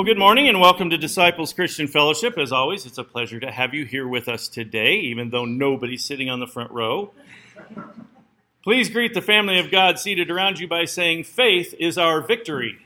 Well, 0.00 0.06
good 0.06 0.18
morning 0.18 0.48
and 0.48 0.58
welcome 0.58 0.88
to 0.88 0.96
Disciples 0.96 1.52
Christian 1.52 1.86
Fellowship. 1.86 2.38
As 2.38 2.52
always, 2.52 2.86
it's 2.86 2.96
a 2.96 3.04
pleasure 3.04 3.38
to 3.38 3.52
have 3.52 3.74
you 3.74 3.84
here 3.84 4.08
with 4.08 4.28
us 4.28 4.48
today, 4.48 4.94
even 4.94 5.28
though 5.28 5.44
nobody's 5.44 6.06
sitting 6.06 6.30
on 6.30 6.40
the 6.40 6.46
front 6.46 6.70
row. 6.70 7.12
Please 8.64 8.88
greet 8.88 9.12
the 9.12 9.20
family 9.20 9.58
of 9.58 9.70
God 9.70 9.98
seated 9.98 10.30
around 10.30 10.58
you 10.58 10.66
by 10.66 10.86
saying, 10.86 11.24
Faith 11.24 11.74
is 11.78 11.98
our 11.98 12.22
victory. 12.22 12.78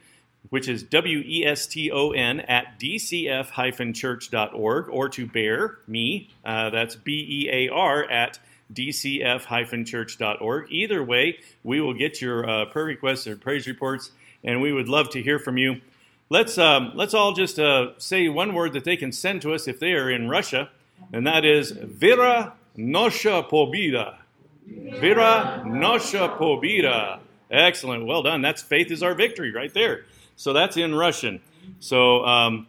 which 0.50 0.68
is 0.68 0.84
W 0.84 1.24
E 1.26 1.44
S 1.44 1.66
T 1.66 1.90
O 1.90 2.12
N, 2.12 2.38
at 2.38 2.78
dcf 2.78 3.94
church.org, 3.96 4.88
or 4.90 5.08
to 5.08 5.26
Bear, 5.26 5.78
me, 5.88 6.30
uh, 6.44 6.70
that's 6.70 6.94
B 6.94 7.26
E 7.28 7.50
A 7.50 7.68
R, 7.68 8.08
at 8.08 8.38
dcf 8.72 9.86
church.org. 9.86 10.66
Either 10.70 11.02
way, 11.02 11.36
we 11.64 11.80
will 11.80 11.94
get 11.94 12.22
your 12.22 12.48
uh, 12.48 12.66
prayer 12.66 12.84
requests 12.84 13.26
or 13.26 13.34
praise 13.34 13.66
reports, 13.66 14.12
and 14.44 14.62
we 14.62 14.72
would 14.72 14.88
love 14.88 15.10
to 15.10 15.20
hear 15.20 15.40
from 15.40 15.58
you. 15.58 15.80
Let's, 16.28 16.58
um, 16.58 16.92
let's 16.94 17.12
all 17.12 17.32
just 17.32 17.58
uh, 17.58 17.98
say 17.98 18.28
one 18.28 18.54
word 18.54 18.72
that 18.74 18.84
they 18.84 18.96
can 18.96 19.10
send 19.10 19.42
to 19.42 19.52
us 19.52 19.66
if 19.66 19.80
they 19.80 19.94
are 19.94 20.08
in 20.08 20.28
Russia 20.28 20.70
and 21.12 21.26
that 21.26 21.44
is 21.44 21.70
Vira 21.70 22.54
Nosha 22.76 23.46
Pobida. 23.50 24.18
Vira 24.66 25.62
Nosha 25.66 26.36
Pobida. 26.38 27.20
Excellent. 27.50 28.06
Well 28.06 28.22
done. 28.22 28.42
That's 28.42 28.62
faith 28.62 28.90
is 28.90 29.02
our 29.02 29.14
victory 29.14 29.52
right 29.52 29.72
there. 29.74 30.04
So 30.36 30.52
that's 30.52 30.76
in 30.76 30.94
Russian. 30.94 31.40
So 31.80 32.24
um, 32.24 32.66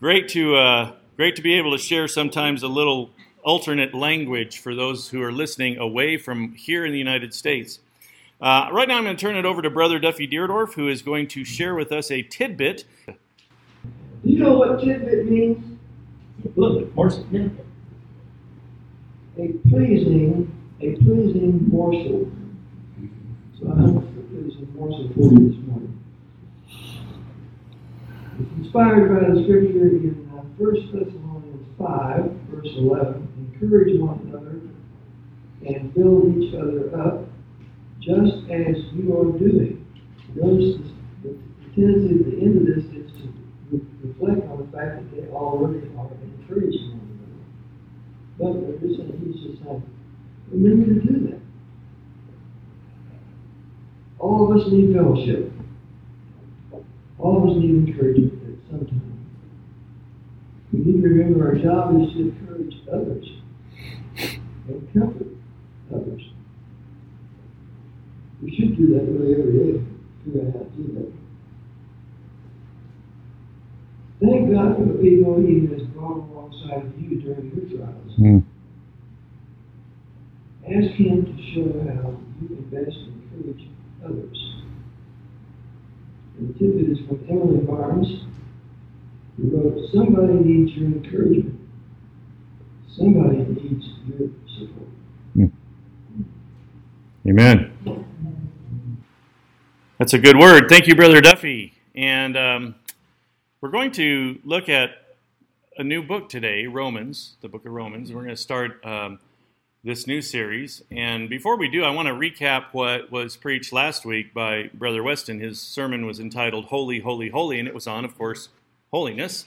great 0.00 0.28
to 0.30 0.56
uh, 0.56 0.92
great 1.16 1.36
to 1.36 1.42
be 1.42 1.54
able 1.54 1.72
to 1.72 1.78
share 1.78 2.08
sometimes 2.08 2.62
a 2.62 2.68
little 2.68 3.10
alternate 3.42 3.94
language 3.94 4.58
for 4.58 4.74
those 4.74 5.08
who 5.08 5.22
are 5.22 5.32
listening 5.32 5.78
away 5.78 6.16
from 6.16 6.52
here 6.54 6.84
in 6.84 6.92
the 6.92 6.98
United 6.98 7.34
States. 7.34 7.80
Uh, 8.40 8.68
right 8.72 8.88
now, 8.88 8.96
I'm 8.96 9.04
going 9.04 9.16
to 9.16 9.20
turn 9.20 9.36
it 9.36 9.44
over 9.44 9.60
to 9.60 9.68
Brother 9.68 9.98
Duffy 9.98 10.26
Deerdorf, 10.26 10.72
who 10.72 10.88
is 10.88 11.02
going 11.02 11.28
to 11.28 11.44
share 11.44 11.74
with 11.74 11.92
us 11.92 12.10
a 12.10 12.22
tidbit. 12.22 12.84
You 14.24 14.38
know 14.38 14.54
what 14.54 14.80
tidbit 14.80 15.26
means? 15.26 15.78
A 16.44 16.60
little 16.60 16.78
bit 16.80 16.94
more 16.94 17.10
significant 17.10 17.66
a 19.36 19.48
pleasing, 19.68 20.50
a 20.80 20.94
pleasing 20.96 21.68
morsel. 21.68 22.30
So 23.58 23.72
I 23.72 23.80
have 23.82 23.96
a 23.96 24.00
pleasing 24.00 24.68
morsel 24.74 25.08
for 25.14 25.32
you 25.32 25.48
this 25.50 25.58
morning. 25.66 26.00
It's 28.40 28.52
inspired 28.58 29.08
by 29.08 29.34
the 29.34 29.42
scripture 29.44 29.88
in 29.88 30.28
uh, 30.32 30.42
1 30.56 30.74
Thessalonians 30.92 31.66
5, 31.78 32.30
verse 32.50 32.68
11. 32.76 33.28
Encourage 33.52 34.00
one 34.00 34.18
another 34.26 34.60
and 35.66 35.94
build 35.94 36.36
each 36.38 36.54
other 36.54 36.88
up, 36.98 37.28
just 38.00 38.48
as 38.50 38.76
you 38.94 39.16
are 39.16 39.38
doing. 39.38 39.86
Notice 40.34 40.80
the, 41.22 41.28
the 41.28 41.74
tendency 41.74 42.18
at 42.18 42.30
the 42.30 42.40
end 42.40 42.56
of 42.56 42.66
this 42.66 42.84
is 42.96 43.12
to 43.20 43.28
re- 43.70 43.80
reflect 44.02 44.48
on 44.50 44.58
the 44.64 44.76
fact 44.76 44.96
that 44.96 45.10
they 45.14 45.28
already 45.28 45.86
are 45.98 46.08
encouraging 46.24 46.89
but 48.40 48.54
what 48.54 48.80
you're 48.80 48.90
he's 48.90 49.42
just 49.42 49.62
saying, 49.62 49.82
remember 50.50 50.94
to 50.94 51.00
do 51.00 51.28
that. 51.28 51.40
All 54.18 54.50
of 54.50 54.56
us 54.56 54.72
need 54.72 54.94
fellowship. 54.94 55.52
All 57.18 57.36
of 57.36 57.50
us 57.50 57.56
need 57.60 57.86
encouragement 57.86 58.32
at 58.32 58.70
some 58.70 58.86
time. 58.86 59.26
We 60.72 60.78
need 60.80 61.02
to 61.02 61.08
remember 61.08 61.48
our 61.48 61.56
job 61.56 62.00
is 62.00 62.12
to 62.14 62.20
encourage 62.20 62.74
others 62.90 63.26
and 64.68 64.92
comfort 64.94 65.26
others. 65.92 66.22
We 68.42 68.56
should 68.56 68.74
do 68.76 68.94
that 68.94 69.04
really 69.04 69.34
every 69.34 69.52
day. 69.52 69.84
Figure 70.24 70.48
out 70.48 70.54
how 70.54 70.60
to 70.60 70.70
do 70.76 70.94
that. 70.94 71.12
Thank 74.20 74.52
God 74.52 74.76
for 74.76 74.84
the 74.84 74.98
people 74.98 75.40
He 75.40 75.66
has 75.72 75.82
brought 75.88 76.28
alongside 76.28 76.92
you 76.98 77.20
during 77.20 77.52
your 77.56 77.78
trials. 77.78 78.09
Mm. 78.20 78.44
Ask 80.66 80.94
Him 80.96 81.24
to 81.24 81.42
show 81.54 81.72
how 81.88 82.16
you 82.40 82.48
can 82.48 82.64
best 82.70 82.96
encourage 82.96 83.68
others. 84.04 84.54
And 86.38 86.54
the 86.54 86.58
tidbit 86.58 86.90
is 86.90 87.06
from 87.06 87.24
Emily 87.30 87.64
Barnes, 87.64 88.24
who 89.36 89.56
wrote, 89.56 89.90
Somebody 89.92 90.34
needs 90.34 90.72
your 90.72 90.88
encouragement. 90.88 91.60
Somebody 92.94 93.38
needs 93.38 93.86
your 94.06 94.28
support. 94.58 94.88
Mm. 95.36 95.52
Amen. 97.26 97.72
That's 99.98 100.12
a 100.12 100.18
good 100.18 100.38
word. 100.38 100.68
Thank 100.68 100.86
you, 100.86 100.94
Brother 100.94 101.20
Duffy. 101.22 101.72
And 101.94 102.36
um, 102.36 102.74
we're 103.60 103.70
going 103.70 103.92
to 103.92 104.38
look 104.44 104.68
at 104.68 104.90
a 105.76 105.84
new 105.84 106.02
book 106.02 106.28
today, 106.28 106.66
Romans, 106.66 107.36
the 107.42 107.48
book 107.48 107.64
of 107.64 107.72
Romans. 107.72 108.12
We're 108.12 108.22
going 108.22 108.34
to 108.34 108.36
start 108.36 108.84
um, 108.84 109.20
this 109.84 110.06
new 110.06 110.20
series. 110.20 110.82
And 110.90 111.28
before 111.28 111.56
we 111.56 111.68
do, 111.68 111.84
I 111.84 111.90
want 111.90 112.08
to 112.08 112.14
recap 112.14 112.66
what 112.72 113.10
was 113.12 113.36
preached 113.36 113.72
last 113.72 114.04
week 114.04 114.34
by 114.34 114.70
Brother 114.74 115.02
Weston. 115.02 115.38
His 115.38 115.60
sermon 115.60 116.06
was 116.06 116.18
entitled 116.18 116.66
Holy, 116.66 117.00
Holy, 117.00 117.28
Holy, 117.28 117.58
and 117.58 117.68
it 117.68 117.74
was 117.74 117.86
on, 117.86 118.04
of 118.04 118.18
course, 118.18 118.48
holiness. 118.90 119.44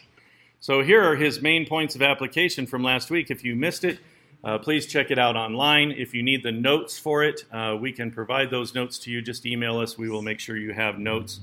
So 0.61 0.81
here 0.81 1.03
are 1.03 1.17
his 1.17 1.41
main 1.41 1.65
points 1.65 1.93
of 1.93 2.01
application 2.01 2.67
from 2.67 2.83
last 2.83 3.11
week. 3.11 3.29
If 3.29 3.43
you 3.43 3.55
missed 3.55 3.83
it, 3.83 3.99
uh, 4.45 4.59
please 4.59 4.87
check 4.87 5.11
it 5.11 5.19
out 5.19 5.35
online. 5.35 5.91
If 5.91 6.13
you 6.13 6.23
need 6.23 6.41
the 6.43 6.53
notes 6.53 6.97
for 6.97 7.23
it, 7.23 7.43
uh, 7.51 7.77
we 7.79 7.91
can 7.91 8.11
provide 8.11 8.49
those 8.49 8.73
notes 8.73 8.97
to 8.99 9.11
you. 9.11 9.21
Just 9.21 9.45
email 9.45 9.77
us. 9.79 9.97
We 9.97 10.09
will 10.09 10.21
make 10.21 10.39
sure 10.39 10.55
you 10.55 10.73
have 10.73 10.97
notes. 10.97 11.41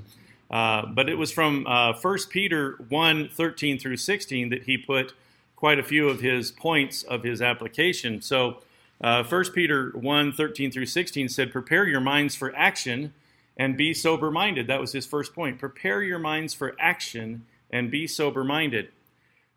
Uh, 0.51 0.85
but 0.87 1.09
it 1.09 1.17
was 1.17 1.31
from 1.31 1.67
uh, 1.67 1.93
1 1.93 2.19
Peter 2.29 2.77
1 2.89 3.29
13 3.29 3.79
through 3.79 3.97
16 3.97 4.49
that 4.49 4.65
he 4.65 4.77
put 4.77 5.15
quite 5.55 5.79
a 5.79 5.83
few 5.83 6.09
of 6.09 6.21
his 6.21 6.51
points 6.51 7.03
of 7.05 7.23
his 7.23 7.41
application. 7.41 8.21
So, 8.21 8.63
uh, 9.01 9.23
1 9.23 9.45
Peter 9.53 9.91
1 9.91 10.33
13 10.33 10.73
through 10.73 10.87
16 10.87 11.29
said, 11.29 11.53
Prepare 11.53 11.87
your 11.87 12.01
minds 12.01 12.35
for 12.35 12.55
action 12.57 13.15
and 13.57 13.77
be 13.77 13.95
sober 13.95 14.31
minded. 14.31 14.67
That 14.67 14.81
was 14.81 14.93
his 14.93 15.07
first 15.07 15.35
point. 15.35 15.59
Prepare 15.59 16.03
your 16.03 16.19
minds 16.19 16.55
for 16.55 16.75
action 16.81 17.45
and 17.71 17.91
be 17.91 18.07
sober 18.07 18.43
minded. 18.43 18.89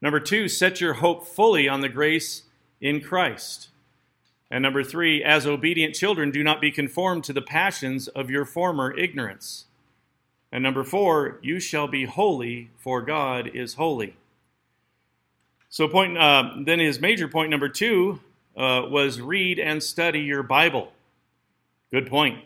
Number 0.01 0.19
two, 0.19 0.47
set 0.47 0.81
your 0.81 0.95
hope 0.95 1.25
fully 1.25 1.67
on 1.67 1.81
the 1.81 1.89
grace 1.89 2.43
in 2.81 2.99
Christ. 2.99 3.69
And 4.51 4.61
number 4.61 4.83
three, 4.83 5.23
as 5.23 5.47
obedient 5.47 5.95
children, 5.95 6.29
do 6.29 6.43
not 6.43 6.61
be 6.61 6.69
conformed 6.69 7.23
to 7.23 7.33
the 7.33 7.41
passions 7.41 8.09
of 8.09 8.29
your 8.29 8.45
former 8.45 8.95
ignorance. 8.95 9.65
And 10.53 10.61
number 10.61 10.83
four, 10.83 11.39
you 11.41 11.59
shall 11.59 11.87
be 11.87 12.05
holy, 12.05 12.69
for 12.77 13.01
God 13.01 13.49
is 13.55 13.73
holy. 13.73 14.15
So, 15.67 15.87
point 15.87 16.15
uh, 16.15 16.51
then 16.59 16.79
his 16.79 17.01
major 17.01 17.27
point 17.27 17.49
number 17.49 17.67
two 17.67 18.19
uh, 18.55 18.83
was 18.87 19.19
read 19.19 19.57
and 19.57 19.81
study 19.81 20.19
your 20.19 20.43
Bible. 20.43 20.93
Good 21.91 22.07
point. 22.07 22.45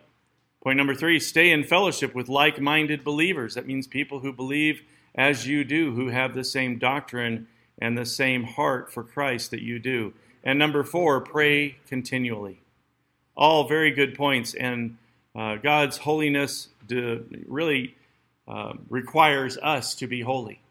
Point 0.63 0.77
number 0.77 0.95
three, 0.95 1.19
stay 1.19 1.51
in 1.51 1.65
fellowship 1.65 2.15
with 2.15 2.29
like 2.29 2.61
minded 2.61 3.03
believers. 3.03 3.55
That 3.55 3.67
means 3.67 3.87
people 3.87 4.21
who 4.21 4.31
believe 4.31 4.83
as 5.13 5.45
you 5.45 5.65
do, 5.65 5.93
who 5.93 6.07
have 6.07 6.33
the 6.33 6.45
same 6.45 6.79
doctrine 6.79 7.47
and 7.77 7.97
the 7.97 8.05
same 8.05 8.45
heart 8.45 8.89
for 8.89 9.03
Christ 9.03 9.51
that 9.51 9.61
you 9.61 9.79
do. 9.79 10.13
And 10.45 10.57
number 10.57 10.83
four, 10.83 11.19
pray 11.19 11.75
continually. 11.87 12.61
All 13.35 13.67
very 13.67 13.91
good 13.91 14.15
points. 14.15 14.53
And 14.53 14.97
uh, 15.37 15.55
God's 15.57 15.97
holiness 15.97 16.69
really 16.89 17.95
uh, 18.47 18.73
requires 18.89 19.57
us 19.57 19.93
to 19.95 20.07
be 20.07 20.21
holy. 20.21 20.61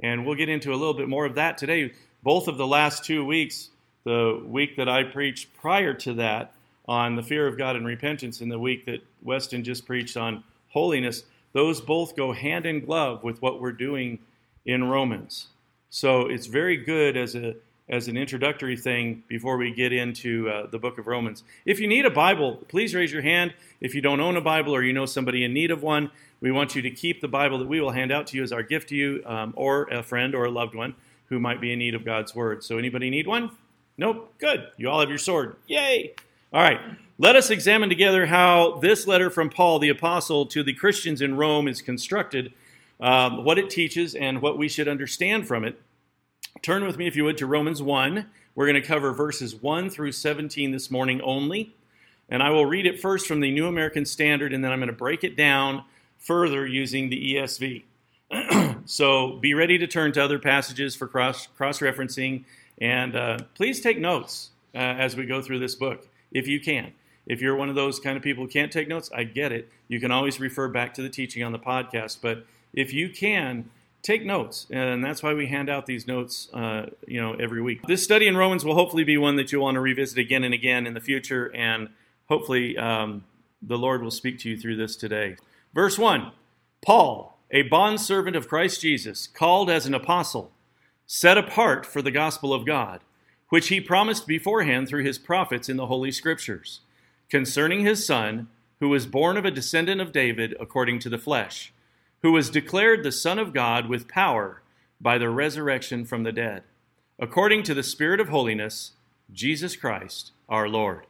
And 0.00 0.26
we'll 0.26 0.34
get 0.34 0.48
into 0.48 0.72
a 0.72 0.76
little 0.76 0.94
bit 0.94 1.08
more 1.08 1.24
of 1.24 1.36
that 1.36 1.56
today. 1.56 1.92
Both 2.22 2.48
of 2.48 2.58
the 2.58 2.66
last 2.66 3.04
two 3.04 3.24
weeks, 3.24 3.70
the 4.04 4.42
week 4.44 4.76
that 4.76 4.88
I 4.88 5.04
preached 5.04 5.54
prior 5.54 5.94
to 5.94 6.14
that 6.14 6.52
on 6.88 7.14
the 7.14 7.22
fear 7.22 7.46
of 7.46 7.56
God 7.56 7.76
and 7.76 7.86
repentance, 7.86 8.40
and 8.40 8.50
the 8.50 8.58
week 8.58 8.86
that 8.86 9.04
Weston 9.22 9.62
just 9.62 9.86
preached 9.86 10.16
on 10.16 10.42
holiness, 10.70 11.22
those 11.52 11.80
both 11.80 12.16
go 12.16 12.32
hand 12.32 12.66
in 12.66 12.84
glove 12.84 13.22
with 13.22 13.40
what 13.40 13.60
we're 13.60 13.70
doing 13.70 14.18
in 14.66 14.82
Romans. 14.84 15.46
So 15.90 16.22
it's 16.22 16.46
very 16.46 16.76
good 16.76 17.16
as 17.16 17.36
a 17.36 17.54
as 17.88 18.08
an 18.08 18.16
introductory 18.16 18.76
thing 18.76 19.22
before 19.28 19.56
we 19.56 19.72
get 19.72 19.92
into 19.92 20.48
uh, 20.48 20.66
the 20.66 20.78
book 20.78 20.98
of 20.98 21.06
Romans. 21.06 21.44
If 21.64 21.80
you 21.80 21.86
need 21.86 22.06
a 22.06 22.10
Bible, 22.10 22.58
please 22.68 22.94
raise 22.94 23.12
your 23.12 23.22
hand. 23.22 23.54
If 23.80 23.94
you 23.94 24.00
don't 24.00 24.20
own 24.20 24.36
a 24.36 24.40
Bible 24.40 24.74
or 24.74 24.82
you 24.82 24.92
know 24.92 25.06
somebody 25.06 25.44
in 25.44 25.52
need 25.52 25.70
of 25.70 25.82
one, 25.82 26.10
we 26.40 26.50
want 26.50 26.74
you 26.74 26.82
to 26.82 26.90
keep 26.90 27.20
the 27.20 27.28
Bible 27.28 27.58
that 27.58 27.68
we 27.68 27.80
will 27.80 27.90
hand 27.90 28.12
out 28.12 28.26
to 28.28 28.36
you 28.36 28.42
as 28.42 28.52
our 28.52 28.62
gift 28.62 28.88
to 28.90 28.96
you, 28.96 29.22
um, 29.26 29.52
or 29.56 29.84
a 29.84 30.02
friend 30.02 30.34
or 30.34 30.44
a 30.44 30.50
loved 30.50 30.74
one 30.74 30.94
who 31.26 31.38
might 31.38 31.60
be 31.60 31.72
in 31.72 31.78
need 31.78 31.94
of 31.94 32.04
God's 32.04 32.34
word. 32.34 32.64
So, 32.64 32.78
anybody 32.78 33.10
need 33.10 33.26
one? 33.26 33.50
Nope. 33.96 34.34
Good. 34.38 34.68
You 34.76 34.90
all 34.90 35.00
have 35.00 35.08
your 35.08 35.18
sword. 35.18 35.56
Yay! 35.66 36.14
All 36.52 36.62
right. 36.62 36.80
Let 37.18 37.36
us 37.36 37.50
examine 37.50 37.88
together 37.88 38.26
how 38.26 38.78
this 38.80 39.06
letter 39.06 39.30
from 39.30 39.48
Paul 39.48 39.78
the 39.78 39.90
Apostle 39.90 40.46
to 40.46 40.62
the 40.62 40.72
Christians 40.72 41.20
in 41.20 41.36
Rome 41.36 41.68
is 41.68 41.80
constructed, 41.80 42.52
um, 43.00 43.44
what 43.44 43.58
it 43.58 43.70
teaches, 43.70 44.14
and 44.14 44.42
what 44.42 44.58
we 44.58 44.68
should 44.68 44.88
understand 44.88 45.46
from 45.46 45.64
it. 45.64 45.80
Turn 46.60 46.84
with 46.84 46.98
me, 46.98 47.06
if 47.06 47.16
you 47.16 47.24
would, 47.24 47.38
to 47.38 47.46
Romans 47.46 47.82
1. 47.82 48.26
We're 48.54 48.66
going 48.66 48.80
to 48.80 48.86
cover 48.86 49.12
verses 49.12 49.54
1 49.54 49.90
through 49.90 50.12
17 50.12 50.70
this 50.70 50.90
morning 50.90 51.20
only. 51.22 51.74
And 52.28 52.42
I 52.42 52.50
will 52.50 52.66
read 52.66 52.86
it 52.86 53.00
first 53.00 53.26
from 53.26 53.40
the 53.40 53.50
New 53.50 53.66
American 53.66 54.04
Standard, 54.04 54.52
and 54.52 54.62
then 54.62 54.70
I'm 54.70 54.78
going 54.78 54.88
to 54.88 54.92
break 54.92 55.24
it 55.24 55.36
down 55.36 55.84
further 56.18 56.66
using 56.66 57.08
the 57.08 57.34
ESV. 57.34 57.82
so 58.84 59.38
be 59.38 59.54
ready 59.54 59.78
to 59.78 59.86
turn 59.86 60.12
to 60.12 60.22
other 60.22 60.38
passages 60.38 60.94
for 60.94 61.08
cross 61.08 61.48
referencing, 61.56 62.44
and 62.78 63.16
uh, 63.16 63.38
please 63.54 63.80
take 63.80 63.98
notes 63.98 64.50
uh, 64.74 64.78
as 64.78 65.16
we 65.16 65.26
go 65.26 65.42
through 65.42 65.58
this 65.58 65.74
book 65.74 66.06
if 66.30 66.46
you 66.46 66.60
can. 66.60 66.92
If 67.26 67.40
you're 67.40 67.56
one 67.56 67.68
of 67.68 67.74
those 67.74 68.00
kind 68.00 68.16
of 68.16 68.22
people 68.22 68.44
who 68.44 68.50
can't 68.50 68.72
take 68.72 68.88
notes, 68.88 69.10
I 69.14 69.24
get 69.24 69.52
it. 69.52 69.70
You 69.88 70.00
can 70.00 70.10
always 70.10 70.40
refer 70.40 70.68
back 70.68 70.94
to 70.94 71.02
the 71.02 71.08
teaching 71.08 71.42
on 71.42 71.52
the 71.52 71.58
podcast, 71.58 72.18
but 72.20 72.46
if 72.72 72.92
you 72.92 73.08
can, 73.08 73.70
take 74.02 74.24
notes, 74.24 74.66
and 74.70 75.04
that's 75.04 75.22
why 75.22 75.32
we 75.32 75.46
hand 75.46 75.70
out 75.70 75.86
these 75.86 76.06
notes, 76.06 76.48
uh, 76.52 76.86
you 77.06 77.20
know, 77.20 77.34
every 77.34 77.62
week. 77.62 77.86
This 77.86 78.02
study 78.02 78.26
in 78.26 78.36
Romans 78.36 78.64
will 78.64 78.74
hopefully 78.74 79.04
be 79.04 79.16
one 79.16 79.36
that 79.36 79.52
you'll 79.52 79.62
want 79.62 79.76
to 79.76 79.80
revisit 79.80 80.18
again 80.18 80.44
and 80.44 80.52
again 80.52 80.86
in 80.86 80.94
the 80.94 81.00
future, 81.00 81.54
and 81.54 81.88
hopefully 82.28 82.76
um, 82.76 83.24
the 83.62 83.78
Lord 83.78 84.02
will 84.02 84.10
speak 84.10 84.38
to 84.40 84.50
you 84.50 84.56
through 84.56 84.76
this 84.76 84.96
today. 84.96 85.36
Verse 85.72 85.98
one: 85.98 86.32
Paul, 86.84 87.38
a 87.50 87.62
bondservant 87.62 88.36
of 88.36 88.48
Christ 88.48 88.80
Jesus, 88.80 89.26
called 89.28 89.70
as 89.70 89.86
an 89.86 89.94
apostle, 89.94 90.50
set 91.06 91.38
apart 91.38 91.86
for 91.86 92.02
the 92.02 92.10
gospel 92.10 92.52
of 92.52 92.66
God, 92.66 93.00
which 93.50 93.68
he 93.68 93.80
promised 93.80 94.26
beforehand 94.26 94.88
through 94.88 95.04
his 95.04 95.18
prophets 95.18 95.68
in 95.68 95.76
the 95.76 95.86
Holy 95.86 96.10
Scriptures, 96.10 96.80
concerning 97.28 97.84
his 97.84 98.04
Son, 98.04 98.48
who 98.80 98.88
was 98.88 99.06
born 99.06 99.36
of 99.36 99.44
a 99.44 99.50
descendant 99.50 100.00
of 100.00 100.10
David 100.10 100.56
according 100.58 100.98
to 100.98 101.08
the 101.08 101.18
flesh 101.18 101.72
who 102.22 102.32
was 102.32 102.50
declared 102.50 103.02
the 103.02 103.12
Son 103.12 103.38
of 103.38 103.52
God 103.52 103.88
with 103.88 104.08
power 104.08 104.62
by 105.00 105.18
the 105.18 105.28
resurrection 105.28 106.04
from 106.04 106.22
the 106.22 106.32
dead, 106.32 106.62
according 107.18 107.62
to 107.64 107.74
the 107.74 107.82
Spirit 107.82 108.20
of 108.20 108.28
holiness, 108.28 108.92
Jesus 109.32 109.76
Christ, 109.76 110.30
our 110.48 110.68
Lord, 110.68 111.06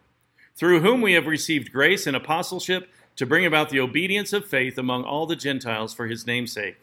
through 0.57 0.81
whom 0.81 1.01
we 1.01 1.13
have 1.13 1.27
received 1.27 1.73
grace 1.73 2.07
and 2.07 2.17
apostleship 2.17 2.89
to 3.17 3.27
bring 3.27 3.45
about 3.45 3.69
the 3.69 3.81
obedience 3.81 4.33
of 4.33 4.47
faith 4.47 4.79
among 4.79 5.05
all 5.05 5.27
the 5.27 5.37
Gentiles 5.37 5.93
for 5.93 6.07
his 6.07 6.27
name's 6.27 6.53
sake, 6.53 6.79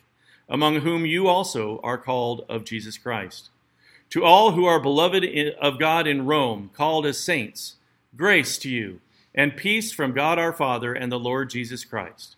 among 0.47 0.81
whom 0.81 1.05
you 1.05 1.27
also 1.27 1.79
are 1.83 1.97
called 1.97 2.45
of 2.47 2.63
Jesus 2.63 2.97
Christ. 2.97 3.49
To 4.11 4.23
all 4.23 4.51
who 4.51 4.65
are 4.65 4.79
beloved 4.79 5.23
of 5.61 5.79
God 5.79 6.07
in 6.07 6.25
Rome, 6.25 6.69
called 6.73 7.05
as 7.05 7.19
saints, 7.19 7.75
grace 8.15 8.57
to 8.59 8.69
you, 8.69 9.01
and 9.33 9.55
peace 9.55 9.91
from 9.91 10.13
God 10.13 10.39
our 10.39 10.53
Father 10.53 10.93
and 10.93 11.11
the 11.11 11.19
Lord 11.19 11.49
Jesus 11.49 11.85
Christ. 11.85 12.35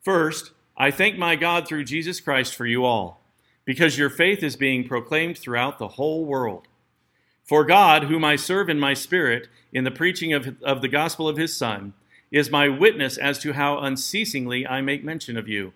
First, 0.00 0.52
I 0.82 0.90
thank 0.90 1.16
my 1.16 1.36
God 1.36 1.68
through 1.68 1.84
Jesus 1.84 2.20
Christ 2.20 2.56
for 2.56 2.66
you 2.66 2.84
all, 2.84 3.20
because 3.64 3.96
your 3.96 4.10
faith 4.10 4.42
is 4.42 4.56
being 4.56 4.82
proclaimed 4.82 5.38
throughout 5.38 5.78
the 5.78 5.86
whole 5.86 6.24
world. 6.24 6.66
For 7.44 7.64
God, 7.64 8.02
whom 8.02 8.24
I 8.24 8.34
serve 8.34 8.68
in 8.68 8.80
my 8.80 8.92
spirit 8.92 9.46
in 9.72 9.84
the 9.84 9.92
preaching 9.92 10.32
of, 10.32 10.56
of 10.60 10.82
the 10.82 10.88
gospel 10.88 11.28
of 11.28 11.36
his 11.36 11.56
Son, 11.56 11.94
is 12.32 12.50
my 12.50 12.68
witness 12.68 13.16
as 13.16 13.38
to 13.38 13.52
how 13.52 13.78
unceasingly 13.78 14.66
I 14.66 14.80
make 14.80 15.04
mention 15.04 15.36
of 15.36 15.46
you, 15.46 15.72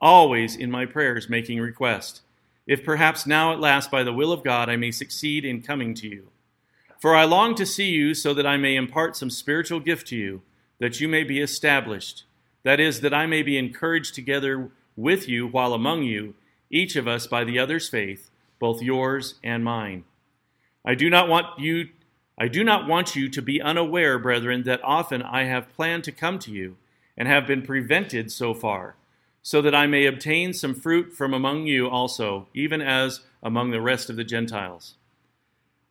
always 0.00 0.56
in 0.56 0.70
my 0.70 0.86
prayers 0.86 1.28
making 1.28 1.60
request, 1.60 2.22
if 2.66 2.82
perhaps 2.82 3.26
now 3.26 3.52
at 3.52 3.60
last 3.60 3.90
by 3.90 4.02
the 4.02 4.14
will 4.14 4.32
of 4.32 4.42
God 4.42 4.70
I 4.70 4.76
may 4.76 4.90
succeed 4.90 5.44
in 5.44 5.60
coming 5.60 5.92
to 5.96 6.08
you. 6.08 6.28
For 6.98 7.14
I 7.14 7.24
long 7.24 7.54
to 7.56 7.66
see 7.66 7.90
you 7.90 8.14
so 8.14 8.32
that 8.32 8.46
I 8.46 8.56
may 8.56 8.76
impart 8.76 9.18
some 9.18 9.28
spiritual 9.28 9.80
gift 9.80 10.06
to 10.06 10.16
you, 10.16 10.40
that 10.78 10.98
you 10.98 11.08
may 11.08 11.24
be 11.24 11.40
established 11.40 12.24
that 12.62 12.80
is, 12.80 13.00
that 13.00 13.14
I 13.14 13.26
may 13.26 13.42
be 13.42 13.58
encouraged 13.58 14.14
together 14.14 14.70
with 14.96 15.28
you 15.28 15.46
while 15.46 15.72
among 15.72 16.02
you, 16.02 16.34
each 16.70 16.96
of 16.96 17.08
us 17.08 17.26
by 17.26 17.44
the 17.44 17.58
other's 17.58 17.88
faith, 17.88 18.30
both 18.58 18.82
yours 18.82 19.36
and 19.42 19.64
mine. 19.64 20.04
I 20.84 20.94
do 20.94 21.10
not 21.10 21.28
want 21.28 21.58
you 21.58 21.88
I 22.40 22.48
do 22.48 22.64
not 22.64 22.88
want 22.88 23.14
you 23.14 23.28
to 23.28 23.42
be 23.42 23.60
unaware, 23.60 24.18
brethren, 24.18 24.62
that 24.62 24.80
often 24.82 25.20
I 25.20 25.44
have 25.44 25.74
planned 25.74 26.04
to 26.04 26.12
come 26.12 26.38
to 26.38 26.50
you 26.50 26.78
and 27.14 27.28
have 27.28 27.46
been 27.46 27.60
prevented 27.60 28.32
so 28.32 28.54
far, 28.54 28.96
so 29.42 29.60
that 29.60 29.74
I 29.74 29.86
may 29.86 30.06
obtain 30.06 30.54
some 30.54 30.74
fruit 30.74 31.12
from 31.12 31.34
among 31.34 31.66
you 31.66 31.86
also, 31.86 32.48
even 32.54 32.80
as 32.80 33.20
among 33.42 33.72
the 33.72 33.82
rest 33.82 34.08
of 34.08 34.16
the 34.16 34.24
Gentiles. 34.24 34.94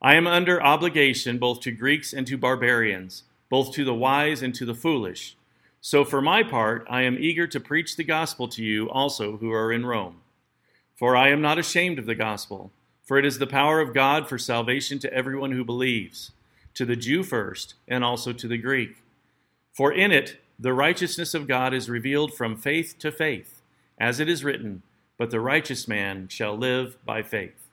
I 0.01 0.15
am 0.15 0.25
under 0.25 0.59
obligation 0.59 1.37
both 1.37 1.59
to 1.61 1.71
Greeks 1.71 2.13
and 2.13 2.25
to 2.25 2.35
barbarians, 2.35 3.25
both 3.47 3.71
to 3.73 3.85
the 3.85 3.93
wise 3.93 4.41
and 4.41 4.55
to 4.55 4.65
the 4.65 4.73
foolish. 4.73 5.37
So, 5.81 6.03
for 6.03 6.21
my 6.21 6.43
part, 6.43 6.85
I 6.89 7.03
am 7.03 7.17
eager 7.17 7.47
to 7.47 7.59
preach 7.59 7.95
the 7.95 8.03
gospel 8.03 8.47
to 8.49 8.63
you 8.63 8.89
also 8.89 9.37
who 9.37 9.51
are 9.51 9.71
in 9.71 9.85
Rome. 9.85 10.17
For 10.97 11.15
I 11.15 11.29
am 11.29 11.41
not 11.41 11.57
ashamed 11.57 11.99
of 11.99 12.05
the 12.05 12.15
gospel, 12.15 12.71
for 13.05 13.17
it 13.17 13.25
is 13.25 13.39
the 13.39 13.47
power 13.47 13.79
of 13.79 13.93
God 13.93 14.27
for 14.27 14.37
salvation 14.37 14.99
to 14.99 15.13
everyone 15.13 15.53
who 15.53 15.63
believes, 15.63 16.31
to 16.73 16.85
the 16.85 16.97
Jew 16.97 17.23
first, 17.23 17.75
and 17.87 18.03
also 18.03 18.33
to 18.33 18.47
the 18.47 18.57
Greek. 18.57 18.97
For 19.71 19.93
in 19.93 20.11
it 20.11 20.41
the 20.59 20.73
righteousness 20.73 21.33
of 21.33 21.47
God 21.47 21.73
is 21.73 21.89
revealed 21.89 22.33
from 22.33 22.57
faith 22.57 22.99
to 22.99 23.13
faith, 23.13 23.61
as 23.97 24.19
it 24.19 24.27
is 24.27 24.43
written, 24.43 24.83
But 25.17 25.31
the 25.31 25.39
righteous 25.39 25.87
man 25.87 26.27
shall 26.27 26.57
live 26.57 26.97
by 27.05 27.23
faith. 27.23 27.67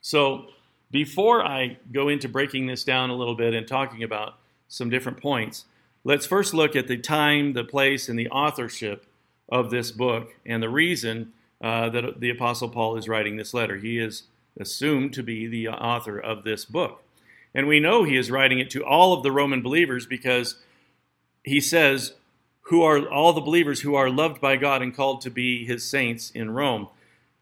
So, 0.00 0.46
before 0.90 1.44
I 1.44 1.76
go 1.92 2.08
into 2.08 2.28
breaking 2.28 2.66
this 2.66 2.84
down 2.84 3.10
a 3.10 3.14
little 3.14 3.34
bit 3.34 3.54
and 3.54 3.68
talking 3.68 4.02
about 4.02 4.38
some 4.68 4.88
different 4.88 5.20
points, 5.20 5.66
Let's 6.04 6.26
first 6.26 6.52
look 6.52 6.74
at 6.74 6.88
the 6.88 6.96
time, 6.96 7.52
the 7.52 7.64
place, 7.64 8.08
and 8.08 8.18
the 8.18 8.28
authorship 8.28 9.06
of 9.48 9.70
this 9.70 9.92
book 9.92 10.34
and 10.44 10.62
the 10.62 10.68
reason 10.68 11.32
uh, 11.62 11.88
that 11.90 12.20
the 12.20 12.30
Apostle 12.30 12.68
Paul 12.68 12.96
is 12.96 13.08
writing 13.08 13.36
this 13.36 13.54
letter. 13.54 13.76
He 13.76 13.98
is 13.98 14.24
assumed 14.58 15.12
to 15.14 15.22
be 15.22 15.46
the 15.46 15.68
author 15.68 16.18
of 16.18 16.42
this 16.42 16.64
book. 16.64 17.02
And 17.54 17.68
we 17.68 17.80
know 17.80 18.02
he 18.02 18.16
is 18.16 18.30
writing 18.30 18.58
it 18.58 18.70
to 18.70 18.84
all 18.84 19.12
of 19.12 19.22
the 19.22 19.30
Roman 19.30 19.62
believers 19.62 20.06
because 20.06 20.56
he 21.44 21.60
says, 21.60 22.14
who 22.62 22.82
are 22.82 23.08
all 23.08 23.32
the 23.32 23.40
believers 23.40 23.80
who 23.80 23.94
are 23.94 24.10
loved 24.10 24.40
by 24.40 24.56
God 24.56 24.82
and 24.82 24.94
called 24.94 25.20
to 25.22 25.30
be 25.30 25.64
his 25.64 25.84
saints 25.84 26.30
in 26.30 26.50
Rome. 26.50 26.88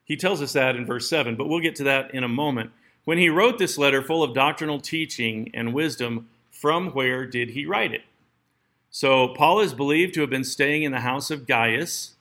He 0.04 0.16
tells 0.16 0.42
us 0.42 0.54
that 0.54 0.76
in 0.76 0.86
verse 0.86 1.08
7, 1.08 1.36
but 1.36 1.48
we'll 1.48 1.60
get 1.60 1.76
to 1.76 1.84
that 1.84 2.12
in 2.12 2.24
a 2.24 2.28
moment. 2.28 2.72
When 3.04 3.18
he 3.18 3.28
wrote 3.28 3.58
this 3.58 3.78
letter 3.78 4.02
full 4.02 4.22
of 4.22 4.34
doctrinal 4.34 4.80
teaching 4.80 5.50
and 5.54 5.72
wisdom, 5.72 6.28
from 6.50 6.88
where 6.90 7.26
did 7.26 7.50
he 7.50 7.64
write 7.64 7.92
it? 7.92 8.02
So, 8.92 9.28
Paul 9.28 9.60
is 9.60 9.72
believed 9.72 10.14
to 10.14 10.20
have 10.22 10.30
been 10.30 10.42
staying 10.42 10.82
in 10.82 10.90
the 10.90 11.00
house 11.00 11.30
of 11.30 11.46
Gaius 11.46 12.16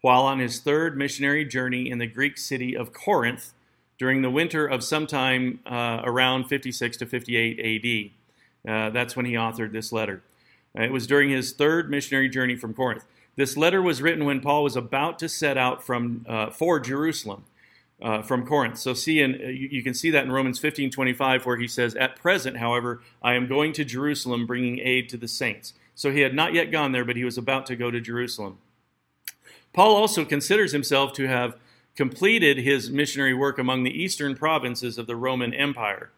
while 0.00 0.22
on 0.22 0.38
his 0.38 0.60
third 0.60 0.96
missionary 0.96 1.44
journey 1.44 1.90
in 1.90 1.98
the 1.98 2.06
Greek 2.06 2.38
city 2.38 2.76
of 2.76 2.92
Corinth 2.92 3.52
during 3.98 4.22
the 4.22 4.30
winter 4.30 4.64
of 4.64 4.84
sometime 4.84 5.58
uh, 5.66 6.02
around 6.04 6.44
56 6.44 6.98
to 6.98 7.06
58 7.06 8.12
AD. 8.66 8.70
Uh, 8.70 8.90
that's 8.90 9.16
when 9.16 9.26
he 9.26 9.32
authored 9.32 9.72
this 9.72 9.92
letter. 9.92 10.22
It 10.76 10.92
was 10.92 11.06
during 11.06 11.30
his 11.30 11.52
third 11.52 11.90
missionary 11.90 12.28
journey 12.28 12.54
from 12.54 12.74
Corinth. 12.74 13.04
This 13.36 13.56
letter 13.56 13.82
was 13.82 14.00
written 14.02 14.24
when 14.24 14.40
Paul 14.40 14.62
was 14.62 14.76
about 14.76 15.18
to 15.20 15.28
set 15.28 15.58
out 15.58 15.82
from 15.84 16.24
uh, 16.28 16.50
for 16.50 16.78
Jerusalem. 16.78 17.44
Uh, 18.02 18.20
from 18.20 18.44
Corinth. 18.44 18.76
So 18.76 18.92
see, 18.92 19.20
in, 19.20 19.34
uh, 19.36 19.46
you, 19.46 19.68
you, 19.70 19.82
can 19.82 19.94
see 19.94 20.10
that 20.10 20.24
in 20.24 20.32
Romans 20.32 20.58
15, 20.58 20.90
25, 20.90 21.46
where 21.46 21.56
he 21.56 21.68
says, 21.68 21.94
At 21.94 22.16
present, 22.16 22.58
however, 22.58 23.00
I 23.22 23.34
am 23.34 23.46
going 23.46 23.72
to 23.74 23.84
Jerusalem, 23.84 24.46
bringing 24.46 24.80
aid 24.80 25.08
to 25.10 25.16
the 25.16 25.28
saints. 25.28 25.74
So 25.94 26.10
he 26.10 26.20
had 26.20 26.34
not 26.34 26.54
yet 26.54 26.70
gone 26.70 26.92
there, 26.92 27.04
but 27.04 27.16
he 27.16 27.24
was 27.24 27.38
about 27.38 27.66
to 27.66 27.76
go 27.76 27.90
to 27.90 28.00
Jerusalem. 28.00 28.58
Paul 29.72 29.96
also 29.96 30.24
considers 30.24 30.72
himself 30.72 31.12
to 31.14 31.26
have 31.26 31.56
completed 31.96 32.58
his 32.58 32.90
missionary 32.90 33.34
work 33.34 33.58
among 33.58 33.84
the 33.84 33.90
eastern 33.90 34.34
provinces 34.34 34.98
of 34.98 35.06
the 35.06 35.16
Roman 35.16 35.54
Empire. 35.54 36.10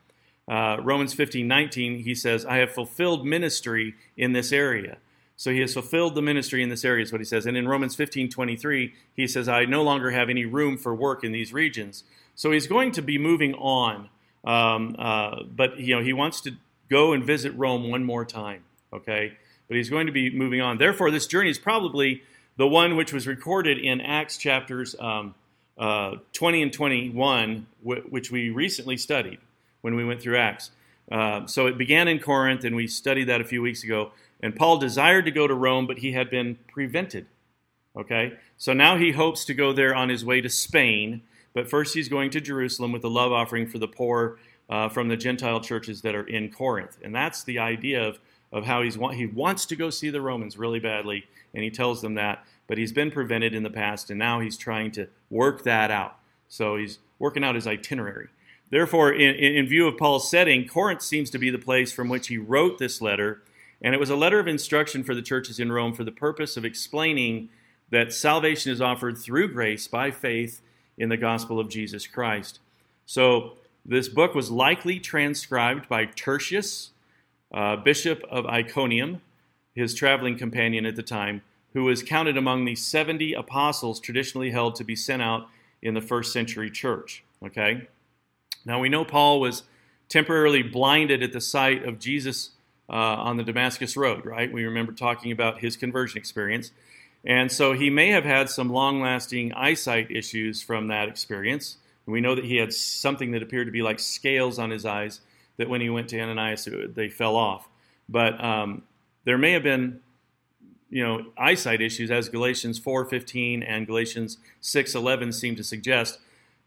Uh, 0.49 0.79
Romans 0.81 1.13
15 1.13 1.47
19, 1.47 2.05
he 2.05 2.15
says, 2.15 2.47
I 2.47 2.59
have 2.59 2.71
fulfilled 2.71 3.27
ministry 3.27 3.95
in 4.17 4.33
this 4.33 4.53
area. 4.53 4.99
So 5.39 5.51
he 5.51 5.61
has 5.61 5.75
fulfilled 5.75 6.15
the 6.15 6.23
ministry 6.23 6.63
in 6.63 6.71
this 6.71 6.85
area, 6.85 7.03
is 7.03 7.13
what 7.13 7.21
he 7.21 7.25
says. 7.27 7.45
And 7.45 7.57
in 7.57 7.69
Romans 7.69 7.95
15 7.95 8.31
23, 8.31 8.95
he 9.15 9.27
says, 9.27 9.49
I 9.49 9.65
no 9.65 9.83
longer 9.83 10.11
have 10.11 10.31
any 10.31 10.45
room 10.45 10.79
for 10.79 10.95
work 10.95 11.25
in 11.25 11.33
these 11.33 11.53
regions. 11.53 12.05
So 12.35 12.53
he's 12.53 12.67
going 12.67 12.93
to 12.93 13.03
be 13.03 13.19
moving 13.19 13.55
on. 13.55 14.09
Um, 14.45 14.97
uh, 14.99 15.43
but 15.45 15.79
you 15.79 15.97
know, 15.97 16.03
he 16.03 16.13
wants 16.13 16.41
to 16.43 16.53
go 16.89 17.13
and 17.13 17.25
visit 17.25 17.53
Rome 17.57 17.91
one 17.91 18.05
more 18.05 18.25
time. 18.25 18.63
Okay? 18.93 19.37
But 19.69 19.77
he's 19.77 19.91
going 19.91 20.07
to 20.07 20.13
be 20.13 20.31
moving 20.31 20.61
on. 20.61 20.79
Therefore, 20.79 21.11
this 21.11 21.27
journey 21.27 21.51
is 21.51 21.59
probably 21.59 22.23
the 22.57 22.67
one 22.67 22.97
which 22.97 23.13
was 23.13 23.27
recorded 23.27 23.79
in 23.79 24.01
Acts 24.01 24.37
chapters 24.37 24.95
um, 24.99 25.35
uh, 25.79 26.17
20 26.33 26.63
and 26.63 26.73
21, 26.73 27.67
which 27.83 28.31
we 28.31 28.51
recently 28.51 28.97
studied 28.97 29.39
when 29.83 29.95
we 29.95 30.05
went 30.05 30.23
through 30.23 30.39
Acts. 30.39 30.71
Uh, 31.11 31.47
so 31.47 31.67
it 31.67 31.79
began 31.79 32.09
in 32.09 32.19
Corinth, 32.19 32.65
and 32.65 32.75
we 32.75 32.87
studied 32.87 33.25
that 33.25 33.41
a 33.41 33.45
few 33.45 33.63
weeks 33.63 33.85
ago. 33.85 34.13
And 34.43 34.57
Paul 34.57 34.79
desired 34.79 35.25
to 35.27 35.31
go 35.31 35.47
to 35.47 35.55
Rome, 35.55 35.87
but 35.87 35.99
he 35.99 36.13
had 36.13 36.31
been 36.31 36.59
prevented. 36.69 37.27
Okay? 37.97 38.35
So 38.57 38.73
now 38.73 38.97
he 38.97 39.13
hopes 39.13 39.45
to 39.47 39.55
go 39.55 39.73
there 39.73 39.95
on 39.95 40.09
his 40.09 40.25
way 40.25 40.41
to 40.41 40.49
Spain, 40.49 41.23
but 41.55 41.69
first 41.69 41.95
he's 41.95 42.09
going 42.09 42.31
to 42.31 42.41
Jerusalem 42.41 42.93
with 42.93 43.05
a 43.05 43.09
love 43.09 43.33
offering 43.33 43.67
for 43.67 43.79
the 43.79 43.89
poor 43.89 44.39
uh, 44.69 44.89
from 44.89 45.09
the 45.09 45.17
Gentile 45.17 45.61
churches 45.61 46.03
that 46.03 46.15
are 46.15 46.27
in 46.27 46.51
Corinth. 46.51 46.99
And 47.03 47.15
that's 47.15 47.45
the 47.45 47.59
idea 47.59 48.03
of, 48.03 48.19
of 48.53 48.65
how 48.65 48.83
he's 48.83 48.97
he 49.15 49.27
wants 49.27 49.67
to 49.67 49.77
go 49.77 49.91
see 49.91 50.11
the 50.11 50.21
Romans 50.21 50.57
really 50.57 50.81
badly, 50.81 51.27
and 51.55 51.63
he 51.63 51.71
tells 51.71 52.03
them 52.03 52.15
that, 52.15 52.45
but 52.67 52.79
he's 52.79 52.93
been 52.93 53.11
prevented 53.11 53.55
in 53.55 53.63
the 53.63 53.71
past, 53.71 54.11
and 54.11 54.19
now 54.19 54.41
he's 54.41 54.57
trying 54.57 54.91
to 54.93 55.09
work 55.31 55.65
that 55.65 55.91
out. 55.91 56.17
So 56.49 56.77
he's 56.77 56.99
working 57.19 57.45
out 57.45 57.55
his 57.55 57.67
itinerary. 57.67 58.29
Therefore, 58.71 59.13
in, 59.13 59.35
in 59.35 59.67
view 59.67 59.87
of 59.87 59.97
Paul's 59.97 60.31
setting, 60.31 60.67
Corinth 60.67 61.03
seems 61.03 61.31
to 61.31 61.39
be 61.39 61.51
the 61.51 61.59
place 61.59 61.93
from 61.93 62.09
which 62.09 62.29
he 62.29 62.39
wrote 62.39 62.79
this 62.79 63.01
letter, 63.01 63.43
and 63.81 63.95
it 63.95 63.99
was 63.99 64.11
a 64.11 64.17
letter 64.17 64.41
of 64.41 64.49
instruction 64.49 65.05
for 65.05 65.15
the 65.15 65.23
churches 65.23 65.61
in 65.61 65.71
Rome 65.71 65.93
for 65.93 66.05
the 66.05 66.13
purpose 66.13 66.57
of 66.57 66.65
explaining 66.65 67.49
that 67.91 68.13
salvation 68.13 68.73
is 68.73 68.81
offered 68.81 69.19
through 69.19 69.53
grace 69.53 69.87
by 69.87 70.11
faith 70.11 70.61
in 70.99 71.09
the 71.09 71.17
gospel 71.17 71.61
of 71.61 71.69
Jesus 71.69 72.07
Christ. 72.07 72.59
So, 73.05 73.55
this 73.89 74.09
book 74.09 74.35
was 74.35 74.51
likely 74.51 74.99
transcribed 74.99 75.89
by 75.89 76.07
Tertius, 76.07 76.91
uh, 77.57 77.75
bishop 77.75 78.23
of 78.31 78.45
Iconium, 78.47 79.23
his 79.75 79.95
traveling 79.95 80.37
companion 80.37 80.85
at 80.85 80.95
the 80.95 81.03
time, 81.03 81.41
who 81.73 81.85
was 81.85 82.03
counted 82.03 82.37
among 82.37 82.67
the 82.67 82.75
70 82.75 83.33
apostles 83.33 83.99
traditionally 83.99 84.51
held 84.51 84.75
to 84.77 84.85
be 84.85 84.95
sent 84.95 85.23
out 85.23 85.49
in 85.81 85.95
the 85.95 86.01
first 86.03 86.33
century 86.33 86.71
church. 86.71 87.25
Okay? 87.45 87.89
Now 88.67 88.79
we 88.79 88.91
know 88.91 89.05
Paul 89.05 89.41
was 89.41 89.63
temporarily 90.09 90.63
blinded 90.63 91.23
at 91.23 91.33
the 91.33 91.41
sight 91.41 91.85
of 91.85 91.99
Jesus 91.99 92.51
uh, 92.91 92.93
on 92.93 93.39
the 93.39 93.43
Damascus 93.43 93.97
Road, 93.97 94.27
right? 94.27 94.53
We 94.53 94.65
remember 94.65 94.93
talking 94.93 95.33
about 95.33 95.61
his 95.61 95.77
conversion 95.77 96.19
experience. 96.19 96.71
And 97.25 97.51
so 97.51 97.73
he 97.73 97.91
may 97.91 98.11
have 98.11 98.25
had 98.25 98.51
some 98.51 98.71
long 98.71 99.01
lasting 99.01 99.53
eyesight 99.55 100.11
issues 100.11 100.63
from 100.63 100.89
that 100.89 101.09
experience. 101.09 101.79
We 102.05 102.21
know 102.21 102.35
that 102.35 102.45
he 102.45 102.57
had 102.57 102.73
something 102.73 103.33
that 103.33 103.43
appeared 103.43 103.67
to 103.67 103.73
be 103.73 103.83
like 103.83 103.99
scales 103.99 104.59
on 104.59 104.71
his 104.71 104.85
eyes 104.85 105.21
that 105.57 105.69
when 105.69 105.81
he 105.81 105.91
went 105.91 106.09
to 106.11 106.21
Ananias, 106.21 106.69
they 106.95 107.09
fell 107.09 107.37
off. 107.37 107.69
But 108.09 108.43
um, 108.43 108.83
there 109.25 109.39
may 109.39 109.53
have 109.53 109.63
been 109.63 110.01
you 110.89 111.03
know 111.03 111.27
eyesight 111.37 111.83
issues 111.83 112.13
as 112.13 112.29
galatians 112.29 112.79
4.15 112.79 113.65
and 113.67 113.89
galatians 113.89 114.39
6.11 114.63 115.35
seem 115.35 115.57
to 115.57 115.65
suggest 115.65 116.21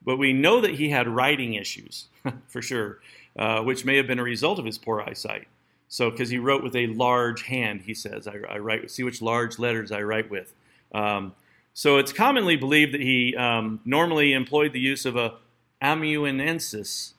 but 0.04 0.18
we 0.18 0.34
know 0.34 0.62
that 0.62 0.76
he 0.76 0.90
had 0.90 1.08
writing 1.08 1.56
issues, 1.56 2.08
for 2.48 2.62
sure, 2.62 3.00
uh, 3.38 3.62
which 3.62 3.86
may 3.86 3.98
have 3.98 4.08
been 4.08 4.20
a 4.20 4.24
result 4.24 4.60
of 4.60 4.66
his 4.66 4.78
poor 4.78 5.02
eyesight. 5.02 5.48
So, 5.88 6.12
because 6.12 6.30
he 6.30 6.38
wrote 6.38 6.64
with 6.64 6.76
a 6.76 6.88
large 6.88 7.44
hand, 7.44 7.82
he 7.82 7.94
says, 7.94 8.28
I, 8.28 8.36
I, 8.48 8.58
write, 8.60 8.90
see 8.92 9.04
which 9.04 9.22
large 9.22 9.58
letters 9.58 9.92
I 9.92 10.04
write 10.04 10.30
with. 10.30 10.54
Um, 10.94 11.34
so, 11.74 11.98
it's 11.98 12.14
commonly 12.14 12.56
believed 12.56 12.94
that 12.94 13.02
he 13.02 13.36
um, 13.36 13.82
normally 13.86 14.34
employed 14.34 14.74
the 14.74 14.80
use 14.80 15.06
of 15.06 15.16
a 15.16 15.36
amanuensis. 15.82 17.16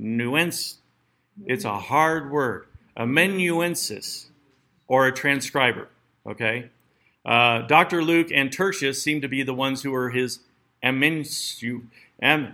Amanuensis. 0.00 0.78
It's 1.46 1.64
a 1.64 1.78
hard 1.78 2.30
word. 2.30 2.66
Amanuensis, 2.96 4.30
or 4.88 5.06
a 5.06 5.12
transcriber. 5.12 5.88
Okay? 6.26 6.70
Uh, 7.24 7.62
Dr. 7.62 8.02
Luke 8.02 8.28
and 8.34 8.52
Tertius 8.52 9.02
seem 9.02 9.20
to 9.20 9.28
be 9.28 9.42
the 9.42 9.54
ones 9.54 9.82
who 9.82 9.90
were 9.90 10.10
his 10.10 10.40
Amensu, 10.82 11.82
am. 12.20 12.52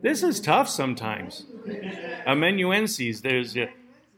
This 0.00 0.22
is 0.22 0.40
tough 0.40 0.68
sometimes. 0.68 1.44
Amanuenses. 2.26 3.22
There's, 3.22 3.56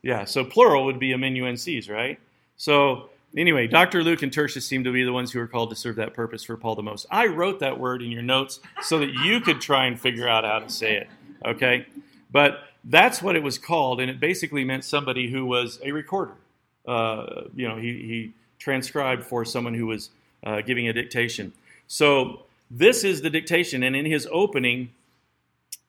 yeah, 0.03 0.25
so 0.25 0.45
plural 0.45 0.85
would 0.87 0.99
be 0.99 1.13
amanuenses, 1.13 1.89
right? 1.89 2.19
So 2.57 3.11
anyway, 3.37 3.67
Dr. 3.67 4.03
Luke 4.03 4.23
and 4.23 4.33
Tertius 4.33 4.67
seem 4.67 4.85
to 4.85 4.93
be 4.93 5.05
the 5.05 5.13
ones 5.13 5.33
who 5.33 5.41
are 5.41 5.47
called 5.47 5.71
to 5.71 5.77
serve 5.77 5.97
that 5.97 6.15
purpose 6.15 6.45
for 6.45 6.57
Paul 6.57 6.75
the 6.75 6.83
most. 6.83 7.07
I 7.11 7.27
wrote 7.27 7.61
that 7.61 7.79
word 7.79 8.03
in 8.03 8.11
your 8.11 8.23
notes 8.23 8.61
so 8.83 8.99
that 8.99 9.13
you 9.13 9.41
could 9.41 9.61
try 9.61 9.87
and 9.87 9.99
figure 9.99 10.29
out 10.29 10.45
how 10.45 10.59
to 10.61 10.69
say 10.69 10.97
it, 10.97 11.09
okay? 11.45 11.87
But 12.31 12.61
that's 12.85 13.23
what 13.23 13.37
it 13.37 13.43
was 13.43 13.59
called, 13.59 14.01
and 14.01 14.11
it 14.11 14.21
basically 14.21 14.65
meant 14.65 14.85
somebody 14.85 15.31
who 15.31 15.47
was 15.47 15.79
a 15.83 15.93
recorder. 15.93 16.35
Uh, 16.87 17.45
you 17.55 17.67
know, 17.67 17.77
he, 17.77 17.93
he 17.93 18.33
transcribed 18.59 19.25
for 19.25 19.45
someone 19.45 19.75
who 19.75 19.87
was 19.87 20.11
uh, 20.45 20.61
giving 20.61 20.89
a 20.89 20.93
dictation. 20.93 21.53
So 21.87 22.43
this 22.71 23.05
is 23.05 23.23
the 23.23 23.31
dictation, 23.31 23.83
and 23.83 23.97
in 23.97 24.05
his 24.05 24.29
opening, 24.31 24.91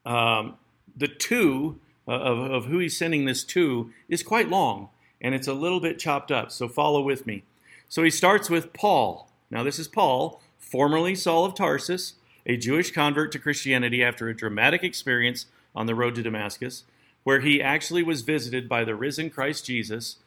um, 0.06 0.56
the 0.96 1.08
to 1.08 1.80
uh, 2.08 2.12
of, 2.12 2.52
of 2.52 2.66
who 2.66 2.80
he's 2.80 2.98
sending 2.98 3.26
this 3.26 3.44
to 3.44 3.92
is 4.08 4.24
quite 4.24 4.50
long, 4.50 4.90
and 5.26 5.34
it's 5.34 5.48
a 5.48 5.54
little 5.54 5.80
bit 5.80 5.98
chopped 5.98 6.32
up. 6.32 6.52
So 6.52 6.68
follow 6.68 7.02
with 7.02 7.26
me. 7.26 7.42
So 7.90 8.04
he 8.04 8.12
starts 8.12 8.48
with 8.48 8.74
Paul. 8.74 9.28
Now 9.50 9.64
this 9.64 9.80
is 9.80 9.88
Paul, 9.88 10.40
formerly 10.60 11.16
Saul 11.16 11.46
of 11.46 11.56
Tarsus, 11.56 12.14
a 12.46 12.58
Jewish 12.58 12.92
convert 12.92 13.32
to 13.32 13.40
Christianity 13.40 14.04
after 14.04 14.30
a 14.30 14.36
dramatic 14.36 14.84
experience 14.84 15.48
on 15.76 15.88
the 15.88 15.96
road 15.96 16.14
to 16.14 16.22
Damascus, 16.22 16.84
where 17.24 17.40
he 17.40 17.60
actually 17.60 18.04
was 18.04 18.22
visited 18.22 18.70
by 18.70 18.84
the 18.84 18.94
risen 18.94 19.32
Christ 19.32 19.66
Jesus. 19.66 20.18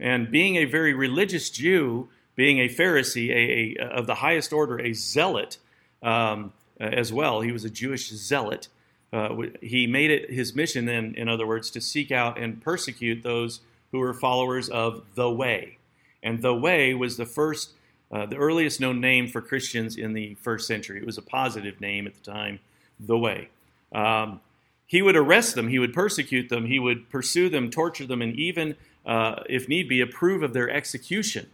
And 0.00 0.30
being 0.30 0.56
a 0.56 0.64
very 0.64 0.94
religious 0.94 1.50
Jew, 1.50 2.08
being 2.34 2.58
a 2.58 2.70
Pharisee, 2.70 3.28
a, 3.28 3.76
a 3.78 3.86
of 3.86 4.06
the 4.06 4.14
highest 4.16 4.54
order, 4.54 4.80
a 4.80 4.94
zealot 4.94 5.58
um, 6.02 6.54
as 6.80 7.12
well. 7.12 7.42
He 7.42 7.52
was 7.52 7.66
a 7.66 7.70
Jewish 7.70 8.08
zealot. 8.08 8.68
Uh, 9.12 9.28
he 9.60 9.86
made 9.86 10.10
it 10.10 10.30
his 10.30 10.54
mission, 10.54 10.86
then, 10.86 11.14
in 11.18 11.28
other 11.28 11.46
words, 11.46 11.70
to 11.72 11.82
seek 11.82 12.10
out 12.10 12.38
and 12.38 12.62
persecute 12.62 13.22
those 13.22 13.60
who 13.92 13.98
were 13.98 14.14
followers 14.14 14.68
of 14.68 15.02
the 15.14 15.30
Way. 15.30 15.78
And 16.22 16.42
the 16.42 16.54
Way 16.54 16.94
was 16.94 17.16
the 17.16 17.26
first, 17.26 17.70
uh, 18.10 18.26
the 18.26 18.36
earliest 18.36 18.80
known 18.80 19.00
name 19.00 19.28
for 19.28 19.40
Christians 19.40 19.96
in 19.96 20.12
the 20.12 20.34
first 20.34 20.66
century. 20.66 20.98
It 20.98 21.06
was 21.06 21.18
a 21.18 21.22
positive 21.22 21.80
name 21.80 22.06
at 22.06 22.14
the 22.14 22.30
time, 22.30 22.60
the 22.98 23.18
Way. 23.18 23.48
Um, 23.92 24.40
he 24.86 25.02
would 25.02 25.16
arrest 25.16 25.54
them, 25.54 25.68
he 25.68 25.78
would 25.78 25.92
persecute 25.92 26.48
them, 26.48 26.66
he 26.66 26.78
would 26.78 27.10
pursue 27.10 27.48
them, 27.48 27.70
torture 27.70 28.06
them, 28.06 28.22
and 28.22 28.34
even, 28.38 28.76
uh, 29.04 29.42
if 29.48 29.68
need 29.68 29.88
be, 29.88 30.00
approve 30.00 30.42
of 30.42 30.54
their 30.54 30.70
execution 30.70 31.48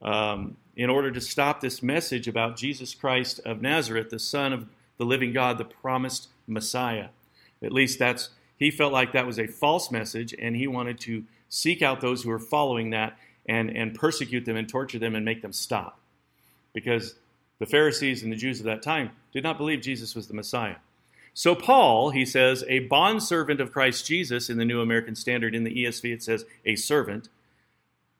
um, 0.00 0.56
in 0.76 0.88
order 0.88 1.10
to 1.10 1.20
stop 1.20 1.60
this 1.60 1.82
message 1.82 2.28
about 2.28 2.56
Jesus 2.56 2.94
Christ 2.94 3.40
of 3.44 3.60
Nazareth, 3.60 4.10
the 4.10 4.18
Son 4.18 4.52
of 4.52 4.66
the 4.96 5.04
living 5.04 5.32
God, 5.32 5.58
the 5.58 5.64
promised 5.64 6.28
Messiah. 6.46 7.08
At 7.62 7.72
least 7.72 7.98
that's 7.98 8.30
he 8.56 8.70
felt 8.70 8.92
like 8.92 9.12
that 9.12 9.26
was 9.26 9.40
a 9.40 9.48
false 9.48 9.90
message, 9.90 10.32
and 10.38 10.54
he 10.54 10.68
wanted 10.68 11.00
to 11.00 11.24
seek 11.52 11.82
out 11.82 12.00
those 12.00 12.22
who 12.22 12.30
are 12.30 12.38
following 12.38 12.90
that 12.90 13.18
and, 13.44 13.68
and 13.68 13.94
persecute 13.94 14.46
them 14.46 14.56
and 14.56 14.66
torture 14.66 14.98
them 14.98 15.14
and 15.14 15.22
make 15.22 15.42
them 15.42 15.52
stop. 15.52 16.00
Because 16.72 17.14
the 17.58 17.66
Pharisees 17.66 18.22
and 18.22 18.32
the 18.32 18.36
Jews 18.36 18.58
of 18.58 18.64
that 18.64 18.82
time 18.82 19.10
did 19.34 19.42
not 19.42 19.58
believe 19.58 19.82
Jesus 19.82 20.14
was 20.14 20.28
the 20.28 20.34
Messiah. 20.34 20.76
So, 21.34 21.54
Paul, 21.54 22.08
he 22.08 22.24
says, 22.24 22.64
a 22.68 22.80
bondservant 22.80 23.60
of 23.60 23.70
Christ 23.70 24.06
Jesus 24.06 24.48
in 24.48 24.56
the 24.56 24.64
New 24.64 24.80
American 24.80 25.14
Standard, 25.14 25.54
in 25.54 25.64
the 25.64 25.84
ESV 25.84 26.14
it 26.14 26.22
says 26.22 26.46
a 26.64 26.74
servant, 26.74 27.28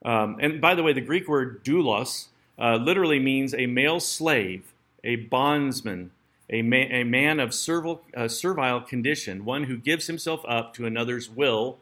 um, 0.04 0.36
and 0.38 0.60
by 0.60 0.74
the 0.74 0.82
way, 0.82 0.92
the 0.92 1.00
Greek 1.00 1.26
word 1.26 1.64
doulos 1.64 2.26
uh, 2.58 2.76
literally 2.76 3.18
means 3.18 3.54
a 3.54 3.66
male 3.66 4.00
slave, 4.00 4.74
a 5.02 5.16
bondsman, 5.16 6.10
a, 6.50 6.60
ma- 6.60 6.76
a 6.90 7.04
man 7.04 7.40
of 7.40 7.54
servile, 7.54 8.02
uh, 8.14 8.28
servile 8.28 8.82
condition, 8.82 9.46
one 9.46 9.64
who 9.64 9.78
gives 9.78 10.06
himself 10.06 10.44
up 10.46 10.74
to 10.74 10.84
another's 10.84 11.30
will, 11.30 11.78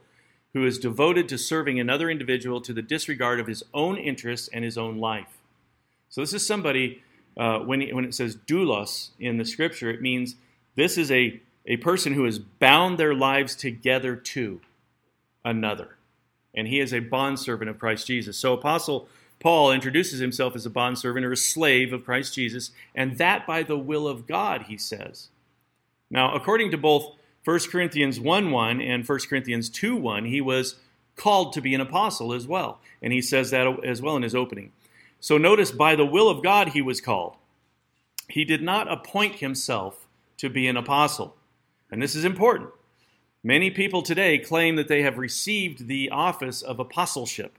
who 0.52 0.64
is 0.64 0.78
devoted 0.78 1.28
to 1.28 1.38
serving 1.38 1.78
another 1.78 2.11
individual 2.11 2.61
to 2.61 2.73
the 2.73 2.83
disregard 2.83 3.38
of 3.40 3.47
his 3.47 3.62
own 3.73 3.97
interests 3.97 4.49
and 4.52 4.64
his 4.64 4.76
own 4.76 4.99
life. 4.99 5.38
So, 6.09 6.21
this 6.21 6.35
is 6.35 6.47
somebody, 6.47 7.02
uh, 7.37 7.61
when, 7.61 7.80
he, 7.80 7.92
when 7.92 8.04
it 8.04 8.14
says 8.14 8.37
doulos 8.37 9.11
in 9.19 9.38
the 9.38 9.45
scripture, 9.45 9.90
it 9.90 10.02
means 10.02 10.37
this 10.75 10.99
is 10.99 11.11
a, 11.11 11.40
a 11.66 11.76
person 11.76 12.14
who 12.14 12.25
has 12.25 12.38
bound 12.38 12.99
their 12.99 13.14
lives 13.14 13.54
together 13.54 14.16
to 14.16 14.61
another 15.45 15.97
and 16.54 16.69
he 16.69 16.80
is 16.80 16.92
a 16.92 17.00
bondservant 17.00 17.71
of 17.71 17.78
Christ 17.78 18.07
Jesus. 18.07 18.37
So, 18.37 18.54
Apostle 18.54 19.09
Paul 19.38 19.73
introduces 19.73 20.21
himself 20.21 20.54
as 20.54 20.66
a 20.66 20.71
bondservant 20.71 21.25
or 21.25 21.33
a 21.33 21.37
slave 21.37 21.92
of 21.92 22.04
Christ 22.04 22.35
Jesus, 22.35 22.73
and 22.95 23.19
that 23.19 23.47
by 23.47 23.62
the 23.62 23.78
will 23.78 24.07
of 24.07 24.26
God, 24.26 24.62
he 24.62 24.76
says. 24.76 25.28
Now, 26.11 26.35
according 26.35 26.71
to 26.73 26.78
both 26.78 27.14
1 27.44 27.59
Corinthians 27.70 28.20
1 28.20 28.50
1 28.50 28.80
and 28.80 29.06
1 29.06 29.18
Corinthians 29.28 29.68
2 29.70 29.97
1, 29.97 30.26
he 30.26 30.40
was 30.40 30.76
called 31.16 31.52
to 31.52 31.61
be 31.61 31.75
an 31.75 31.80
apostle 31.80 32.32
as 32.32 32.47
well. 32.47 32.80
And 33.02 33.12
he 33.12 33.23
says 33.23 33.50
that 33.50 33.66
as 33.85 34.02
well 34.02 34.16
in 34.16 34.23
his 34.23 34.35
opening. 34.35 34.73
So, 35.20 35.37
notice 35.37 35.70
by 35.70 35.97
the 35.97 36.06
will 36.06 36.28
of 36.28 36.42
God, 36.42 36.70
he 36.70 36.82
was 36.82 37.00
called. 37.00 37.37
He 38.28 38.44
did 38.44 38.62
not 38.62 38.90
appoint 38.90 39.37
himself 39.37 40.06
to 40.38 40.49
be 40.49 40.66
an 40.66 40.76
apostle. 40.76 41.37
And 41.90 42.00
this 42.00 42.14
is 42.14 42.25
important. 42.25 42.70
Many 43.42 43.70
people 43.70 44.02
today 44.02 44.38
claim 44.38 44.76
that 44.76 44.88
they 44.88 45.02
have 45.02 45.18
received 45.18 45.87
the 45.87 46.11
office 46.11 46.62
of 46.62 46.78
apostleship, 46.78 47.56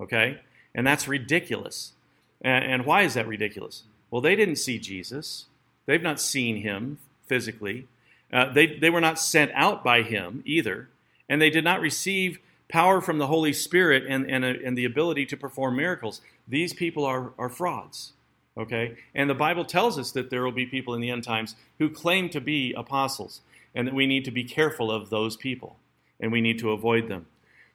okay? 0.00 0.40
And 0.74 0.86
that's 0.86 1.08
ridiculous. 1.08 1.92
And, 2.40 2.84
why 2.84 3.02
is 3.02 3.14
that 3.14 3.26
ridiculous? 3.26 3.84
Well, 4.10 4.20
they 4.20 4.36
didn't 4.36 4.56
see 4.56 4.78
Jesus, 4.78 5.46
they've 5.86 6.02
not 6.02 6.20
seen 6.20 6.62
him 6.62 6.98
physically. 7.26 7.86
Uh, 8.32 8.52
they, 8.52 8.66
they 8.66 8.90
were 8.90 9.00
not 9.00 9.18
sent 9.18 9.50
out 9.54 9.84
by 9.84 10.02
him 10.02 10.42
either, 10.46 10.88
and 11.28 11.40
they 11.40 11.50
did 11.50 11.64
not 11.64 11.80
receive 11.80 12.38
power 12.68 13.00
from 13.00 13.18
the 13.18 13.26
Holy 13.26 13.52
Spirit 13.52 14.04
and, 14.08 14.28
and, 14.30 14.44
uh, 14.44 14.54
and 14.64 14.76
the 14.78 14.86
ability 14.86 15.26
to 15.26 15.36
perform 15.36 15.76
miracles. 15.76 16.22
These 16.48 16.72
people 16.72 17.04
are, 17.04 17.32
are 17.38 17.50
frauds. 17.50 18.14
Okay? 18.56 18.96
And 19.14 19.28
the 19.28 19.34
Bible 19.34 19.64
tells 19.64 19.98
us 19.98 20.10
that 20.12 20.30
there 20.30 20.42
will 20.42 20.52
be 20.52 20.66
people 20.66 20.94
in 20.94 21.00
the 21.00 21.10
end 21.10 21.24
times 21.24 21.56
who 21.78 21.90
claim 21.90 22.28
to 22.30 22.40
be 22.40 22.72
apostles, 22.76 23.42
and 23.74 23.86
that 23.86 23.94
we 23.94 24.06
need 24.06 24.24
to 24.24 24.30
be 24.30 24.44
careful 24.44 24.90
of 24.90 25.10
those 25.10 25.36
people, 25.36 25.76
and 26.20 26.32
we 26.32 26.40
need 26.40 26.58
to 26.58 26.70
avoid 26.70 27.08
them. 27.08 27.26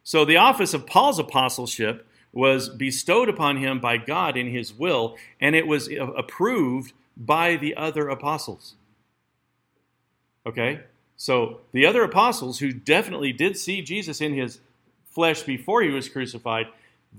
So 0.04 0.26
the 0.26 0.38
office 0.38 0.74
of 0.74 0.88
Paul's 0.88 1.20
apostleship 1.20 2.08
was 2.32 2.70
bestowed 2.70 3.30
upon 3.30 3.58
him 3.58 3.80
by 3.80 3.98
God 3.98 4.38
in 4.38 4.48
his 4.48 4.74
will, 4.74 5.18
and 5.40 5.56
it 5.56 5.68
was 5.68 5.90
approved 6.16 6.94
by 7.16 7.56
the 7.56 7.76
other 7.76 8.10
apostles. 8.10 8.76
Okay? 10.48 10.80
So 11.18 11.60
the 11.74 11.86
other 11.86 12.04
apostles 12.04 12.60
who 12.60 12.72
definitely 12.72 13.34
did 13.34 13.58
see 13.58 13.82
Jesus 13.82 14.22
in 14.22 14.34
his 14.34 14.60
flesh 15.12 15.44
before 15.44 15.82
he 15.82 15.90
was 15.90 16.08
crucified, 16.08 16.68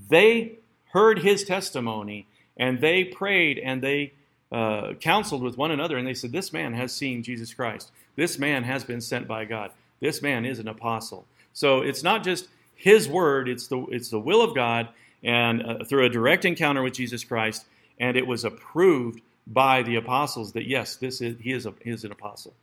they 0.09 0.53
heard 0.93 1.21
his 1.21 1.45
testimony 1.45 2.27
and 2.57 2.81
they 2.81 3.05
prayed 3.05 3.59
and 3.59 3.83
they 3.83 4.13
uh, 4.51 4.95
counseled 4.95 5.43
with 5.43 5.59
one 5.59 5.71
another 5.71 5.99
and 5.99 6.07
they 6.07 6.15
said, 6.15 6.33
This 6.33 6.53
man 6.53 6.73
has 6.73 6.93
seen 6.93 7.23
Jesus 7.23 7.53
Christ. 7.53 7.91
This 8.17 8.39
man 8.39 8.65
has 8.65 8.83
been 8.83 9.01
sent 9.01 9.29
by 9.29 9.45
God. 9.45 9.73
This 10.01 10.23
man 10.23 10.45
is 10.45 10.59
an 10.59 10.69
apostle. 10.69 11.27
So 11.53 11.83
it's 11.83 12.03
not 12.03 12.25
just 12.25 12.49
his 12.75 13.09
word, 13.09 13.49
it's 13.49 13.67
the, 13.67 13.85
it's 13.87 14.09
the 14.11 14.21
will 14.21 14.43
of 14.43 14.55
God 14.55 14.89
and 15.23 15.63
uh, 15.63 15.85
through 15.85 16.07
a 16.07 16.09
direct 16.09 16.45
encounter 16.45 16.83
with 16.83 16.95
Jesus 16.95 17.25
Christ, 17.25 17.67
and 17.99 18.17
it 18.17 18.27
was 18.27 18.45
approved 18.45 19.21
by 19.47 19.83
the 19.83 19.97
apostles 19.97 20.53
that 20.53 20.67
yes, 20.67 20.97
this 20.97 21.21
is 21.21 21.37
he 21.41 21.53
is, 21.53 21.67
a, 21.67 21.75
he 21.83 21.91
is 21.91 22.05
an 22.05 22.13
apostle. 22.13 22.55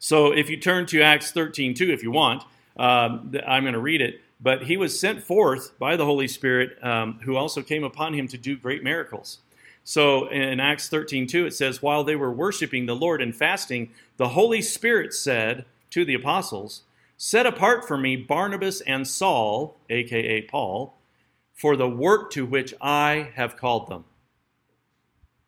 So 0.00 0.32
if 0.32 0.48
you 0.48 0.56
turn 0.56 0.86
to 0.86 1.02
Acts 1.02 1.30
13 1.30 1.74
2, 1.74 1.92
if 1.92 2.02
you 2.02 2.10
want, 2.10 2.42
um, 2.76 3.32
I'm 3.46 3.62
going 3.62 3.74
to 3.74 3.80
read 3.80 4.00
it. 4.00 4.20
But 4.40 4.62
he 4.64 4.78
was 4.78 4.98
sent 4.98 5.22
forth 5.22 5.78
by 5.78 5.96
the 5.96 6.06
Holy 6.06 6.26
Spirit, 6.26 6.82
um, 6.82 7.20
who 7.24 7.36
also 7.36 7.62
came 7.62 7.84
upon 7.84 8.14
him 8.14 8.26
to 8.28 8.38
do 8.38 8.56
great 8.56 8.82
miracles. 8.82 9.40
So 9.84 10.28
in 10.28 10.58
Acts 10.58 10.88
13 10.88 11.26
2, 11.26 11.46
it 11.46 11.54
says, 11.54 11.82
While 11.82 12.02
they 12.02 12.16
were 12.16 12.32
worshiping 12.32 12.86
the 12.86 12.96
Lord 12.96 13.20
and 13.20 13.36
fasting, 13.36 13.90
the 14.16 14.30
Holy 14.30 14.62
Spirit 14.62 15.12
said 15.12 15.66
to 15.90 16.06
the 16.06 16.14
apostles, 16.14 16.82
Set 17.18 17.44
apart 17.44 17.86
for 17.86 17.98
me 17.98 18.16
Barnabas 18.16 18.80
and 18.80 19.06
Saul, 19.06 19.76
aka 19.90 20.40
Paul, 20.42 20.96
for 21.52 21.76
the 21.76 21.88
work 21.88 22.30
to 22.30 22.46
which 22.46 22.72
I 22.80 23.32
have 23.34 23.58
called 23.58 23.88
them. 23.88 24.04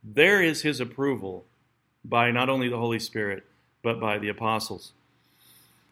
There 0.04 0.42
is 0.42 0.60
his 0.60 0.78
approval 0.78 1.46
by 2.04 2.30
not 2.30 2.50
only 2.50 2.68
the 2.68 2.76
Holy 2.76 2.98
Spirit, 2.98 3.44
but 3.82 4.00
by 4.00 4.18
the 4.18 4.28
apostles. 4.28 4.92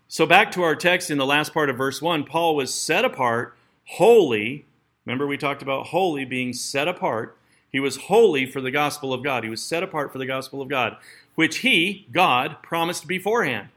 So, 0.09 0.27
back 0.27 0.51
to 0.53 0.63
our 0.63 0.75
text 0.75 1.11
in 1.11 1.19
the 1.19 1.27
last 1.27 1.55
part 1.55 1.71
of 1.71 1.77
verse 1.77 2.03
1, 2.03 2.25
Paul 2.25 2.57
was 2.57 2.75
set 2.75 3.05
apart, 3.05 3.55
holy. 3.85 4.65
Remember, 5.07 5.27
we 5.27 5.37
talked 5.37 5.63
about 5.63 5.89
holy 5.89 6.25
being 6.25 6.53
set 6.53 6.89
apart. 6.89 7.37
He 7.71 7.79
was 7.79 7.97
holy 7.97 8.47
for 8.47 8.61
the 8.61 8.73
gospel 8.73 9.13
of 9.13 9.23
God. 9.23 9.45
He 9.45 9.51
was 9.51 9.63
set 9.63 9.83
apart 9.83 10.13
for 10.13 10.19
the 10.19 10.27
gospel 10.27 10.61
of 10.61 10.69
God, 10.69 10.97
which 11.37 11.59
he, 11.59 12.09
God, 12.13 12.57
promised 12.63 13.07
beforehand. 13.07 13.69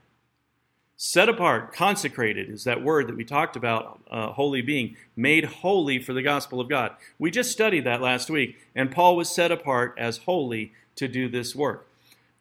Set 0.95 1.27
apart, 1.27 1.73
consecrated 1.73 2.49
is 2.49 2.63
that 2.63 2.83
word 2.83 3.07
that 3.07 3.17
we 3.17 3.25
talked 3.25 3.55
about, 3.55 3.99
uh, 4.09 4.31
holy 4.31 4.61
being, 4.61 4.95
made 5.15 5.45
holy 5.45 5.99
for 5.99 6.13
the 6.13 6.21
gospel 6.21 6.59
of 6.59 6.69
God. 6.69 6.95
We 7.19 7.29
just 7.29 7.51
studied 7.51 7.83
that 7.83 8.01
last 8.01 8.29
week, 8.29 8.57
and 8.73 8.91
Paul 8.91 9.15
was 9.15 9.29
set 9.29 9.51
apart 9.51 9.95
as 9.97 10.19
holy 10.19 10.71
to 10.95 11.07
do 11.07 11.27
this 11.27 11.55
work. 11.55 11.87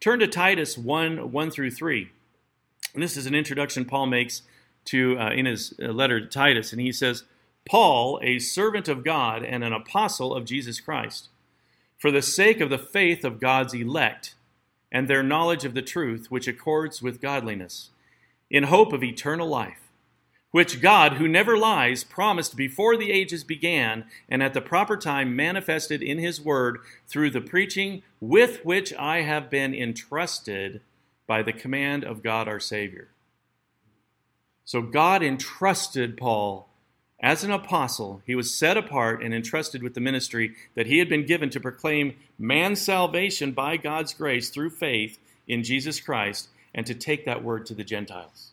Turn 0.03 0.19
to 0.19 0.27
Titus 0.27 0.77
1 0.77 1.31
1 1.31 1.49
through 1.49 1.71
3. 1.71 2.09
And 2.93 3.01
this 3.01 3.15
is 3.15 3.25
an 3.25 3.33
introduction 3.33 3.85
Paul 3.85 4.07
makes 4.07 4.41
to 4.83 5.17
uh, 5.17 5.29
in 5.29 5.45
his 5.45 5.73
uh, 5.81 5.93
letter 5.93 6.19
to 6.19 6.25
Titus, 6.25 6.73
and 6.73 6.81
he 6.81 6.91
says, 6.91 7.23
Paul, 7.65 8.19
a 8.21 8.37
servant 8.39 8.89
of 8.89 9.05
God 9.05 9.45
and 9.45 9.63
an 9.63 9.71
apostle 9.71 10.35
of 10.35 10.43
Jesus 10.43 10.81
Christ, 10.81 11.29
for 11.97 12.11
the 12.11 12.21
sake 12.21 12.59
of 12.59 12.69
the 12.69 12.77
faith 12.77 13.23
of 13.23 13.39
God's 13.39 13.73
elect 13.73 14.35
and 14.91 15.07
their 15.07 15.23
knowledge 15.23 15.63
of 15.63 15.73
the 15.73 15.81
truth 15.81 16.29
which 16.29 16.49
accords 16.49 17.01
with 17.01 17.21
godliness, 17.21 17.91
in 18.49 18.63
hope 18.63 18.91
of 18.91 19.05
eternal 19.05 19.47
life 19.47 19.89
which 20.53 20.81
God, 20.81 21.13
who 21.13 21.27
never 21.27 21.57
lies, 21.57 22.03
promised 22.03 22.55
before 22.55 22.95
the 22.95 23.11
ages 23.11 23.43
began, 23.43 24.05
and 24.29 24.43
at 24.43 24.53
the 24.53 24.61
proper 24.61 24.95
time 24.95 25.35
manifested 25.35 26.03
in 26.03 26.19
his 26.19 26.39
word 26.39 26.77
through 27.07 27.31
the 27.31 27.41
preaching 27.41 28.03
with 28.21 28.63
which 28.63 28.93
I 28.93 29.21
have 29.21 29.49
been 29.49 29.73
entrusted 29.73 30.81
by 31.25 31.41
the 31.41 31.53
command 31.53 32.03
of 32.03 32.21
God 32.21 32.47
our 32.47 32.59
Savior. 32.59 33.07
So 34.63 34.83
God 34.83 35.23
entrusted 35.23 36.17
Paul 36.17 36.69
as 37.19 37.43
an 37.43 37.49
apostle. 37.49 38.21
He 38.23 38.35
was 38.35 38.53
set 38.53 38.77
apart 38.77 39.23
and 39.23 39.33
entrusted 39.33 39.81
with 39.81 39.95
the 39.95 40.01
ministry 40.01 40.53
that 40.75 40.85
he 40.85 40.99
had 40.99 41.09
been 41.09 41.25
given 41.25 41.49
to 41.49 41.59
proclaim 41.59 42.13
man's 42.37 42.79
salvation 42.79 43.53
by 43.53 43.77
God's 43.77 44.13
grace 44.13 44.51
through 44.51 44.69
faith 44.69 45.17
in 45.47 45.63
Jesus 45.63 45.99
Christ 45.99 46.49
and 46.75 46.85
to 46.85 46.93
take 46.93 47.25
that 47.25 47.43
word 47.43 47.65
to 47.65 47.73
the 47.73 47.83
Gentiles. 47.83 48.51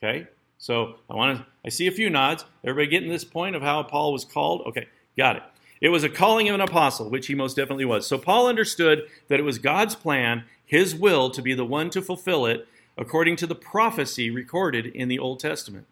Okay? 0.00 0.28
So 0.60 0.96
I 1.08 1.14
want 1.16 1.38
to, 1.38 1.46
I 1.64 1.70
see 1.70 1.86
a 1.86 1.90
few 1.90 2.10
nods. 2.10 2.44
Everybody 2.62 2.90
getting 2.90 3.08
this 3.08 3.24
point 3.24 3.56
of 3.56 3.62
how 3.62 3.82
Paul 3.82 4.12
was 4.12 4.26
called? 4.26 4.60
Okay, 4.66 4.86
got 5.16 5.36
it. 5.36 5.42
It 5.80 5.88
was 5.88 6.04
a 6.04 6.10
calling 6.10 6.50
of 6.50 6.54
an 6.54 6.60
apostle, 6.60 7.08
which 7.08 7.26
he 7.26 7.34
most 7.34 7.56
definitely 7.56 7.86
was. 7.86 8.06
So 8.06 8.18
Paul 8.18 8.46
understood 8.46 9.04
that 9.28 9.40
it 9.40 9.44
was 9.44 9.58
God's 9.58 9.94
plan, 9.94 10.44
his 10.66 10.94
will, 10.94 11.30
to 11.30 11.40
be 11.40 11.54
the 11.54 11.64
one 11.64 11.88
to 11.90 12.02
fulfill 12.02 12.44
it 12.44 12.68
according 12.98 13.36
to 13.36 13.46
the 13.46 13.54
prophecy 13.54 14.28
recorded 14.28 14.86
in 14.86 15.08
the 15.08 15.18
Old 15.18 15.40
Testament. 15.40 15.86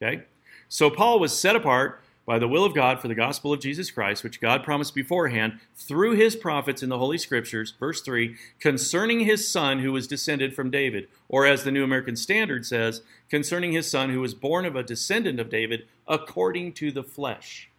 Okay? 0.00 0.24
So 0.68 0.90
Paul 0.90 1.18
was 1.18 1.36
set 1.36 1.56
apart 1.56 2.02
by 2.26 2.40
the 2.40 2.48
will 2.48 2.64
of 2.64 2.74
God 2.74 3.00
for 3.00 3.06
the 3.06 3.14
gospel 3.14 3.52
of 3.52 3.60
Jesus 3.60 3.92
Christ, 3.92 4.24
which 4.24 4.40
God 4.40 4.64
promised 4.64 4.96
beforehand 4.96 5.60
through 5.76 6.16
his 6.16 6.34
prophets 6.34 6.82
in 6.82 6.88
the 6.88 6.98
Holy 6.98 7.18
Scriptures, 7.18 7.72
verse 7.78 8.02
3, 8.02 8.34
concerning 8.58 9.20
his 9.20 9.48
son 9.48 9.78
who 9.78 9.92
was 9.92 10.08
descended 10.08 10.54
from 10.54 10.68
David, 10.68 11.06
or 11.28 11.46
as 11.46 11.62
the 11.62 11.70
New 11.70 11.84
American 11.84 12.16
Standard 12.16 12.66
says, 12.66 13.02
concerning 13.30 13.72
his 13.72 13.88
son 13.88 14.10
who 14.10 14.20
was 14.20 14.34
born 14.34 14.64
of 14.64 14.74
a 14.74 14.82
descendant 14.82 15.38
of 15.38 15.48
David 15.48 15.86
according 16.08 16.72
to 16.74 16.90
the 16.90 17.04
flesh. 17.04 17.70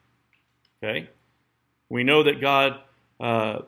Okay? 0.81 1.09
We 1.89 2.05
know 2.05 2.23
that 2.23 2.39
God, 2.39 2.79
uh, 3.19 3.59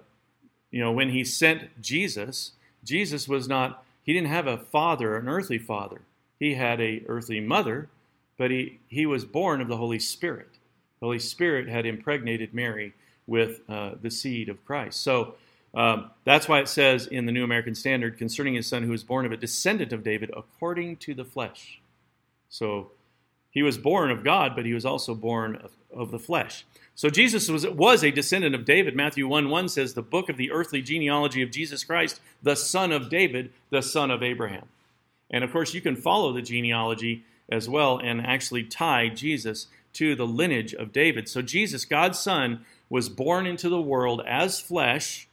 you 0.72 0.80
know, 0.80 0.94
when 0.94 1.10
he 1.10 1.26
sent 1.26 1.82
Jesus, 1.82 2.54
Jesus 2.86 3.28
was 3.28 3.50
not, 3.50 3.84
he 4.04 4.14
didn't 4.14 4.30
have 4.30 4.48
a 4.48 4.58
father, 4.58 5.18
an 5.18 5.28
earthly 5.28 5.58
father. 5.58 6.02
He 6.40 6.54
had 6.54 6.80
a 6.80 7.04
earthly 7.08 7.42
mother, 7.42 7.90
but 8.38 8.50
he, 8.50 8.80
he 8.88 9.06
was 9.06 9.26
born 9.26 9.60
of 9.60 9.68
the 9.68 9.76
Holy 9.76 10.00
Spirit. 10.00 10.59
The 11.00 11.06
Holy 11.06 11.20
Spirit 11.20 11.68
had 11.68 11.86
impregnated 11.86 12.54
Mary 12.54 12.94
with 13.28 13.62
uh, 13.70 13.92
the 14.02 14.12
seed 14.12 14.50
of 14.50 14.66
Christ. 14.66 15.02
So 15.02 15.36
um, 15.74 16.10
that's 16.24 16.48
why 16.48 16.60
it 16.60 16.68
says 16.68 17.08
in 17.08 17.26
the 17.26 17.32
New 17.32 17.44
American 17.44 17.76
Standard 17.76 18.18
concerning 18.18 18.56
his 18.56 18.68
son 18.68 18.84
who 18.84 18.92
was 18.92 19.04
born 19.04 19.26
of 19.26 19.32
a 19.32 19.38
descendant 19.38 19.94
of 19.94 20.04
David 20.04 20.32
according 20.36 20.98
to 20.98 21.14
the 21.14 21.26
flesh. 21.26 21.80
So 22.50 22.92
he 23.52 23.64
was 23.64 23.78
born 23.78 24.12
of 24.12 24.24
God, 24.24 24.56
but 24.56 24.66
he 24.66 24.74
was 24.74 24.86
also 24.86 25.14
born 25.14 25.56
of, 25.56 25.72
of 25.94 26.12
the 26.12 26.20
flesh. 26.20 26.66
So 26.96 27.10
Jesus 27.10 27.48
was, 27.48 27.68
was 27.68 28.04
a 28.04 28.12
descendant 28.12 28.56
of 28.56 28.66
David. 28.66 28.96
Matthew 28.96 29.28
1 29.28 29.50
1 29.50 29.70
says, 29.70 29.94
The 29.94 30.02
book 30.02 30.30
of 30.30 30.38
the 30.38 30.52
earthly 30.52 30.82
genealogy 30.82 31.42
of 31.42 31.52
Jesus 31.52 31.84
Christ, 31.84 32.20
the 32.44 32.56
son 32.56 32.92
of 32.92 33.10
David, 33.10 33.52
the 33.70 33.82
son 33.82 34.12
of 34.12 34.22
Abraham. 34.22 34.68
And 35.32 35.44
of 35.44 35.52
course, 35.52 35.74
you 35.74 35.82
can 35.82 35.96
follow 35.96 36.34
the 36.34 36.42
genealogy 36.42 37.24
as 37.48 37.70
well 37.70 38.00
and 38.00 38.22
actually 38.22 38.64
tie 38.64 39.10
Jesus 39.10 39.68
to 39.94 40.16
the 40.16 40.28
lineage 40.28 40.74
of 40.74 40.92
David. 40.92 41.28
So 41.28 41.42
Jesus, 41.42 41.86
God's 41.86 42.20
Son, 42.20 42.66
was 42.90 43.10
born 43.10 43.46
into 43.46 43.70
the 43.70 43.82
world 43.82 44.22
as 44.28 44.60
flesh, 44.60 45.28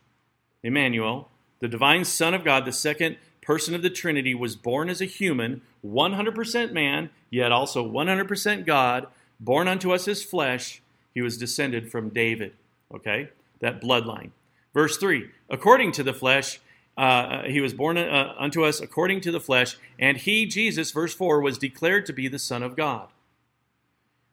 Emmanuel, 0.63 1.29
the 1.61 1.69
divine 1.69 2.05
Son 2.05 2.35
of 2.35 2.45
God, 2.45 2.65
the 2.65 2.73
second 2.73 3.17
person 3.43 3.75
of 3.75 3.83
the 3.83 3.91
Trinity, 3.91 4.35
was 4.35 4.57
born 4.57 4.89
as 4.89 5.01
a 5.01 5.07
human, 5.07 5.63
100% 5.85 6.73
man, 6.73 7.11
yet 7.31 7.53
also 7.53 7.89
100% 7.89 8.67
God, 8.67 9.07
born 9.41 9.69
unto 9.69 9.93
us 9.93 10.07
as 10.09 10.23
flesh. 10.23 10.83
He 11.15 11.23
was 11.23 11.39
descended 11.39 11.91
from 11.91 12.11
David, 12.11 12.53
okay? 12.95 13.31
That 13.61 13.81
bloodline. 13.81 14.31
Verse 14.75 14.99
3 14.99 15.31
According 15.49 15.93
to 15.93 16.03
the 16.03 16.13
flesh, 16.13 16.61
uh, 16.99 17.45
he 17.45 17.61
was 17.61 17.73
born 17.73 17.97
uh, 17.97 18.35
unto 18.39 18.65
us 18.65 18.81
according 18.81 19.21
to 19.23 19.31
the 19.31 19.41
flesh, 19.41 19.77
and 19.99 20.17
he, 20.19 20.47
Jesus, 20.47 20.91
verse 20.91 21.15
4, 21.15 21.41
was 21.41 21.59
declared 21.59 22.05
to 22.07 22.13
be 22.13 22.29
the 22.29 22.39
Son 22.39 22.63
of 22.63 22.77
God 22.77 23.09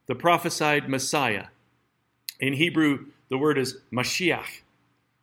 the 0.07 0.15
prophesied 0.15 0.89
Messiah. 0.89 1.45
In 2.39 2.53
Hebrew, 2.53 3.07
the 3.29 3.37
word 3.37 3.57
is 3.57 3.77
Mashiach. 3.91 4.61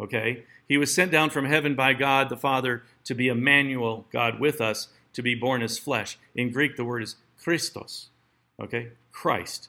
Okay? 0.00 0.44
He 0.68 0.78
was 0.78 0.94
sent 0.94 1.10
down 1.10 1.30
from 1.30 1.44
heaven 1.44 1.74
by 1.74 1.92
God 1.92 2.28
the 2.28 2.36
Father 2.36 2.82
to 3.04 3.14
be 3.14 3.28
Emmanuel, 3.28 4.06
God 4.12 4.40
with 4.40 4.60
us, 4.60 4.88
to 5.12 5.22
be 5.22 5.34
born 5.34 5.62
as 5.62 5.78
flesh. 5.78 6.18
In 6.34 6.50
Greek, 6.50 6.76
the 6.76 6.84
word 6.84 7.02
is 7.02 7.16
Christos. 7.42 8.08
Okay? 8.60 8.88
Christ. 9.12 9.68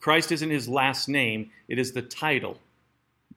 Christ 0.00 0.30
isn't 0.30 0.50
his 0.50 0.68
last 0.68 1.08
name, 1.08 1.50
it 1.68 1.78
is 1.78 1.92
the 1.92 2.02
title 2.02 2.58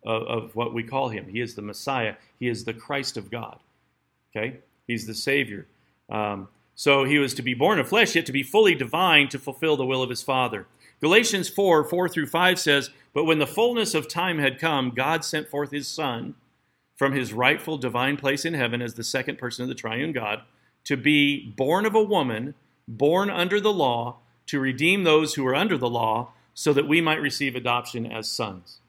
of, 0.05 0.23
of 0.23 0.55
what 0.55 0.73
we 0.73 0.83
call 0.83 1.09
him. 1.09 1.27
He 1.27 1.41
is 1.41 1.55
the 1.55 1.61
Messiah, 1.61 2.15
he 2.39 2.47
is 2.47 2.65
the 2.65 2.73
Christ 2.73 3.17
of 3.17 3.31
God. 3.31 3.59
Okay? 4.35 4.57
He's 4.85 5.07
the 5.07 5.15
Savior. 5.15 5.65
Um, 6.09 6.49
so 6.75 7.05
he 7.05 7.17
was 7.17 7.33
to 7.35 7.41
be 7.41 7.53
born 7.53 7.79
of 7.79 7.87
flesh, 7.87 8.15
yet 8.15 8.25
to 8.25 8.31
be 8.31 8.43
fully 8.43 8.75
divine 8.75 9.29
to 9.29 9.39
fulfill 9.39 9.77
the 9.77 9.85
will 9.85 10.03
of 10.03 10.09
his 10.09 10.21
Father. 10.21 10.67
Galatians 11.01 11.49
4 11.49 11.83
4 11.83 12.09
through 12.09 12.27
5 12.27 12.59
says, 12.59 12.89
But 13.13 13.25
when 13.25 13.39
the 13.39 13.47
fullness 13.47 13.93
of 13.93 14.07
time 14.07 14.39
had 14.39 14.59
come, 14.59 14.91
God 14.91 15.23
sent 15.23 15.49
forth 15.49 15.71
his 15.71 15.87
Son 15.87 16.35
from 16.95 17.13
his 17.13 17.33
rightful 17.33 17.77
divine 17.77 18.17
place 18.17 18.45
in 18.45 18.53
heaven 18.53 18.81
as 18.81 18.93
the 18.93 19.03
second 19.03 19.37
person 19.37 19.63
of 19.63 19.69
the 19.69 19.75
triune 19.75 20.13
God 20.13 20.41
to 20.85 20.95
be 20.95 21.53
born 21.57 21.85
of 21.85 21.95
a 21.95 22.03
woman, 22.03 22.53
born 22.87 23.29
under 23.29 23.59
the 23.59 23.73
law, 23.73 24.17
to 24.45 24.59
redeem 24.59 25.03
those 25.03 25.33
who 25.33 25.45
are 25.45 25.55
under 25.55 25.77
the 25.77 25.89
law, 25.89 26.31
so 26.53 26.71
that 26.71 26.87
we 26.87 27.01
might 27.01 27.19
receive 27.19 27.55
adoption 27.55 28.09
as 28.09 28.29
sons. 28.29 28.79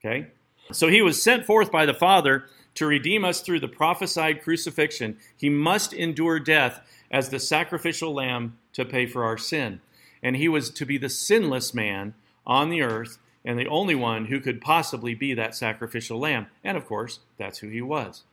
Okay? 0.00 0.26
So 0.72 0.88
he 0.88 1.00
was 1.00 1.22
sent 1.22 1.46
forth 1.46 1.70
by 1.70 1.86
the 1.86 1.94
Father 1.94 2.44
to 2.74 2.86
redeem 2.86 3.24
us 3.24 3.40
through 3.40 3.60
the 3.60 3.68
prophesied 3.68 4.42
crucifixion. 4.42 5.16
He 5.36 5.48
must 5.48 5.92
endure 5.92 6.40
death 6.40 6.80
as 7.10 7.28
the 7.28 7.38
sacrificial 7.38 8.12
lamb 8.12 8.58
to 8.72 8.84
pay 8.84 9.06
for 9.06 9.24
our 9.24 9.38
sin. 9.38 9.80
And 10.24 10.36
he 10.36 10.48
was 10.48 10.70
to 10.70 10.86
be 10.86 10.98
the 10.98 11.08
sinless 11.08 11.72
man 11.72 12.14
on 12.46 12.70
the 12.70 12.82
earth 12.82 13.18
and 13.44 13.58
the 13.58 13.68
only 13.68 13.94
one 13.94 14.26
who 14.26 14.40
could 14.40 14.62
possibly 14.62 15.14
be 15.14 15.34
that 15.34 15.54
sacrificial 15.54 16.18
lamb. 16.18 16.46
And 16.64 16.76
of 16.76 16.86
course, 16.86 17.20
that's 17.36 17.58
who 17.58 17.68
he 17.68 17.82
was. 17.82 18.24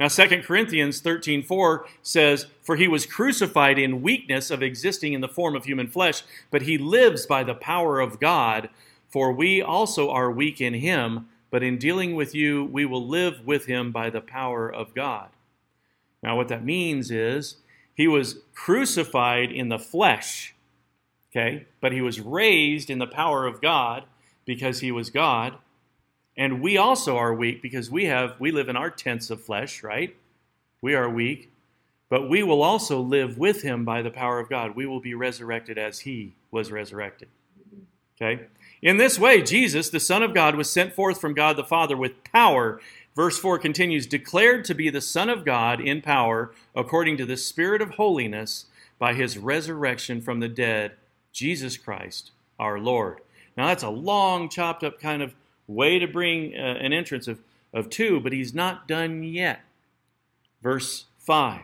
Now 0.00 0.08
2 0.08 0.42
Corinthians 0.42 1.00
13:4 1.00 1.86
says, 2.02 2.46
"For 2.62 2.76
he 2.76 2.88
was 2.88 3.06
crucified 3.06 3.78
in 3.78 4.02
weakness 4.02 4.50
of 4.50 4.62
existing 4.62 5.12
in 5.12 5.20
the 5.20 5.28
form 5.28 5.54
of 5.54 5.64
human 5.64 5.88
flesh, 5.88 6.22
but 6.50 6.62
he 6.62 6.78
lives 6.78 7.26
by 7.26 7.44
the 7.44 7.54
power 7.54 8.00
of 8.00 8.20
God, 8.20 8.70
for 9.08 9.32
we 9.32 9.62
also 9.62 10.10
are 10.10 10.30
weak 10.30 10.60
in 10.60 10.74
him, 10.74 11.28
but 11.50 11.62
in 11.62 11.78
dealing 11.78 12.14
with 12.14 12.34
you 12.34 12.64
we 12.64 12.84
will 12.84 13.06
live 13.06 13.46
with 13.46 13.66
him 13.66 13.90
by 13.90 14.10
the 14.10 14.20
power 14.20 14.72
of 14.72 14.94
God." 14.94 15.30
Now 16.22 16.36
what 16.36 16.48
that 16.48 16.64
means 16.64 17.10
is 17.10 17.56
he 17.94 18.08
was 18.08 18.42
crucified 18.54 19.50
in 19.50 19.68
the 19.68 19.78
flesh, 19.78 20.54
okay? 21.36 21.66
But 21.80 21.92
he 21.92 22.00
was 22.00 22.20
raised 22.20 22.88
in 22.88 22.98
the 22.98 23.06
power 23.06 23.46
of 23.46 23.60
God 23.60 24.04
because 24.44 24.80
he 24.80 24.90
was 24.90 25.10
God 25.10 25.58
and 26.36 26.60
we 26.60 26.76
also 26.76 27.16
are 27.16 27.34
weak 27.34 27.62
because 27.62 27.90
we 27.90 28.04
have 28.06 28.38
we 28.38 28.50
live 28.50 28.68
in 28.68 28.76
our 28.76 28.90
tents 28.90 29.30
of 29.30 29.42
flesh, 29.42 29.82
right? 29.82 30.14
We 30.82 30.94
are 30.94 31.08
weak, 31.08 31.50
but 32.08 32.28
we 32.28 32.42
will 32.42 32.62
also 32.62 33.00
live 33.00 33.38
with 33.38 33.62
him 33.62 33.84
by 33.84 34.02
the 34.02 34.10
power 34.10 34.38
of 34.38 34.50
God. 34.50 34.76
We 34.76 34.86
will 34.86 35.00
be 35.00 35.14
resurrected 35.14 35.78
as 35.78 36.00
he 36.00 36.34
was 36.50 36.70
resurrected. 36.70 37.28
Okay? 38.20 38.46
In 38.82 38.98
this 38.98 39.18
way, 39.18 39.42
Jesus, 39.42 39.88
the 39.88 40.00
Son 40.00 40.22
of 40.22 40.34
God, 40.34 40.54
was 40.54 40.70
sent 40.70 40.94
forth 40.94 41.20
from 41.20 41.34
God 41.34 41.56
the 41.56 41.64
Father 41.64 41.96
with 41.96 42.22
power. 42.24 42.80
Verse 43.14 43.38
4 43.38 43.58
continues, 43.58 44.06
declared 44.06 44.64
to 44.66 44.74
be 44.74 44.90
the 44.90 45.00
Son 45.00 45.30
of 45.30 45.44
God 45.44 45.80
in 45.80 46.02
power, 46.02 46.52
according 46.74 47.16
to 47.16 47.26
the 47.26 47.36
Spirit 47.38 47.80
of 47.80 47.92
holiness, 47.92 48.66
by 48.98 49.14
his 49.14 49.38
resurrection 49.38 50.20
from 50.20 50.40
the 50.40 50.48
dead, 50.48 50.92
Jesus 51.36 51.76
Christ, 51.76 52.30
our 52.58 52.78
Lord. 52.78 53.20
Now, 53.58 53.66
that's 53.66 53.82
a 53.82 53.90
long, 53.90 54.48
chopped 54.48 54.82
up 54.82 54.98
kind 54.98 55.20
of 55.22 55.34
way 55.66 55.98
to 55.98 56.06
bring 56.06 56.54
uh, 56.54 56.78
an 56.80 56.94
entrance 56.94 57.28
of, 57.28 57.40
of 57.74 57.90
two, 57.90 58.20
but 58.20 58.32
he's 58.32 58.54
not 58.54 58.88
done 58.88 59.22
yet. 59.22 59.60
Verse 60.62 61.04
5 61.18 61.60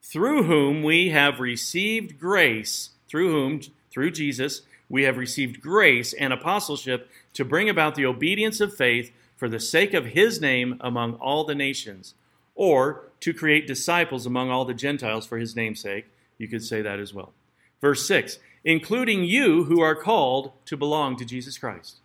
Through 0.00 0.44
whom 0.44 0.84
we 0.84 1.08
have 1.08 1.40
received 1.40 2.20
grace, 2.20 2.90
through 3.08 3.32
whom, 3.32 3.60
through 3.90 4.12
Jesus, 4.12 4.62
we 4.88 5.02
have 5.02 5.16
received 5.16 5.60
grace 5.60 6.12
and 6.12 6.32
apostleship 6.32 7.10
to 7.34 7.44
bring 7.44 7.68
about 7.68 7.96
the 7.96 8.06
obedience 8.06 8.60
of 8.60 8.76
faith 8.76 9.10
for 9.36 9.48
the 9.48 9.58
sake 9.58 9.94
of 9.94 10.06
his 10.06 10.40
name 10.40 10.76
among 10.80 11.14
all 11.14 11.42
the 11.42 11.56
nations, 11.56 12.14
or 12.54 13.02
to 13.18 13.34
create 13.34 13.66
disciples 13.66 14.26
among 14.26 14.48
all 14.48 14.64
the 14.64 14.74
Gentiles 14.74 15.26
for 15.26 15.38
his 15.38 15.56
name's 15.56 15.80
sake. 15.80 16.06
You 16.38 16.46
could 16.46 16.62
say 16.62 16.82
that 16.82 17.00
as 17.00 17.12
well. 17.12 17.32
Verse 17.80 18.06
6 18.06 18.38
including 18.64 19.24
you 19.24 19.64
who 19.64 19.80
are 19.80 19.94
called 19.94 20.52
to 20.66 20.76
belong 20.76 21.16
to 21.16 21.24
Jesus 21.24 21.58
Christ. 21.58 21.96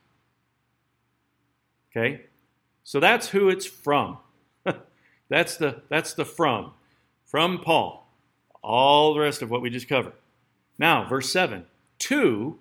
Okay? 1.91 2.21
So 2.83 2.99
that's 2.99 3.29
who 3.29 3.49
it's 3.49 3.65
from. 3.65 4.17
that's 5.29 5.57
the 5.57 5.81
that's 5.89 6.13
the 6.13 6.25
from. 6.25 6.71
From 7.25 7.59
Paul. 7.59 8.07
All 8.61 9.13
the 9.13 9.19
rest 9.19 9.41
of 9.41 9.49
what 9.49 9.61
we 9.61 9.69
just 9.69 9.89
covered. 9.89 10.13
Now, 10.77 11.07
verse 11.07 11.31
7. 11.31 11.65
To 11.99 12.59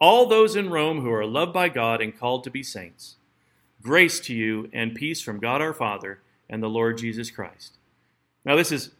all 0.00 0.26
those 0.26 0.56
in 0.56 0.70
Rome 0.70 1.00
who 1.00 1.12
are 1.12 1.26
loved 1.26 1.52
by 1.52 1.68
God 1.68 2.00
and 2.00 2.18
called 2.18 2.44
to 2.44 2.50
be 2.50 2.62
saints. 2.62 3.16
Grace 3.82 4.20
to 4.20 4.34
you 4.34 4.68
and 4.72 4.94
peace 4.94 5.20
from 5.20 5.38
God 5.38 5.60
our 5.60 5.74
Father 5.74 6.20
and 6.48 6.62
the 6.62 6.68
Lord 6.68 6.98
Jesus 6.98 7.30
Christ. 7.30 7.74
Now, 8.44 8.56
this 8.56 8.72
is 8.72 8.90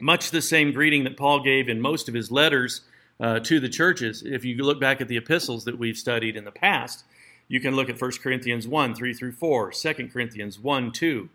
much 0.00 0.30
the 0.30 0.42
same 0.42 0.72
greeting 0.72 1.04
that 1.04 1.16
Paul 1.16 1.42
gave 1.42 1.68
in 1.68 1.80
most 1.80 2.08
of 2.08 2.14
his 2.14 2.30
letters 2.30 2.82
uh, 3.20 3.40
to 3.40 3.60
the 3.60 3.68
churches. 3.68 4.22
If 4.24 4.44
you 4.44 4.62
look 4.62 4.80
back 4.80 5.00
at 5.00 5.08
the 5.08 5.16
epistles 5.16 5.64
that 5.64 5.78
we've 5.78 5.96
studied 5.96 6.36
in 6.36 6.44
the 6.44 6.50
past, 6.50 7.04
you 7.48 7.60
can 7.60 7.74
look 7.74 7.88
at 7.88 8.00
1 8.00 8.12
Corinthians 8.22 8.68
1, 8.68 8.94
3 8.94 9.14
through 9.14 9.32
4, 9.32 9.72
2 9.72 10.08
Corinthians 10.12 10.58
1, 10.58 10.92
2, 10.92 11.28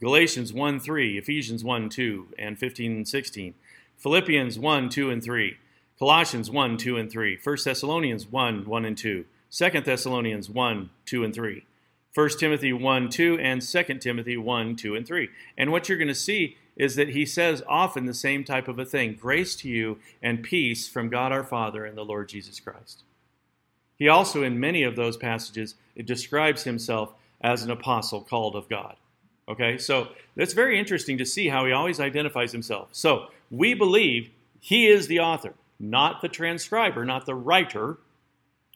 Galatians 0.00 0.52
1, 0.52 0.80
3, 0.80 1.18
Ephesians 1.18 1.62
1, 1.62 1.88
2, 1.88 2.28
and 2.38 2.58
15 2.58 2.92
and 2.92 3.08
16, 3.08 3.54
Philippians 3.96 4.58
1, 4.58 4.88
2, 4.88 5.10
and 5.10 5.22
3, 5.22 5.56
Colossians 5.98 6.50
1, 6.50 6.76
2, 6.76 6.96
and 6.96 7.10
3, 7.10 7.38
1 7.42 7.56
Thessalonians 7.64 8.26
1, 8.26 8.64
1 8.64 8.84
and 8.84 8.98
2, 8.98 9.24
2 9.50 9.80
Thessalonians 9.82 10.50
1, 10.50 10.90
2, 11.04 11.24
and 11.24 11.34
3, 11.34 11.64
1 12.14 12.28
Timothy 12.38 12.72
1, 12.72 13.08
2, 13.08 13.38
and 13.38 13.62
2 13.62 13.82
Timothy 13.98 14.36
1, 14.36 14.76
2, 14.76 14.94
and 14.96 15.06
3. 15.06 15.28
And 15.56 15.70
what 15.70 15.88
you're 15.88 15.98
going 15.98 16.08
to 16.08 16.14
see 16.14 16.56
is 16.80 16.94
that 16.94 17.10
he 17.10 17.26
says 17.26 17.62
often 17.68 18.06
the 18.06 18.14
same 18.14 18.42
type 18.42 18.66
of 18.66 18.78
a 18.78 18.86
thing 18.86 19.14
grace 19.20 19.54
to 19.54 19.68
you 19.68 19.98
and 20.22 20.42
peace 20.42 20.88
from 20.88 21.10
God 21.10 21.30
our 21.30 21.44
Father 21.44 21.84
and 21.84 21.94
the 21.94 22.04
Lord 22.06 22.30
Jesus 22.30 22.58
Christ. 22.58 23.02
He 23.98 24.08
also, 24.08 24.42
in 24.42 24.58
many 24.58 24.82
of 24.82 24.96
those 24.96 25.18
passages, 25.18 25.74
describes 26.06 26.64
himself 26.64 27.12
as 27.42 27.62
an 27.62 27.70
apostle 27.70 28.22
called 28.22 28.56
of 28.56 28.66
God. 28.70 28.96
Okay, 29.46 29.76
so 29.76 30.08
that's 30.36 30.54
very 30.54 30.78
interesting 30.78 31.18
to 31.18 31.26
see 31.26 31.48
how 31.48 31.66
he 31.66 31.72
always 31.72 32.00
identifies 32.00 32.50
himself. 32.50 32.88
So 32.92 33.26
we 33.50 33.74
believe 33.74 34.30
he 34.58 34.86
is 34.86 35.06
the 35.06 35.20
author, 35.20 35.52
not 35.78 36.22
the 36.22 36.28
transcriber, 36.28 37.04
not 37.04 37.26
the 37.26 37.34
writer. 37.34 37.98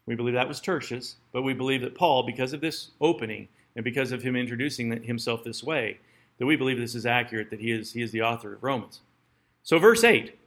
We 0.05 0.15
believe 0.15 0.35
that 0.35 0.49
was 0.49 0.61
Tertius, 0.61 1.17
but 1.33 1.41
we 1.41 1.55
believe 1.55 1.81
that 1.81 1.95
Paul, 1.95 2.25
because 2.25 2.53
of 2.53 2.61
this 2.61 2.91
opening 3.01 3.49
and 3.75 3.83
because 3.83 4.13
of 4.13 4.23
him 4.23 4.37
introducing 4.37 5.03
himself 5.05 5.43
this 5.43 5.65
way, 5.65 6.01
that 6.39 6.47
we 6.47 6.57
believe 6.57 6.79
this 6.79 6.95
is 6.95 7.07
accurate, 7.07 7.51
that 7.51 7.61
he 7.61 7.71
is, 7.71 7.93
he 7.93 8.03
is 8.03 8.13
the 8.13 8.23
author 8.23 8.55
of 8.55 8.63
Romans. 8.63 9.01
So, 9.63 9.79
verse 9.79 10.05
8, 10.05 10.39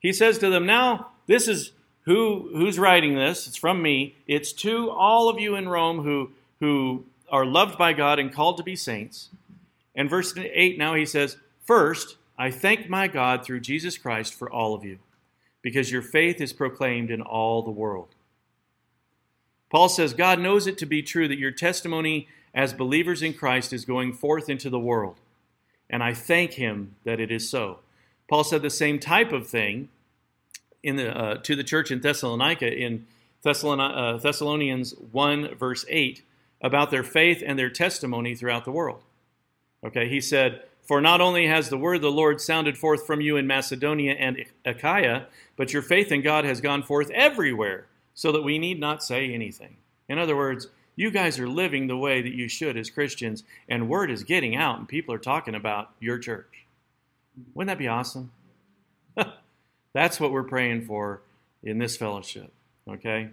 he 0.00 0.12
says 0.12 0.38
to 0.38 0.50
them, 0.50 0.66
Now, 0.66 1.08
this 1.26 1.48
is 1.48 1.72
who 2.04 2.50
who's 2.52 2.78
writing 2.78 3.14
this? 3.14 3.46
It's 3.46 3.56
from 3.56 3.80
me. 3.80 4.16
It's 4.26 4.52
to 4.54 4.90
all 4.90 5.28
of 5.28 5.38
you 5.38 5.54
in 5.54 5.68
Rome 5.68 6.02
who 6.02 6.32
who 6.60 7.04
are 7.30 7.46
loved 7.46 7.78
by 7.78 7.92
God 7.92 8.18
and 8.18 8.32
called 8.32 8.56
to 8.58 8.62
be 8.62 8.76
saints. 8.76 9.30
And 9.94 10.10
verse 10.10 10.34
8 10.36 10.78
now 10.78 10.94
he 10.94 11.06
says, 11.06 11.36
First, 11.64 12.16
I 12.36 12.50
thank 12.50 12.88
my 12.88 13.08
God 13.08 13.44
through 13.44 13.60
Jesus 13.60 13.96
Christ 13.98 14.34
for 14.34 14.50
all 14.50 14.74
of 14.74 14.84
you, 14.84 14.98
because 15.62 15.92
your 15.92 16.02
faith 16.02 16.40
is 16.40 16.52
proclaimed 16.52 17.10
in 17.10 17.22
all 17.22 17.62
the 17.62 17.70
world. 17.70 18.08
Paul 19.70 19.88
says, 19.88 20.12
God 20.12 20.38
knows 20.38 20.66
it 20.66 20.76
to 20.78 20.86
be 20.86 21.02
true 21.02 21.28
that 21.28 21.38
your 21.38 21.50
testimony 21.50 22.28
as 22.54 22.72
believers 22.72 23.22
in 23.22 23.34
Christ 23.34 23.72
is 23.72 23.84
going 23.84 24.12
forth 24.12 24.48
into 24.48 24.70
the 24.70 24.78
world. 24.78 25.20
And 25.88 26.02
I 26.02 26.14
thank 26.14 26.54
him 26.54 26.96
that 27.04 27.20
it 27.20 27.30
is 27.30 27.48
so. 27.48 27.80
Paul 28.28 28.44
said 28.44 28.62
the 28.62 28.70
same 28.70 28.98
type 28.98 29.32
of 29.32 29.46
thing 29.46 29.88
in 30.82 30.96
the, 30.96 31.16
uh, 31.16 31.36
to 31.42 31.54
the 31.54 31.64
church 31.64 31.90
in 31.90 32.00
Thessalonica 32.00 32.72
in 32.72 33.06
uh, 33.44 34.16
Thessalonians 34.18 34.94
1, 35.10 35.54
verse 35.56 35.84
8, 35.88 36.22
about 36.62 36.90
their 36.90 37.02
faith 37.02 37.42
and 37.44 37.58
their 37.58 37.70
testimony 37.70 38.34
throughout 38.34 38.64
the 38.64 38.72
world. 38.72 39.02
Okay, 39.84 40.08
he 40.08 40.20
said, 40.20 40.62
For 40.82 41.00
not 41.00 41.20
only 41.20 41.46
has 41.46 41.68
the 41.68 41.78
word 41.78 41.96
of 41.96 42.02
the 42.02 42.10
Lord 42.10 42.40
sounded 42.40 42.78
forth 42.78 43.06
from 43.06 43.20
you 43.20 43.36
in 43.36 43.46
Macedonia 43.46 44.12
and 44.12 44.44
Achaia, 44.64 45.26
but 45.56 45.72
your 45.72 45.82
faith 45.82 46.12
in 46.12 46.22
God 46.22 46.44
has 46.44 46.60
gone 46.60 46.82
forth 46.82 47.10
everywhere, 47.10 47.86
so 48.14 48.30
that 48.32 48.42
we 48.42 48.58
need 48.58 48.78
not 48.78 49.02
say 49.02 49.32
anything. 49.32 49.76
In 50.08 50.18
other 50.18 50.36
words, 50.36 50.68
you 50.94 51.10
guys 51.10 51.38
are 51.38 51.48
living 51.48 51.86
the 51.86 51.96
way 51.96 52.20
that 52.20 52.34
you 52.34 52.48
should 52.48 52.76
as 52.76 52.90
Christians, 52.90 53.44
and 53.68 53.88
word 53.88 54.10
is 54.10 54.24
getting 54.24 54.54
out, 54.54 54.78
and 54.78 54.88
people 54.88 55.14
are 55.14 55.18
talking 55.18 55.54
about 55.54 55.90
your 56.00 56.18
church. 56.18 56.66
Wouldn't 57.54 57.68
that 57.68 57.78
be 57.78 57.88
awesome? 57.88 58.30
That's 59.94 60.20
what 60.20 60.32
we're 60.32 60.42
praying 60.42 60.84
for 60.84 61.22
in 61.62 61.78
this 61.78 61.96
fellowship. 61.96 62.52
Okay? 62.88 63.30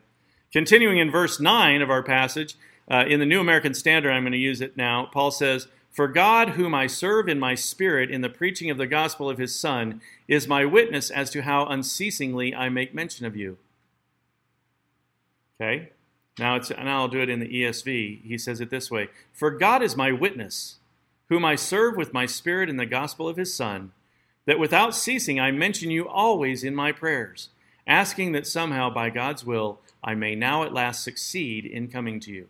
Continuing 0.54 0.98
in 0.98 1.12
verse 1.12 1.40
9 1.40 1.82
of 1.82 1.90
our 1.90 2.04
passage, 2.04 2.56
uh, 2.90 3.06
in 3.08 3.20
the 3.20 3.26
New 3.26 3.40
American 3.40 3.74
Standard, 3.74 4.12
I'm 4.12 4.24
going 4.24 4.32
to 4.32 4.38
use 4.38 4.62
it 4.62 4.76
now. 4.76 5.10
Paul 5.12 5.32
says, 5.32 5.68
For 5.92 6.08
God, 6.08 6.52
whom 6.52 6.74
I 6.74 6.88
serve 6.88 7.30
in 7.30 7.40
my 7.40 7.56
spirit 7.56 8.10
in 8.10 8.22
the 8.22 8.30
preaching 8.30 8.70
of 8.72 8.78
the 8.78 8.88
gospel 8.88 9.30
of 9.30 9.38
his 9.38 9.56
Son, 9.56 10.02
is 10.28 10.48
my 10.48 10.66
witness 10.66 11.12
as 11.12 11.30
to 11.32 11.44
how 11.44 11.66
unceasingly 11.66 12.56
I 12.56 12.70
make 12.70 12.96
mention 12.96 13.26
of 13.26 13.36
you. 13.36 13.58
Okay? 15.62 15.92
Now, 16.40 16.56
it's, 16.56 16.70
now 16.70 17.02
I'll 17.02 17.08
do 17.10 17.22
it 17.22 17.30
in 17.30 17.40
the 17.40 17.48
ESV. 17.48 18.24
He 18.24 18.38
says 18.38 18.62
it 18.62 18.70
this 18.70 18.90
way 18.90 19.10
For 19.34 19.52
God 19.52 19.84
is 19.84 19.98
my 19.98 20.12
witness, 20.12 20.78
whom 21.28 21.44
I 21.44 21.56
serve 21.56 21.98
with 21.98 22.14
my 22.14 22.26
spirit 22.26 22.70
in 22.70 22.78
the 22.78 22.86
gospel 22.86 23.28
of 23.28 23.38
his 23.38 23.54
Son, 23.54 23.92
that 24.46 24.60
without 24.60 24.96
ceasing 24.96 25.40
I 25.40 25.52
mention 25.52 25.92
you 25.92 26.08
always 26.08 26.64
in 26.64 26.74
my 26.74 26.92
prayers, 26.92 27.50
asking 27.86 28.32
that 28.32 28.48
somehow 28.48 28.90
by 28.90 29.10
God's 29.10 29.46
will 29.46 29.80
I 30.04 30.16
may 30.16 30.34
now 30.34 30.64
at 30.64 30.74
last 30.74 31.04
succeed 31.04 31.66
in 31.66 31.90
coming 31.90 32.20
to 32.22 32.32
you. 32.32 32.48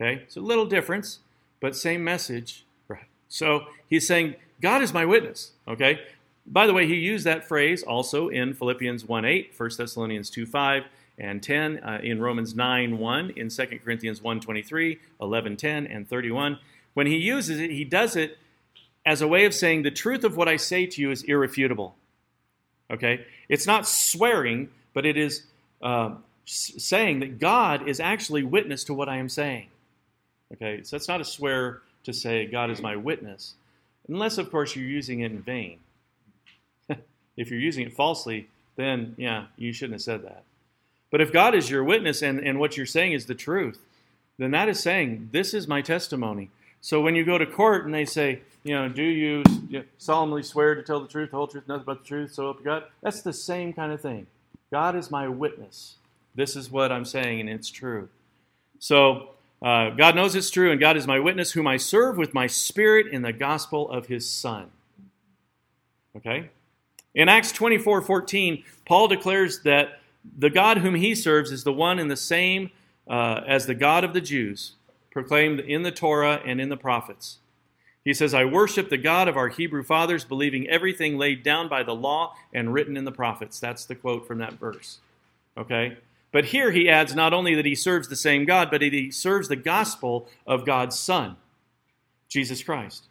Okay? 0.00 0.24
So 0.28 0.40
a 0.40 0.42
little 0.42 0.66
difference, 0.66 1.20
but 1.60 1.76
same 1.76 2.02
message. 2.02 2.64
Right. 2.88 3.06
So 3.28 3.66
he's 3.88 4.06
saying, 4.06 4.34
God 4.60 4.82
is 4.82 4.92
my 4.92 5.04
witness. 5.04 5.52
Okay? 5.68 6.00
By 6.46 6.66
the 6.66 6.72
way, 6.72 6.86
he 6.86 6.96
used 6.96 7.24
that 7.26 7.46
phrase 7.46 7.82
also 7.82 8.28
in 8.28 8.54
Philippians 8.54 9.04
1 9.04 9.24
8, 9.24 9.52
1 9.56 9.70
Thessalonians 9.78 10.30
2 10.30 10.46
5, 10.46 10.84
and 11.18 11.42
10, 11.42 11.78
uh, 11.78 12.00
in 12.02 12.20
Romans 12.20 12.54
9 12.54 12.98
1, 12.98 13.30
in 13.36 13.48
2 13.48 13.66
Corinthians 13.84 14.22
1 14.22 14.40
23, 14.40 14.98
11 15.20 15.56
10, 15.56 15.86
and 15.86 16.08
31. 16.08 16.58
When 16.94 17.06
he 17.06 17.16
uses 17.16 17.60
it, 17.60 17.70
he 17.70 17.84
does 17.84 18.16
it 18.16 18.38
as 19.04 19.22
a 19.22 19.28
way 19.28 19.44
of 19.44 19.54
saying 19.54 19.82
the 19.82 19.90
truth 19.90 20.24
of 20.24 20.36
what 20.36 20.48
I 20.48 20.56
say 20.56 20.86
to 20.86 21.00
you 21.00 21.10
is 21.10 21.22
irrefutable. 21.22 21.94
Okay? 22.90 23.24
It's 23.48 23.66
not 23.66 23.86
swearing, 23.86 24.68
but 24.92 25.06
it 25.06 25.16
is 25.16 25.44
uh, 25.80 26.14
saying 26.44 27.20
that 27.20 27.38
God 27.38 27.88
is 27.88 28.00
actually 28.00 28.42
witness 28.42 28.84
to 28.84 28.94
what 28.94 29.08
I 29.08 29.16
am 29.16 29.28
saying. 29.28 29.68
Okay? 30.52 30.82
So 30.82 30.96
it's 30.96 31.08
not 31.08 31.20
a 31.20 31.24
swear 31.24 31.82
to 32.04 32.12
say 32.12 32.46
God 32.46 32.70
is 32.70 32.80
my 32.80 32.96
witness, 32.96 33.54
unless, 34.08 34.38
of 34.38 34.50
course, 34.50 34.74
you're 34.74 34.86
using 34.86 35.20
it 35.20 35.32
in 35.32 35.42
vain. 35.42 35.78
if 37.36 37.50
you're 37.50 37.60
using 37.60 37.86
it 37.86 37.92
falsely, 37.94 38.48
then 38.76 39.14
yeah, 39.16 39.46
you 39.56 39.72
shouldn't 39.72 39.94
have 39.94 40.02
said 40.02 40.22
that. 40.24 40.44
But 41.10 41.20
if 41.20 41.32
God 41.32 41.54
is 41.54 41.70
your 41.70 41.84
witness 41.84 42.22
and, 42.22 42.38
and 42.40 42.58
what 42.58 42.76
you're 42.76 42.86
saying 42.86 43.12
is 43.12 43.26
the 43.26 43.34
truth, 43.34 43.80
then 44.38 44.52
that 44.52 44.68
is 44.68 44.80
saying, 44.80 45.30
This 45.32 45.54
is 45.54 45.68
my 45.68 45.82
testimony. 45.82 46.50
So 46.80 47.00
when 47.00 47.14
you 47.14 47.24
go 47.24 47.36
to 47.36 47.46
court 47.46 47.84
and 47.84 47.92
they 47.92 48.06
say, 48.06 48.40
you 48.62 48.74
know, 48.74 48.88
do 48.88 49.02
you 49.02 49.42
solemnly 49.98 50.42
swear 50.42 50.74
to 50.74 50.82
tell 50.82 51.00
the 51.00 51.08
truth, 51.08 51.30
the 51.30 51.36
whole 51.36 51.46
truth, 51.46 51.66
nothing 51.66 51.84
but 51.84 52.02
the 52.02 52.08
truth, 52.08 52.34
so 52.34 52.44
help 52.44 52.58
you 52.58 52.64
God? 52.64 52.84
That's 53.02 53.22
the 53.22 53.32
same 53.32 53.72
kind 53.72 53.92
of 53.92 54.00
thing. 54.00 54.26
God 54.70 54.96
is 54.96 55.10
my 55.10 55.28
witness. 55.28 55.96
This 56.34 56.56
is 56.56 56.70
what 56.70 56.92
I'm 56.92 57.04
saying, 57.04 57.40
and 57.40 57.48
it's 57.48 57.70
true. 57.70 58.08
So 58.78 59.30
uh, 59.62 59.90
God 59.90 60.14
knows 60.14 60.34
it's 60.34 60.50
true, 60.50 60.70
and 60.70 60.78
God 60.78 60.96
is 60.96 61.06
my 61.06 61.18
witness, 61.18 61.52
whom 61.52 61.66
I 61.66 61.76
serve 61.78 62.16
with 62.16 62.34
my 62.34 62.46
spirit 62.46 63.06
in 63.06 63.22
the 63.22 63.32
gospel 63.32 63.90
of 63.90 64.06
his 64.06 64.28
Son. 64.28 64.70
Okay? 66.16 66.50
In 67.14 67.28
Acts 67.28 67.52
24 67.52 68.02
14, 68.02 68.62
Paul 68.84 69.08
declares 69.08 69.60
that 69.62 69.99
the 70.36 70.50
God 70.50 70.78
whom 70.78 70.94
he 70.94 71.14
serves 71.14 71.50
is 71.50 71.64
the 71.64 71.72
one 71.72 71.98
and 71.98 72.10
the 72.10 72.16
same 72.16 72.70
uh, 73.08 73.40
as 73.46 73.66
the 73.66 73.74
God 73.74 74.04
of 74.04 74.12
the 74.12 74.20
Jews, 74.20 74.72
proclaimed 75.10 75.60
in 75.60 75.82
the 75.82 75.90
Torah 75.90 76.40
and 76.44 76.60
in 76.60 76.68
the 76.68 76.76
prophets. 76.76 77.38
He 78.04 78.14
says, 78.14 78.32
I 78.32 78.44
worship 78.44 78.88
the 78.88 78.96
God 78.96 79.28
of 79.28 79.36
our 79.36 79.48
Hebrew 79.48 79.82
fathers, 79.82 80.24
believing 80.24 80.68
everything 80.68 81.18
laid 81.18 81.42
down 81.42 81.68
by 81.68 81.82
the 81.82 81.94
law 81.94 82.34
and 82.52 82.72
written 82.72 82.96
in 82.96 83.04
the 83.04 83.12
prophets. 83.12 83.60
That's 83.60 83.84
the 83.84 83.94
quote 83.94 84.26
from 84.26 84.38
that 84.38 84.54
verse. 84.54 84.98
Okay? 85.56 85.98
But 86.32 86.46
here 86.46 86.70
he 86.70 86.88
adds 86.88 87.14
not 87.14 87.34
only 87.34 87.54
that 87.54 87.66
he 87.66 87.74
serves 87.74 88.08
the 88.08 88.16
same 88.16 88.44
God, 88.44 88.70
but 88.70 88.82
he 88.82 89.10
serves 89.10 89.48
the 89.48 89.56
gospel 89.56 90.28
of 90.46 90.64
God's 90.64 90.98
Son, 90.98 91.36
Jesus 92.28 92.62
Christ. 92.62 93.04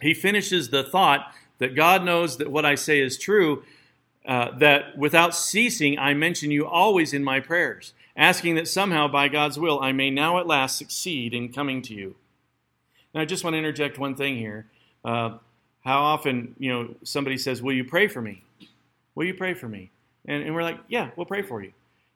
He 0.00 0.14
finishes 0.14 0.70
the 0.70 0.82
thought 0.82 1.32
that 1.58 1.76
God 1.76 2.04
knows 2.04 2.38
that 2.38 2.50
what 2.50 2.64
I 2.64 2.74
say 2.74 3.00
is 3.00 3.18
true, 3.18 3.62
uh, 4.26 4.56
that 4.58 4.96
without 4.96 5.34
ceasing 5.34 5.98
I 5.98 6.14
mention 6.14 6.50
you 6.50 6.66
always 6.66 7.12
in 7.12 7.22
my 7.22 7.40
prayers, 7.40 7.92
asking 8.16 8.54
that 8.56 8.68
somehow 8.68 9.08
by 9.08 9.28
God's 9.28 9.58
will 9.58 9.80
I 9.80 9.92
may 9.92 10.10
now 10.10 10.38
at 10.38 10.46
last 10.46 10.76
succeed 10.76 11.34
in 11.34 11.52
coming 11.52 11.82
to 11.82 11.94
you. 11.94 12.16
Now, 13.14 13.20
I 13.20 13.24
just 13.24 13.44
want 13.44 13.54
to 13.54 13.58
interject 13.58 13.98
one 13.98 14.14
thing 14.14 14.36
here. 14.36 14.66
Uh, 15.04 15.38
how 15.84 16.00
often, 16.00 16.56
you 16.58 16.72
know, 16.72 16.94
somebody 17.02 17.36
says, 17.36 17.62
Will 17.62 17.74
you 17.74 17.84
pray 17.84 18.08
for 18.08 18.20
me? 18.20 18.42
Will 19.14 19.26
you 19.26 19.34
pray 19.34 19.54
for 19.54 19.68
me? 19.68 19.90
And, 20.26 20.42
and 20.42 20.54
we're 20.54 20.62
like, 20.62 20.78
Yeah, 20.88 21.10
we'll 21.16 21.26
pray 21.26 21.42
for 21.42 21.62
you. 21.62 21.72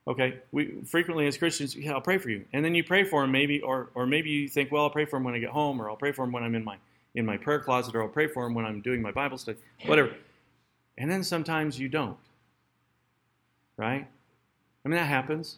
Okay, 0.08 0.38
we 0.52 0.80
frequently 0.86 1.26
as 1.26 1.36
Christians, 1.36 1.76
yeah, 1.76 1.92
I'll 1.92 2.00
pray 2.00 2.16
for 2.16 2.30
you, 2.30 2.46
and 2.54 2.64
then 2.64 2.74
you 2.74 2.82
pray 2.82 3.04
for 3.04 3.24
him, 3.24 3.30
maybe, 3.30 3.60
or 3.60 3.90
or 3.94 4.06
maybe 4.06 4.30
you 4.30 4.48
think, 4.48 4.72
well, 4.72 4.84
I'll 4.84 4.90
pray 4.90 5.04
for 5.04 5.18
him 5.18 5.24
when 5.24 5.34
I 5.34 5.38
get 5.38 5.50
home, 5.50 5.82
or 5.82 5.90
I'll 5.90 5.98
pray 5.98 6.12
for 6.12 6.24
him 6.24 6.32
when 6.32 6.42
I'm 6.42 6.54
in 6.54 6.64
my 6.64 6.78
in 7.14 7.26
my 7.26 7.36
prayer 7.36 7.60
closet, 7.60 7.94
or 7.94 8.02
I'll 8.02 8.08
pray 8.08 8.26
for 8.26 8.46
him 8.46 8.54
when 8.54 8.64
I'm 8.64 8.80
doing 8.80 9.02
my 9.02 9.10
Bible 9.12 9.36
study, 9.36 9.58
whatever. 9.84 10.14
And 10.98 11.10
then 11.10 11.22
sometimes 11.22 11.78
you 11.78 11.88
don't, 11.88 12.16
right? 13.76 14.06
I 14.84 14.88
mean 14.88 14.98
that 14.98 15.06
happens, 15.06 15.56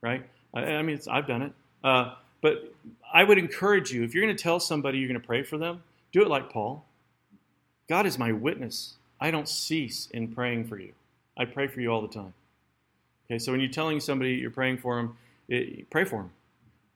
right? 0.00 0.26
I, 0.54 0.60
I 0.60 0.82
mean, 0.82 0.98
I've 1.10 1.26
done 1.26 1.42
it, 1.42 1.52
uh, 1.84 2.14
but 2.40 2.74
I 3.12 3.22
would 3.22 3.38
encourage 3.38 3.92
you 3.92 4.02
if 4.02 4.14
you're 4.14 4.24
going 4.24 4.36
to 4.36 4.42
tell 4.42 4.58
somebody 4.58 4.98
you're 4.98 5.08
going 5.08 5.20
to 5.20 5.26
pray 5.26 5.42
for 5.42 5.58
them, 5.58 5.82
do 6.10 6.22
it 6.22 6.28
like 6.28 6.50
Paul. 6.50 6.84
God 7.88 8.06
is 8.06 8.18
my 8.18 8.32
witness. 8.32 8.94
I 9.20 9.30
don't 9.30 9.48
cease 9.48 10.08
in 10.12 10.28
praying 10.28 10.66
for 10.66 10.78
you. 10.78 10.92
I 11.36 11.44
pray 11.44 11.66
for 11.66 11.80
you 11.80 11.90
all 11.90 12.02
the 12.02 12.08
time. 12.08 12.32
Okay, 13.26 13.38
so 13.38 13.52
when 13.52 13.60
you're 13.60 13.70
telling 13.70 14.00
somebody 14.00 14.32
you're 14.34 14.50
praying 14.50 14.78
for 14.78 14.96
them, 14.96 15.16
it, 15.48 15.90
pray 15.90 16.04
for 16.04 16.22
them. 16.22 16.30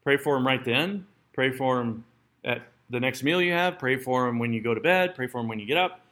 Pray 0.03 0.17
for 0.17 0.35
them 0.35 0.47
right 0.47 0.63
then. 0.65 1.05
Pray 1.33 1.51
for 1.51 1.77
them 1.77 2.03
at 2.43 2.63
the 2.89 2.99
next 2.99 3.23
meal 3.23 3.41
you 3.41 3.53
have. 3.53 3.77
Pray 3.77 3.97
for 3.97 4.25
them 4.25 4.39
when 4.39 4.51
you 4.51 4.61
go 4.61 4.73
to 4.73 4.81
bed. 4.81 5.15
Pray 5.15 5.27
for 5.27 5.39
them 5.41 5.47
when 5.47 5.59
you 5.59 5.65
get 5.65 5.77
up. 5.77 6.02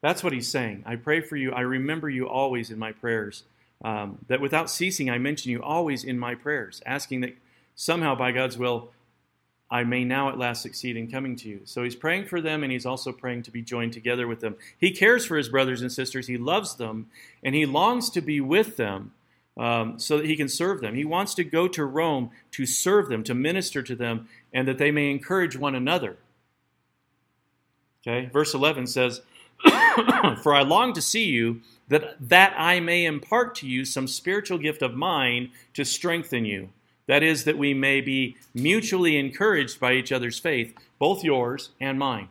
That's 0.00 0.22
what 0.22 0.32
he's 0.32 0.48
saying. 0.48 0.84
I 0.86 0.96
pray 0.96 1.20
for 1.20 1.36
you. 1.36 1.52
I 1.52 1.60
remember 1.60 2.08
you 2.08 2.28
always 2.28 2.70
in 2.70 2.78
my 2.78 2.92
prayers. 2.92 3.44
Um, 3.84 4.18
that 4.28 4.40
without 4.40 4.70
ceasing, 4.70 5.08
I 5.08 5.18
mention 5.18 5.52
you 5.52 5.62
always 5.62 6.02
in 6.02 6.18
my 6.18 6.34
prayers, 6.34 6.82
asking 6.84 7.20
that 7.20 7.36
somehow 7.76 8.16
by 8.16 8.32
God's 8.32 8.58
will, 8.58 8.90
I 9.70 9.84
may 9.84 10.04
now 10.04 10.30
at 10.30 10.38
last 10.38 10.62
succeed 10.62 10.96
in 10.96 11.10
coming 11.10 11.36
to 11.36 11.48
you. 11.48 11.60
So 11.64 11.84
he's 11.84 11.94
praying 11.94 12.26
for 12.26 12.40
them 12.40 12.62
and 12.62 12.72
he's 12.72 12.86
also 12.86 13.12
praying 13.12 13.42
to 13.44 13.50
be 13.50 13.62
joined 13.62 13.92
together 13.92 14.26
with 14.26 14.40
them. 14.40 14.56
He 14.78 14.90
cares 14.92 15.26
for 15.26 15.36
his 15.36 15.48
brothers 15.48 15.82
and 15.82 15.92
sisters, 15.92 16.26
he 16.26 16.38
loves 16.38 16.76
them, 16.76 17.08
and 17.42 17.54
he 17.54 17.66
longs 17.66 18.10
to 18.10 18.20
be 18.20 18.40
with 18.40 18.76
them 18.76 19.12
um, 19.58 19.98
so 19.98 20.16
that 20.16 20.26
he 20.26 20.36
can 20.36 20.48
serve 20.48 20.80
them. 20.80 20.94
He 20.94 21.04
wants 21.04 21.34
to 21.34 21.44
go 21.44 21.68
to 21.68 21.84
Rome 21.84 22.30
to 22.52 22.64
serve 22.64 23.08
them, 23.08 23.22
to 23.24 23.34
minister 23.34 23.82
to 23.82 23.94
them, 23.94 24.28
and 24.52 24.66
that 24.66 24.78
they 24.78 24.90
may 24.90 25.10
encourage 25.10 25.56
one 25.56 25.74
another. 25.74 26.16
Okay, 28.06 28.30
verse 28.32 28.54
11 28.54 28.86
says, 28.86 29.20
For 30.42 30.54
I 30.54 30.62
long 30.62 30.92
to 30.94 31.02
see 31.02 31.26
you, 31.26 31.62
that, 31.88 32.16
that 32.20 32.54
I 32.56 32.80
may 32.80 33.04
impart 33.04 33.54
to 33.56 33.66
you 33.66 33.84
some 33.84 34.06
spiritual 34.06 34.58
gift 34.58 34.82
of 34.82 34.94
mine 34.94 35.50
to 35.74 35.84
strengthen 35.84 36.44
you. 36.44 36.70
That 37.06 37.22
is, 37.22 37.44
that 37.44 37.56
we 37.56 37.72
may 37.72 38.00
be 38.00 38.36
mutually 38.54 39.16
encouraged 39.16 39.80
by 39.80 39.94
each 39.94 40.12
other's 40.12 40.38
faith, 40.38 40.74
both 40.98 41.24
yours 41.24 41.70
and 41.80 41.98
mine. 41.98 42.28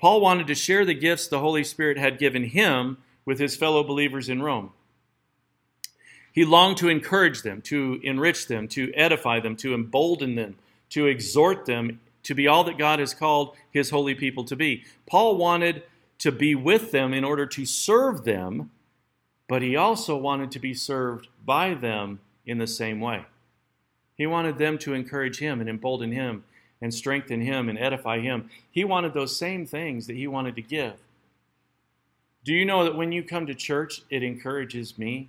Paul 0.00 0.22
wanted 0.22 0.46
to 0.46 0.54
share 0.54 0.86
the 0.86 0.94
gifts 0.94 1.28
the 1.28 1.40
Holy 1.40 1.62
Spirit 1.62 1.98
had 1.98 2.18
given 2.18 2.44
him 2.44 2.96
with 3.26 3.38
his 3.38 3.54
fellow 3.54 3.84
believers 3.84 4.30
in 4.30 4.42
Rome. 4.42 4.72
He 6.32 6.46
longed 6.46 6.78
to 6.78 6.88
encourage 6.88 7.42
them, 7.42 7.60
to 7.62 8.00
enrich 8.02 8.46
them, 8.46 8.66
to 8.68 8.92
edify 8.94 9.40
them, 9.40 9.56
to 9.56 9.74
embolden 9.74 10.36
them, 10.36 10.56
to 10.90 11.06
exhort 11.06 11.66
them 11.66 12.00
to 12.22 12.34
be 12.34 12.46
all 12.46 12.64
that 12.64 12.78
God 12.78 12.98
has 12.98 13.14
called 13.14 13.56
his 13.70 13.90
holy 13.90 14.14
people 14.14 14.44
to 14.44 14.56
be. 14.56 14.84
Paul 15.06 15.36
wanted 15.36 15.82
to 16.18 16.30
be 16.30 16.54
with 16.54 16.92
them 16.92 17.14
in 17.14 17.24
order 17.24 17.46
to 17.46 17.64
serve 17.64 18.24
them, 18.24 18.70
but 19.48 19.62
he 19.62 19.76
also 19.76 20.16
wanted 20.16 20.50
to 20.52 20.58
be 20.58 20.74
served 20.74 21.28
by 21.44 21.74
them 21.74 22.20
in 22.46 22.58
the 22.58 22.66
same 22.66 23.00
way. 23.00 23.24
He 24.16 24.26
wanted 24.26 24.58
them 24.58 24.76
to 24.78 24.92
encourage 24.92 25.38
him 25.38 25.60
and 25.60 25.68
embolden 25.68 26.12
him 26.12 26.44
and 26.82 26.92
strengthen 26.92 27.40
him 27.40 27.68
and 27.68 27.78
edify 27.78 28.20
him. 28.20 28.50
He 28.70 28.84
wanted 28.84 29.14
those 29.14 29.36
same 29.36 29.66
things 29.66 30.06
that 30.06 30.16
he 30.16 30.26
wanted 30.26 30.56
to 30.56 30.62
give. 30.62 30.94
Do 32.44 32.52
you 32.54 32.64
know 32.64 32.84
that 32.84 32.96
when 32.96 33.12
you 33.12 33.22
come 33.22 33.46
to 33.46 33.54
church, 33.54 34.02
it 34.10 34.22
encourages 34.22 34.98
me? 34.98 35.28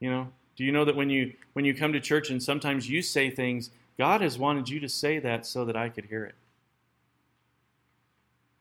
You 0.00 0.10
know, 0.10 0.28
do 0.56 0.64
you 0.64 0.72
know 0.72 0.84
that 0.84 0.96
when 0.96 1.10
you 1.10 1.34
when 1.52 1.64
you 1.64 1.74
come 1.74 1.92
to 1.92 2.00
church 2.00 2.30
and 2.30 2.42
sometimes 2.42 2.88
you 2.88 3.02
say 3.02 3.30
things, 3.30 3.70
God 4.00 4.22
has 4.22 4.38
wanted 4.38 4.70
you 4.70 4.80
to 4.80 4.88
say 4.88 5.18
that 5.18 5.44
so 5.44 5.66
that 5.66 5.76
I 5.76 5.90
could 5.90 6.06
hear 6.06 6.24
it. 6.24 6.34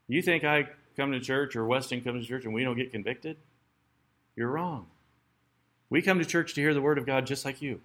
You 0.09 0.21
think 0.21 0.43
I 0.43 0.67
come 0.97 1.13
to 1.13 1.19
church 1.21 1.55
or 1.55 1.65
Weston 1.65 2.01
comes 2.01 2.25
to 2.25 2.27
church 2.27 2.43
and 2.43 2.53
we 2.53 2.65
don't 2.65 2.75
get 2.75 2.91
convicted? 2.91 3.37
You're 4.35 4.49
wrong. 4.49 4.87
We 5.89 6.01
come 6.01 6.19
to 6.19 6.25
church 6.25 6.55
to 6.55 6.61
hear 6.61 6.73
the 6.73 6.81
word 6.81 6.97
of 6.97 7.05
God 7.05 7.25
just 7.25 7.45
like 7.45 7.61
you. 7.61 7.79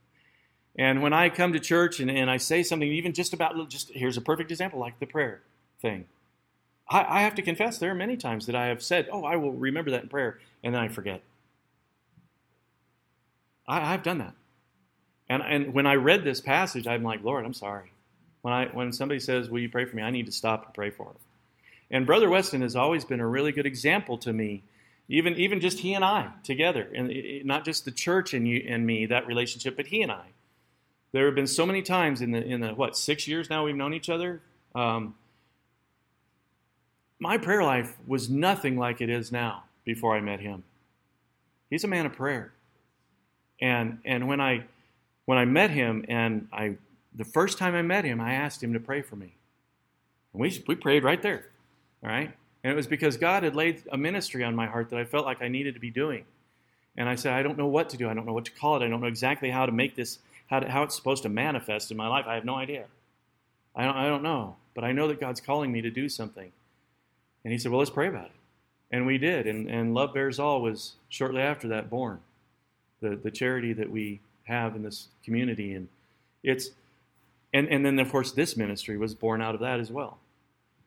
and 0.78 1.02
when 1.02 1.12
I 1.12 1.28
come 1.28 1.52
to 1.52 1.60
church 1.60 2.00
and, 2.00 2.10
and 2.10 2.30
I 2.30 2.38
say 2.38 2.62
something, 2.62 2.90
even 2.90 3.12
just 3.12 3.34
about, 3.34 3.68
just 3.68 3.90
here's 3.90 4.16
a 4.16 4.22
perfect 4.22 4.50
example, 4.50 4.80
like 4.80 4.98
the 4.98 5.04
prayer 5.04 5.42
thing. 5.82 6.06
I, 6.88 7.18
I 7.18 7.20
have 7.20 7.34
to 7.34 7.42
confess, 7.42 7.76
there 7.76 7.90
are 7.90 7.94
many 7.94 8.16
times 8.16 8.46
that 8.46 8.54
I 8.54 8.68
have 8.68 8.82
said, 8.82 9.10
Oh, 9.12 9.26
I 9.26 9.36
will 9.36 9.52
remember 9.52 9.90
that 9.90 10.04
in 10.04 10.08
prayer, 10.08 10.38
and 10.64 10.74
then 10.74 10.80
I 10.80 10.88
forget. 10.88 11.20
I, 13.66 13.80
have 13.80 14.02
done 14.02 14.16
that. 14.16 14.32
And, 15.28 15.42
and 15.42 15.74
when 15.74 15.86
I 15.86 15.94
read 15.94 16.24
this 16.24 16.40
passage, 16.40 16.86
I'm 16.86 17.02
like, 17.02 17.22
Lord, 17.22 17.44
I'm 17.44 17.54
sorry. 17.54 17.92
When, 18.42 18.54
I, 18.54 18.66
when 18.66 18.92
somebody 18.92 19.20
says, 19.20 19.50
Will 19.50 19.60
you 19.60 19.68
pray 19.68 19.84
for 19.84 19.96
me? 19.96 20.02
I 20.02 20.10
need 20.10 20.26
to 20.26 20.32
stop 20.32 20.64
and 20.64 20.74
pray 20.74 20.90
for 20.90 21.06
them. 21.06 21.16
And 21.90 22.06
Brother 22.06 22.28
Weston 22.28 22.62
has 22.62 22.76
always 22.76 23.04
been 23.04 23.20
a 23.20 23.26
really 23.26 23.52
good 23.52 23.66
example 23.66 24.18
to 24.18 24.32
me 24.32 24.62
even 25.08 25.34
even 25.36 25.60
just 25.60 25.78
he 25.78 25.94
and 25.94 26.04
I 26.04 26.28
together, 26.44 26.86
and 26.94 27.10
it, 27.10 27.46
not 27.46 27.64
just 27.64 27.84
the 27.84 27.90
church 27.90 28.34
and 28.34 28.46
you 28.46 28.64
and 28.68 28.86
me, 28.86 29.06
that 29.06 29.26
relationship, 29.26 29.76
but 29.76 29.86
he 29.86 30.02
and 30.02 30.12
I. 30.12 30.26
There 31.12 31.24
have 31.26 31.34
been 31.34 31.46
so 31.46 31.64
many 31.64 31.80
times 31.80 32.20
in 32.20 32.32
the 32.32 32.44
in 32.44 32.60
the 32.60 32.68
what 32.68 32.96
six 32.96 33.26
years 33.26 33.48
now 33.48 33.64
we've 33.64 33.74
known 33.76 33.94
each 33.94 34.10
other. 34.10 34.42
Um, 34.74 35.14
my 37.18 37.38
prayer 37.38 37.64
life 37.64 37.96
was 38.06 38.28
nothing 38.28 38.76
like 38.76 39.00
it 39.00 39.08
is 39.08 39.32
now 39.32 39.64
before 39.84 40.14
I 40.14 40.20
met 40.20 40.40
him. 40.40 40.62
He's 41.70 41.84
a 41.84 41.88
man 41.88 42.04
of 42.04 42.12
prayer, 42.12 42.52
and 43.62 44.00
and 44.04 44.28
when 44.28 44.42
I 44.42 44.64
when 45.28 45.36
I 45.36 45.44
met 45.44 45.68
him 45.68 46.06
and 46.08 46.48
I 46.54 46.78
the 47.14 47.24
first 47.26 47.58
time 47.58 47.74
I 47.74 47.82
met 47.82 48.06
him, 48.06 48.18
I 48.18 48.32
asked 48.32 48.62
him 48.62 48.72
to 48.72 48.80
pray 48.80 49.02
for 49.02 49.14
me. 49.14 49.34
And 50.32 50.40
we 50.40 50.64
we 50.66 50.74
prayed 50.74 51.04
right 51.04 51.20
there, 51.20 51.50
all 52.02 52.08
right. 52.08 52.32
And 52.64 52.72
it 52.72 52.74
was 52.74 52.86
because 52.86 53.18
God 53.18 53.42
had 53.42 53.54
laid 53.54 53.82
a 53.92 53.98
ministry 53.98 54.42
on 54.42 54.56
my 54.56 54.66
heart 54.66 54.88
that 54.88 54.98
I 54.98 55.04
felt 55.04 55.26
like 55.26 55.42
I 55.42 55.48
needed 55.48 55.74
to 55.74 55.80
be 55.80 55.90
doing. 55.90 56.24
And 56.96 57.10
I 57.10 57.14
said, 57.14 57.34
I 57.34 57.42
don't 57.42 57.58
know 57.58 57.66
what 57.66 57.90
to 57.90 57.98
do. 57.98 58.08
I 58.08 58.14
don't 58.14 58.24
know 58.24 58.32
what 58.32 58.46
to 58.46 58.52
call 58.52 58.76
it. 58.76 58.86
I 58.86 58.88
don't 58.88 59.02
know 59.02 59.06
exactly 59.06 59.50
how 59.50 59.66
to 59.66 59.72
make 59.72 59.94
this, 59.94 60.18
how, 60.46 60.60
to, 60.60 60.70
how 60.70 60.82
it's 60.82 60.96
supposed 60.96 61.22
to 61.24 61.28
manifest 61.28 61.90
in 61.90 61.98
my 61.98 62.08
life. 62.08 62.24
I 62.26 62.34
have 62.34 62.46
no 62.46 62.54
idea. 62.54 62.86
I 63.76 63.84
don't, 63.84 63.96
I 63.96 64.08
don't 64.08 64.22
know. 64.22 64.56
But 64.74 64.84
I 64.84 64.92
know 64.92 65.08
that 65.08 65.20
God's 65.20 65.42
calling 65.42 65.70
me 65.70 65.82
to 65.82 65.90
do 65.90 66.08
something. 66.08 66.50
And 67.44 67.52
he 67.52 67.58
said, 67.58 67.70
Well, 67.70 67.80
let's 67.80 67.90
pray 67.90 68.08
about 68.08 68.26
it. 68.26 68.40
And 68.90 69.04
we 69.04 69.18
did. 69.18 69.46
And, 69.46 69.68
and 69.68 69.92
Love 69.92 70.14
Bears 70.14 70.38
All 70.38 70.62
was 70.62 70.94
shortly 71.10 71.42
after 71.42 71.68
that 71.68 71.90
born, 71.90 72.20
the, 73.02 73.14
the 73.14 73.30
charity 73.30 73.74
that 73.74 73.90
we 73.90 74.20
have 74.48 74.74
in 74.74 74.82
this 74.82 75.08
community. 75.24 75.74
And 75.74 75.88
it's, 76.42 76.70
and, 77.54 77.68
and 77.68 77.86
then, 77.86 77.98
of 77.98 78.10
course, 78.10 78.32
this 78.32 78.56
ministry 78.56 78.98
was 78.98 79.14
born 79.14 79.40
out 79.40 79.54
of 79.54 79.60
that 79.60 79.80
as 79.80 79.90
well. 79.90 80.18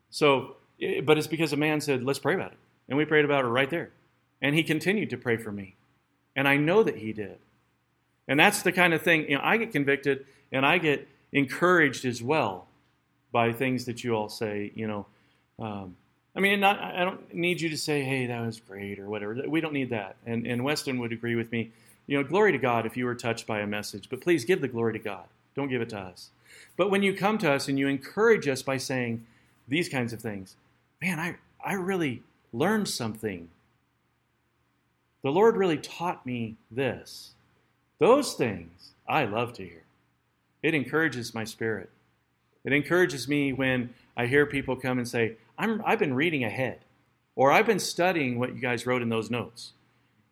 So 0.09 0.55
but 1.03 1.17
it's 1.17 1.27
because 1.27 1.53
a 1.53 1.57
man 1.57 1.79
said, 1.79 2.03
let's 2.03 2.19
pray 2.19 2.35
about 2.35 2.51
it. 2.51 2.57
And 2.89 2.97
we 2.97 3.05
prayed 3.05 3.25
about 3.25 3.45
it 3.45 3.49
right 3.49 3.69
there. 3.69 3.91
And 4.41 4.55
he 4.55 4.63
continued 4.63 5.11
to 5.11 5.17
pray 5.17 5.37
for 5.37 5.51
me. 5.51 5.75
And 6.35 6.47
I 6.47 6.57
know 6.57 6.83
that 6.83 6.97
he 6.97 7.13
did. 7.13 7.37
And 8.27 8.39
that's 8.39 8.63
the 8.63 8.71
kind 8.71 8.93
of 8.93 9.01
thing, 9.01 9.29
you 9.29 9.35
know, 9.35 9.41
I 9.43 9.57
get 9.57 9.71
convicted 9.71 10.25
and 10.51 10.65
I 10.65 10.77
get 10.77 11.07
encouraged 11.31 12.05
as 12.05 12.21
well 12.21 12.67
by 13.31 13.53
things 13.53 13.85
that 13.85 14.03
you 14.03 14.15
all 14.15 14.29
say, 14.29 14.71
you 14.75 14.87
know. 14.87 15.05
Um, 15.59 15.95
I 16.35 16.39
mean, 16.39 16.59
not, 16.59 16.79
I 16.79 17.03
don't 17.03 17.33
need 17.33 17.61
you 17.61 17.69
to 17.69 17.77
say, 17.77 18.03
hey, 18.03 18.27
that 18.27 18.41
was 18.41 18.59
great 18.59 18.99
or 18.99 19.09
whatever. 19.09 19.35
We 19.47 19.61
don't 19.61 19.73
need 19.73 19.89
that. 19.89 20.15
And, 20.25 20.47
and 20.47 20.63
Weston 20.63 20.99
would 20.99 21.11
agree 21.11 21.35
with 21.35 21.51
me. 21.51 21.71
You 22.07 22.17
know, 22.17 22.23
glory 22.23 22.51
to 22.51 22.57
God 22.57 22.85
if 22.85 22.97
you 22.97 23.05
were 23.05 23.15
touched 23.15 23.47
by 23.47 23.59
a 23.59 23.67
message, 23.67 24.09
but 24.09 24.21
please 24.21 24.45
give 24.45 24.61
the 24.61 24.67
glory 24.67 24.93
to 24.93 24.99
God. 24.99 25.25
Don't 25.55 25.69
give 25.69 25.81
it 25.81 25.89
to 25.89 25.99
us. 25.99 26.29
But 26.77 26.89
when 26.89 27.03
you 27.03 27.13
come 27.13 27.37
to 27.39 27.51
us 27.51 27.67
and 27.67 27.77
you 27.77 27.87
encourage 27.87 28.47
us 28.47 28.61
by 28.61 28.77
saying 28.77 29.25
these 29.67 29.89
kinds 29.89 30.13
of 30.13 30.21
things, 30.21 30.55
man, 31.01 31.19
I, 31.19 31.35
I 31.63 31.73
really 31.73 32.23
learned 32.53 32.87
something. 32.87 33.49
The 35.23 35.31
Lord 35.31 35.55
really 35.55 35.77
taught 35.77 36.25
me 36.25 36.55
this. 36.69 37.31
Those 37.99 38.33
things 38.33 38.91
I 39.07 39.25
love 39.25 39.53
to 39.53 39.63
hear. 39.63 39.83
It 40.63 40.73
encourages 40.73 41.33
my 41.33 41.43
spirit. 41.43 41.89
It 42.63 42.73
encourages 42.73 43.27
me 43.27 43.53
when 43.53 43.93
I 44.15 44.27
hear 44.27 44.45
people 44.45 44.75
come 44.75 44.97
and 44.97 45.07
say, 45.07 45.35
I'm, 45.57 45.81
I've 45.85 45.99
been 45.99 46.13
reading 46.13 46.43
ahead, 46.43 46.79
or 47.35 47.51
I've 47.51 47.65
been 47.65 47.79
studying 47.79 48.39
what 48.39 48.53
you 48.55 48.61
guys 48.61 48.85
wrote 48.85 49.01
in 49.01 49.09
those 49.09 49.31
notes. 49.31 49.73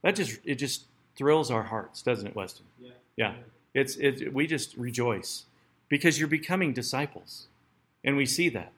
That 0.02 0.16
just 0.16 0.40
it 0.44 0.56
just 0.56 0.86
thrills 1.16 1.52
our 1.52 1.64
hearts, 1.64 2.02
doesn't 2.02 2.28
it, 2.28 2.36
Weston? 2.36 2.66
Yeah. 2.80 2.92
Yeah. 3.18 3.34
It's 3.74 3.96
it, 3.98 4.34
we 4.34 4.48
just 4.48 4.76
rejoice 4.78 5.46
because 5.90 6.20
you're 6.20 6.28
becoming 6.28 6.74
disciples, 6.74 7.48
and 8.04 8.16
we 8.16 8.26
see 8.26 8.50
that. 8.50 8.72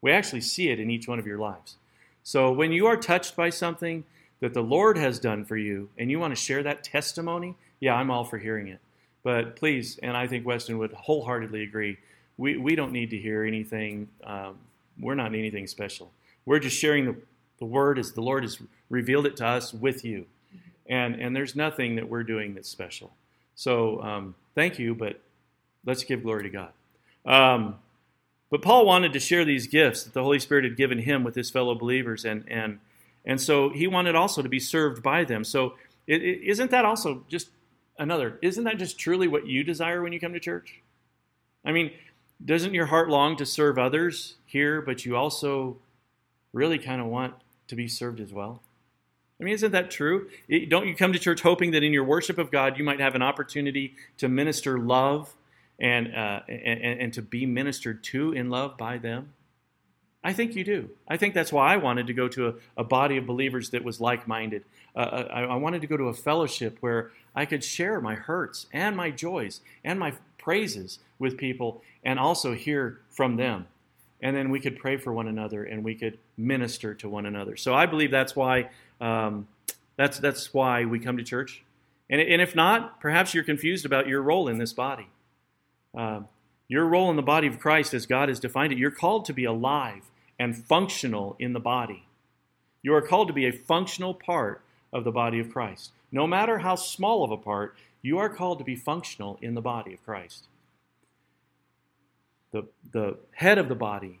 We 0.00 0.12
actually 0.12 0.42
see 0.42 0.68
it 0.68 0.78
in 0.78 0.90
each 0.90 1.08
one 1.08 1.18
of 1.18 1.26
your 1.26 1.38
lives. 1.38 1.76
So 2.22 2.52
when 2.52 2.72
you 2.72 2.86
are 2.86 2.96
touched 2.96 3.36
by 3.36 3.50
something 3.50 4.04
that 4.40 4.54
the 4.54 4.62
Lord 4.62 4.96
has 4.96 5.18
done 5.18 5.44
for 5.44 5.56
you 5.56 5.88
and 5.98 6.10
you 6.10 6.18
want 6.18 6.34
to 6.34 6.40
share 6.40 6.62
that 6.62 6.84
testimony, 6.84 7.56
yeah, 7.80 7.94
I'm 7.94 8.10
all 8.10 8.24
for 8.24 8.38
hearing 8.38 8.68
it. 8.68 8.80
But 9.22 9.56
please, 9.56 9.98
and 10.02 10.16
I 10.16 10.26
think 10.26 10.46
Weston 10.46 10.78
would 10.78 10.92
wholeheartedly 10.92 11.62
agree, 11.62 11.98
we, 12.36 12.56
we 12.56 12.76
don't 12.76 12.92
need 12.92 13.10
to 13.10 13.18
hear 13.18 13.44
anything. 13.44 14.08
Um, 14.24 14.58
we're 15.00 15.16
not 15.16 15.34
anything 15.34 15.66
special. 15.66 16.12
We're 16.46 16.60
just 16.60 16.76
sharing 16.76 17.04
the, 17.06 17.16
the 17.58 17.64
word 17.64 17.98
as 17.98 18.12
the 18.12 18.20
Lord 18.20 18.44
has 18.44 18.58
revealed 18.88 19.26
it 19.26 19.36
to 19.38 19.46
us 19.46 19.74
with 19.74 20.04
you. 20.04 20.26
And, 20.88 21.16
and 21.16 21.36
there's 21.36 21.54
nothing 21.54 21.96
that 21.96 22.08
we're 22.08 22.22
doing 22.22 22.54
that's 22.54 22.68
special. 22.68 23.12
So 23.54 24.02
um, 24.02 24.34
thank 24.54 24.78
you, 24.78 24.94
but 24.94 25.20
let's 25.84 26.04
give 26.04 26.22
glory 26.22 26.44
to 26.44 26.50
God. 26.50 26.72
Um, 27.26 27.76
but 28.50 28.62
Paul 28.62 28.86
wanted 28.86 29.12
to 29.12 29.20
share 29.20 29.44
these 29.44 29.66
gifts 29.66 30.04
that 30.04 30.14
the 30.14 30.22
Holy 30.22 30.38
Spirit 30.38 30.64
had 30.64 30.76
given 30.76 30.98
him 30.98 31.22
with 31.22 31.34
his 31.34 31.50
fellow 31.50 31.74
believers, 31.74 32.24
and 32.24 32.44
and 32.48 32.78
and 33.26 33.40
so 33.40 33.68
he 33.68 33.86
wanted 33.86 34.14
also 34.14 34.40
to 34.40 34.48
be 34.48 34.60
served 34.60 35.02
by 35.02 35.24
them. 35.24 35.44
So 35.44 35.74
is 36.06 36.58
not 36.58 36.70
that 36.70 36.86
also 36.86 37.24
just 37.28 37.50
another? 37.98 38.38
Isn't 38.40 38.64
that 38.64 38.78
just 38.78 38.98
truly 38.98 39.28
what 39.28 39.46
you 39.46 39.62
desire 39.62 40.02
when 40.02 40.12
you 40.12 40.20
come 40.20 40.32
to 40.32 40.40
church? 40.40 40.80
I 41.64 41.72
mean, 41.72 41.92
doesn't 42.42 42.72
your 42.72 42.86
heart 42.86 43.10
long 43.10 43.36
to 43.36 43.44
serve 43.44 43.78
others 43.78 44.36
here, 44.46 44.80
but 44.80 45.04
you 45.04 45.16
also 45.16 45.76
really 46.52 46.78
kind 46.78 47.00
of 47.00 47.08
want 47.08 47.34
to 47.66 47.76
be 47.76 47.88
served 47.88 48.20
as 48.20 48.32
well? 48.32 48.62
I 49.40 49.44
mean, 49.44 49.54
isn't 49.54 49.72
that 49.72 49.90
true? 49.90 50.28
Don't 50.68 50.88
you 50.88 50.96
come 50.96 51.12
to 51.12 51.18
church 51.18 51.42
hoping 51.42 51.70
that 51.72 51.84
in 51.84 51.92
your 51.92 52.04
worship 52.04 52.38
of 52.38 52.50
God 52.50 52.76
you 52.76 52.84
might 52.84 53.00
have 53.00 53.14
an 53.14 53.22
opportunity 53.22 53.94
to 54.16 54.28
minister 54.28 54.78
love 54.78 55.34
and, 55.78 56.14
uh, 56.14 56.40
and, 56.48 57.00
and 57.00 57.12
to 57.14 57.22
be 57.22 57.46
ministered 57.46 58.02
to 58.04 58.32
in 58.32 58.50
love 58.50 58.76
by 58.76 58.98
them? 58.98 59.32
I 60.24 60.32
think 60.32 60.56
you 60.56 60.64
do. 60.64 60.90
I 61.06 61.16
think 61.16 61.34
that's 61.34 61.52
why 61.52 61.72
I 61.72 61.76
wanted 61.76 62.08
to 62.08 62.12
go 62.12 62.26
to 62.28 62.48
a, 62.48 62.54
a 62.78 62.84
body 62.84 63.16
of 63.16 63.26
believers 63.26 63.70
that 63.70 63.84
was 63.84 64.00
like 64.00 64.26
minded. 64.26 64.64
Uh, 64.94 64.98
uh, 64.98 65.28
I, 65.32 65.40
I, 65.42 65.54
wanted 65.54 65.80
to 65.82 65.86
go 65.86 65.96
to 65.96 66.08
a 66.08 66.14
fellowship 66.14 66.78
where 66.80 67.12
I 67.36 67.44
could 67.44 67.62
share 67.62 68.00
my 68.00 68.16
hurts 68.16 68.66
and 68.72 68.96
my 68.96 69.10
joys 69.10 69.60
and 69.84 69.98
my 69.98 70.14
praises 70.36 70.98
with 71.20 71.36
people 71.36 71.82
and 72.02 72.18
also 72.18 72.54
hear 72.54 73.00
from 73.10 73.36
them. 73.36 73.66
And 74.20 74.36
then 74.36 74.50
we 74.50 74.58
could 74.58 74.76
pray 74.76 74.96
for 74.96 75.12
one 75.12 75.28
another 75.28 75.62
and 75.62 75.84
we 75.84 75.94
could 75.94 76.18
minister 76.36 76.94
to 76.94 77.08
one 77.08 77.26
another. 77.26 77.56
So 77.56 77.74
I 77.74 77.86
believe 77.86 78.10
that's 78.10 78.34
why, 78.34 78.70
um, 79.00 79.48
that's, 79.96 80.18
that's 80.18 80.52
why 80.54 80.84
we 80.84 80.98
come 80.98 81.16
to 81.16 81.24
church. 81.24 81.62
And, 82.10 82.20
and 82.20 82.40
if 82.40 82.54
not, 82.54 83.00
perhaps 83.00 83.34
you're 83.34 83.44
confused 83.44 83.84
about 83.84 84.08
your 84.08 84.22
role 84.22 84.48
in 84.48 84.58
this 84.58 84.72
body. 84.72 85.08
Uh, 85.96 86.20
your 86.68 86.86
role 86.86 87.10
in 87.10 87.16
the 87.16 87.22
body 87.22 87.46
of 87.46 87.58
Christ, 87.58 87.94
as 87.94 88.06
God 88.06 88.28
has 88.28 88.38
defined 88.38 88.72
it, 88.72 88.78
you're 88.78 88.90
called 88.90 89.24
to 89.26 89.32
be 89.32 89.44
alive 89.44 90.10
and 90.38 90.56
functional 90.56 91.34
in 91.38 91.52
the 91.52 91.60
body. 91.60 92.06
You 92.82 92.94
are 92.94 93.02
called 93.02 93.28
to 93.28 93.34
be 93.34 93.46
a 93.46 93.52
functional 93.52 94.14
part 94.14 94.62
of 94.92 95.04
the 95.04 95.10
body 95.10 95.40
of 95.40 95.50
Christ. 95.50 95.92
No 96.12 96.26
matter 96.26 96.58
how 96.58 96.74
small 96.76 97.24
of 97.24 97.30
a 97.30 97.36
part, 97.36 97.74
you 98.02 98.18
are 98.18 98.28
called 98.28 98.58
to 98.58 98.64
be 98.64 98.76
functional 98.76 99.38
in 99.42 99.54
the 99.54 99.60
body 99.60 99.94
of 99.94 100.04
Christ. 100.04 100.44
The, 102.52 102.64
the 102.92 103.18
head 103.32 103.58
of 103.58 103.68
the 103.68 103.74
body 103.74 104.20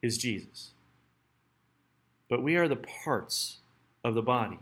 is 0.00 0.16
Jesus. 0.16 0.70
But 2.28 2.42
we 2.42 2.56
are 2.56 2.68
the 2.68 2.76
parts 2.76 3.58
of 4.06 4.14
the 4.14 4.22
body 4.22 4.58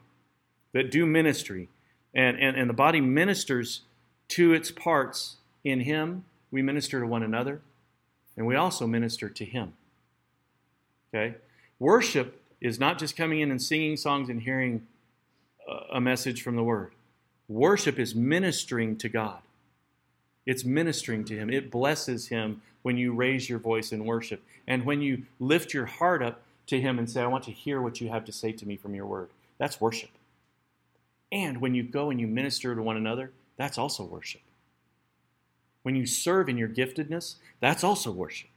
that 0.72 0.90
do 0.90 1.04
ministry. 1.04 1.68
And, 2.14 2.38
and, 2.40 2.56
and 2.56 2.70
the 2.70 2.74
body 2.74 3.00
ministers 3.00 3.82
to 4.28 4.52
its 4.52 4.70
parts 4.70 5.36
in 5.62 5.80
Him 5.80 6.24
we 6.50 6.62
minister 6.62 7.00
to 7.00 7.06
one 7.06 7.24
another, 7.24 7.60
and 8.36 8.46
we 8.46 8.54
also 8.54 8.86
minister 8.86 9.28
to 9.28 9.44
Him. 9.44 9.72
Okay? 11.12 11.34
Worship 11.80 12.40
is 12.60 12.78
not 12.78 12.96
just 12.96 13.16
coming 13.16 13.40
in 13.40 13.50
and 13.50 13.60
singing 13.60 13.96
songs 13.96 14.28
and 14.28 14.40
hearing 14.40 14.86
a 15.92 16.00
message 16.00 16.42
from 16.42 16.54
the 16.54 16.62
Word. 16.62 16.92
Worship 17.48 17.98
is 17.98 18.14
ministering 18.14 18.96
to 18.98 19.08
God. 19.08 19.40
It's 20.46 20.64
ministering 20.64 21.24
to 21.24 21.36
Him. 21.36 21.50
It 21.50 21.72
blesses 21.72 22.28
Him 22.28 22.62
when 22.82 22.96
you 22.96 23.12
raise 23.12 23.48
your 23.48 23.58
voice 23.58 23.90
in 23.90 24.04
worship. 24.04 24.40
And 24.68 24.84
when 24.84 25.02
you 25.02 25.24
lift 25.40 25.74
your 25.74 25.86
heart 25.86 26.22
up 26.22 26.40
to 26.66 26.80
Him 26.80 26.98
and 26.98 27.08
say, 27.08 27.22
I 27.22 27.26
want 27.26 27.44
to 27.44 27.50
hear 27.50 27.80
what 27.80 28.00
you 28.00 28.08
have 28.08 28.24
to 28.24 28.32
say 28.32 28.52
to 28.52 28.66
me 28.66 28.76
from 28.76 28.94
your 28.94 29.06
Word. 29.06 29.30
That's 29.58 29.80
worship. 29.80 30.10
And 31.30 31.60
when 31.60 31.74
you 31.74 31.82
go 31.82 32.10
and 32.10 32.20
you 32.20 32.26
minister 32.26 32.74
to 32.74 32.82
one 32.82 32.96
another, 32.96 33.32
that's 33.56 33.78
also 33.78 34.04
worship. 34.04 34.40
When 35.82 35.96
you 35.96 36.06
serve 36.06 36.48
in 36.48 36.56
your 36.56 36.68
giftedness, 36.68 37.36
that's 37.60 37.84
also 37.84 38.10
worship. 38.10 38.50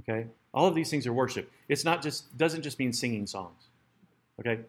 Okay? 0.00 0.26
All 0.52 0.66
of 0.66 0.74
these 0.74 0.90
things 0.90 1.06
are 1.06 1.12
worship. 1.12 1.50
It's 1.68 1.84
not 1.84 2.02
just 2.02 2.36
doesn't 2.38 2.62
just 2.62 2.78
mean 2.78 2.92
singing 2.92 3.26
songs. 3.26 3.64
Okay? 4.40 4.60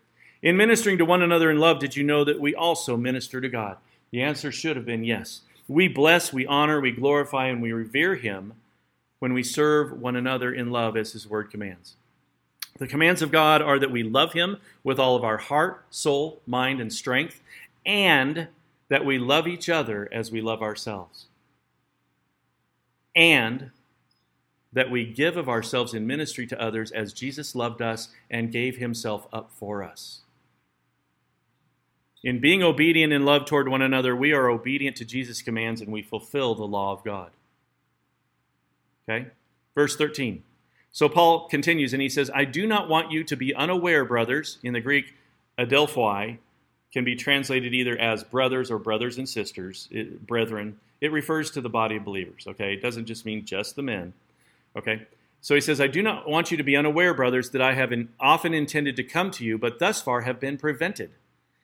In 0.41 0.57
ministering 0.57 0.97
to 0.97 1.05
one 1.05 1.21
another 1.21 1.49
in 1.49 1.57
love, 1.57 1.79
did 1.79 1.95
you 1.95 2.03
know 2.03 2.23
that 2.23 2.39
we 2.39 2.53
also 2.53 2.97
minister 2.97 3.39
to 3.41 3.49
God? 3.49 3.77
The 4.11 4.21
answer 4.21 4.51
should 4.51 4.75
have 4.75 4.85
been 4.85 5.03
yes. 5.03 5.41
We 5.67 5.87
bless, 5.87 6.31
we 6.31 6.45
honor, 6.45 6.79
we 6.79 6.91
glorify, 6.91 7.47
and 7.47 7.61
we 7.61 7.71
revere 7.71 8.15
Him 8.15 8.53
when 9.19 9.33
we 9.33 9.41
serve 9.41 9.99
one 9.99 10.15
another 10.15 10.53
in 10.53 10.71
love 10.71 10.95
as 10.95 11.13
His 11.13 11.27
Word 11.27 11.49
commands. 11.49 11.95
The 12.77 12.87
commands 12.87 13.21
of 13.21 13.31
God 13.31 13.61
are 13.61 13.79
that 13.79 13.91
we 13.91 14.03
love 14.03 14.33
Him 14.33 14.57
with 14.83 14.99
all 14.99 15.15
of 15.15 15.23
our 15.23 15.37
heart, 15.37 15.85
soul, 15.89 16.41
mind, 16.45 16.81
and 16.81 16.91
strength, 16.91 17.41
and 17.85 18.47
that 18.89 19.05
we 19.05 19.17
love 19.17 19.47
each 19.47 19.69
other 19.69 20.09
as 20.11 20.31
we 20.31 20.41
love 20.41 20.61
ourselves 20.61 21.27
and 23.15 23.71
that 24.73 24.91
we 24.91 25.05
give 25.05 25.37
of 25.37 25.47
ourselves 25.47 25.93
in 25.93 26.05
ministry 26.05 26.45
to 26.45 26.61
others 26.61 26.91
as 26.91 27.13
Jesus 27.13 27.55
loved 27.55 27.81
us 27.81 28.09
and 28.29 28.51
gave 28.51 28.77
himself 28.77 29.27
up 29.31 29.49
for 29.51 29.83
us. 29.83 30.19
In 32.23 32.39
being 32.39 32.61
obedient 32.61 33.13
in 33.13 33.23
love 33.23 33.45
toward 33.45 33.69
one 33.69 33.81
another, 33.81 34.15
we 34.15 34.33
are 34.33 34.49
obedient 34.49 34.97
to 34.97 35.05
Jesus' 35.05 35.41
commands 35.41 35.79
and 35.79 35.91
we 35.91 36.01
fulfill 36.01 36.55
the 36.55 36.65
law 36.65 36.91
of 36.91 37.03
God. 37.03 37.31
Okay? 39.07 39.27
Verse 39.75 39.95
13. 39.95 40.43
So 40.95 41.09
Paul 41.09 41.49
continues 41.49 41.91
and 41.91 42.01
he 42.01 42.07
says, 42.07 42.31
I 42.33 42.45
do 42.45 42.65
not 42.65 42.87
want 42.87 43.11
you 43.11 43.25
to 43.25 43.35
be 43.35 43.53
unaware, 43.53 44.05
brothers. 44.05 44.59
In 44.63 44.71
the 44.71 44.79
Greek, 44.79 45.13
adelphoi 45.59 46.37
can 46.93 47.03
be 47.03 47.17
translated 47.17 47.73
either 47.73 47.97
as 47.97 48.23
brothers 48.23 48.71
or 48.71 48.79
brothers 48.79 49.17
and 49.17 49.27
sisters, 49.27 49.89
it, 49.91 50.25
brethren. 50.25 50.79
It 51.01 51.11
refers 51.11 51.51
to 51.51 51.59
the 51.59 51.67
body 51.67 51.97
of 51.97 52.05
believers, 52.05 52.47
okay? 52.47 52.71
It 52.71 52.81
doesn't 52.81 53.07
just 53.07 53.25
mean 53.25 53.43
just 53.43 53.75
the 53.75 53.81
men, 53.81 54.13
okay? 54.73 55.05
So 55.41 55.53
he 55.53 55.59
says, 55.59 55.81
I 55.81 55.87
do 55.87 56.01
not 56.01 56.29
want 56.29 56.49
you 56.49 56.55
to 56.55 56.63
be 56.63 56.77
unaware, 56.77 57.13
brothers, 57.13 57.49
that 57.49 57.61
I 57.61 57.73
have 57.73 57.91
often 58.17 58.53
intended 58.53 58.95
to 58.95 59.03
come 59.03 59.31
to 59.31 59.43
you, 59.43 59.57
but 59.57 59.79
thus 59.79 60.01
far 60.01 60.21
have 60.21 60.39
been 60.39 60.57
prevented. 60.57 61.11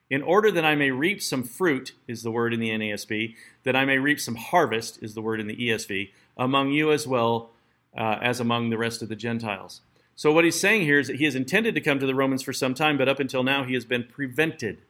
In 0.10 0.22
order 0.22 0.52
that 0.52 0.66
I 0.66 0.76
may 0.76 0.92
reap 0.92 1.22
some 1.22 1.44
fruit, 1.44 1.94
is 2.06 2.22
the 2.22 2.32
word 2.32 2.54
in 2.54 2.60
the 2.60 2.72
NASB, 2.72 3.36
that 3.64 3.78
I 3.78 3.86
may 3.86 3.98
reap 3.98 4.20
some 4.20 4.36
harvest, 4.36 5.02
is 5.02 5.14
the 5.14 5.22
word 5.22 5.40
in 5.40 5.48
the 5.48 5.56
ESV, 5.56 6.10
among 6.38 6.72
you 6.72 6.92
as 6.92 7.08
well 7.08 7.52
uh, 7.98 8.18
as 8.22 8.40
among 8.40 8.70
the 8.70 8.78
rest 8.78 9.02
of 9.02 9.10
the 9.10 9.16
Gentiles. 9.16 9.82
So 10.16 10.32
what 10.32 10.46
he's 10.46 10.60
saying 10.60 10.84
here 10.84 11.00
is 11.00 11.08
that 11.08 11.18
he 11.18 11.26
has 11.26 11.36
intended 11.36 11.76
to 11.76 11.82
come 11.82 12.00
to 12.00 12.06
the 12.06 12.16
Romans 12.16 12.44
for 12.44 12.54
some 12.54 12.74
time, 12.74 12.98
but 12.98 13.10
up 13.10 13.20
until 13.20 13.44
now 13.44 13.64
he 13.64 13.74
has 13.74 13.86
been 13.86 14.04
prevented. 14.04 14.82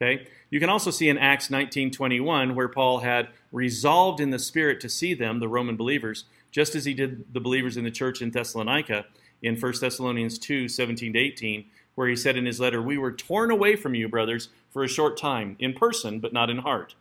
Okay? 0.00 0.26
You 0.50 0.60
can 0.60 0.70
also 0.70 0.90
see 0.90 1.08
in 1.08 1.18
Acts 1.18 1.48
19:21 1.48 2.54
where 2.54 2.68
Paul 2.68 3.00
had 3.00 3.28
resolved 3.52 4.20
in 4.20 4.30
the 4.30 4.38
spirit 4.38 4.80
to 4.80 4.88
see 4.88 5.14
them, 5.14 5.40
the 5.40 5.48
Roman 5.48 5.76
believers, 5.76 6.24
just 6.50 6.74
as 6.74 6.84
he 6.84 6.94
did 6.94 7.32
the 7.32 7.40
believers 7.40 7.76
in 7.76 7.84
the 7.84 7.90
church 7.90 8.20
in 8.20 8.30
Thessalonica 8.30 9.06
in 9.42 9.56
1 9.56 9.72
Thessalonians 9.80 10.38
2, 10.38 10.68
17 10.68 11.12
to 11.12 11.18
18, 11.18 11.64
where 11.94 12.08
he 12.08 12.16
said 12.16 12.36
in 12.36 12.46
his 12.46 12.60
letter, 12.60 12.80
We 12.80 12.96
were 12.96 13.12
torn 13.12 13.50
away 13.50 13.76
from 13.76 13.94
you, 13.94 14.08
brothers, 14.08 14.48
for 14.70 14.82
a 14.82 14.88
short 14.88 15.16
time, 15.16 15.56
in 15.58 15.74
person, 15.74 16.20
but 16.20 16.32
not 16.32 16.48
in 16.48 16.58
heart. 16.58 16.94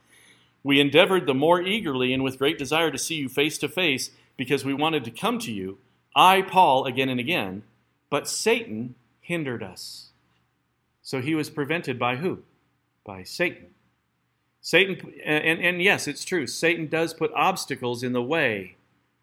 We 0.64 0.80
endeavored 0.80 1.26
the 1.26 1.34
more 1.34 1.62
eagerly 1.62 2.14
and 2.14 2.24
with 2.24 2.38
great 2.38 2.58
desire 2.58 2.92
to 2.92 2.98
see 2.98 3.16
you 3.16 3.30
face 3.30 3.58
to 3.60 3.70
face 3.70 4.12
because 4.42 4.66
we 4.66 4.74
wanted 4.74 5.04
to 5.04 5.12
come 5.12 5.38
to 5.38 5.52
you, 5.52 5.78
I, 6.16 6.42
Paul, 6.42 6.88
again 6.88 7.10
and 7.10 7.20
again, 7.20 7.62
but 8.10 8.28
Satan 8.28 8.96
hindered 9.20 9.62
us. 9.62 10.08
So 11.04 11.22
he 11.22 11.36
was 11.36 11.52
prevented 11.52 12.00
by 12.00 12.16
who? 12.16 12.40
By 13.06 13.22
Satan. 13.22 13.68
Satan, 14.60 15.14
and, 15.24 15.60
and 15.60 15.80
yes, 15.80 16.08
it's 16.08 16.26
true, 16.26 16.48
Satan 16.48 16.88
does 16.88 17.14
put 17.14 17.32
obstacles 17.36 18.02
in 18.02 18.14
the 18.14 18.24
way 18.24 18.78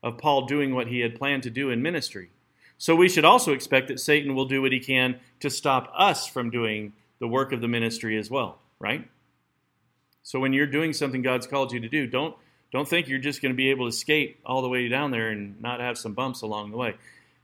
of 0.05 0.19
Paul 0.19 0.47
doing 0.47 0.73
what 0.73 0.87
he 0.87 1.01
had 1.01 1.19
planned 1.19 1.43
to 1.43 1.51
do 1.51 1.69
in 1.69 1.83
ministry. 1.83 2.31
So 2.77 2.95
we 2.95 3.09
should 3.09 3.25
also 3.25 3.53
expect 3.53 3.89
that 3.89 3.99
Satan 3.99 4.37
will 4.37 4.45
do 4.45 4.63
what 4.63 4.71
he 4.71 4.79
can 4.79 5.19
to 5.41 5.51
stop 5.51 5.93
us 5.99 6.29
from 6.29 6.49
doing 6.49 6.93
the 7.19 7.27
work 7.27 7.51
of 7.51 7.61
the 7.61 7.67
ministry 7.67 8.17
as 8.17 8.31
well, 8.31 8.61
right? 8.79 9.09
So 10.23 10.39
when 10.39 10.53
you're 10.53 10.65
doing 10.69 10.93
something 10.93 11.23
God's 11.23 11.49
called 11.49 11.73
you 11.73 11.81
to 11.81 11.89
do, 11.89 12.07
don't 12.07 12.37
don't 12.73 12.89
think 12.89 13.09
you're 13.09 13.19
just 13.19 13.41
going 13.41 13.53
to 13.53 13.57
be 13.57 13.71
able 13.71 13.87
to 13.87 13.93
skate 13.93 14.39
all 14.45 14.63
the 14.63 14.69
way 14.69 14.89
down 14.89 15.11
there 15.11 15.31
and 15.31 15.61
not 15.61 15.81
have 15.81 15.97
some 15.97 16.13
bumps 16.13 16.43
along 16.43 16.71
the 16.71 16.77
way. 16.77 16.95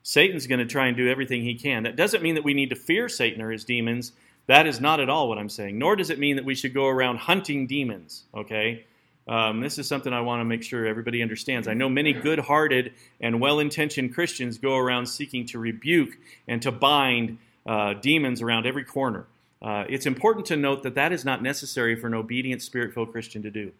Satan's 0.02 0.46
going 0.46 0.58
to 0.58 0.66
try 0.66 0.86
and 0.86 0.96
do 0.96 1.08
everything 1.08 1.42
he 1.42 1.54
can. 1.54 1.84
That 1.84 1.96
doesn't 1.96 2.22
mean 2.22 2.34
that 2.34 2.44
we 2.44 2.52
need 2.52 2.70
to 2.70 2.76
fear 2.76 3.08
Satan 3.08 3.40
or 3.40 3.50
his 3.50 3.64
demons. 3.64 4.12
That 4.46 4.66
is 4.66 4.80
not 4.80 5.00
at 5.00 5.08
all 5.08 5.28
what 5.28 5.38
I'm 5.38 5.48
saying. 5.48 5.78
Nor 5.78 5.96
does 5.96 6.10
it 6.10 6.18
mean 6.18 6.36
that 6.36 6.44
we 6.44 6.54
should 6.54 6.74
go 6.74 6.86
around 6.86 7.18
hunting 7.18 7.66
demons, 7.66 8.24
okay? 8.34 8.84
Um, 9.26 9.60
this 9.60 9.78
is 9.78 9.88
something 9.88 10.12
I 10.12 10.20
want 10.20 10.40
to 10.40 10.44
make 10.44 10.62
sure 10.62 10.86
everybody 10.86 11.22
understands. 11.22 11.66
I 11.66 11.72
know 11.72 11.88
many 11.88 12.12
good 12.12 12.38
hearted 12.40 12.92
and 13.20 13.40
well 13.40 13.58
intentioned 13.58 14.12
Christians 14.14 14.58
go 14.58 14.76
around 14.76 15.06
seeking 15.06 15.46
to 15.46 15.58
rebuke 15.58 16.18
and 16.46 16.60
to 16.60 16.70
bind 16.70 17.38
uh, 17.64 17.94
demons 17.94 18.42
around 18.42 18.66
every 18.66 18.84
corner. 18.84 19.26
Uh, 19.62 19.84
it's 19.88 20.04
important 20.04 20.44
to 20.46 20.56
note 20.56 20.82
that 20.82 20.94
that 20.96 21.10
is 21.10 21.24
not 21.24 21.42
necessary 21.42 21.96
for 21.96 22.06
an 22.06 22.14
obedient, 22.14 22.60
spirit 22.60 22.92
filled 22.92 23.10
Christian 23.12 23.42
to 23.42 23.50
do. 23.50 23.72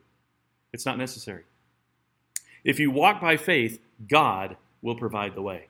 It's 0.75 0.85
not 0.85 0.99
necessary. 0.99 1.45
If 2.65 2.81
you 2.81 2.91
walk 2.91 3.21
by 3.21 3.37
faith, 3.37 3.79
God 4.09 4.57
will 4.83 4.97
provide 4.97 5.37
the 5.37 5.43
way. 5.43 5.69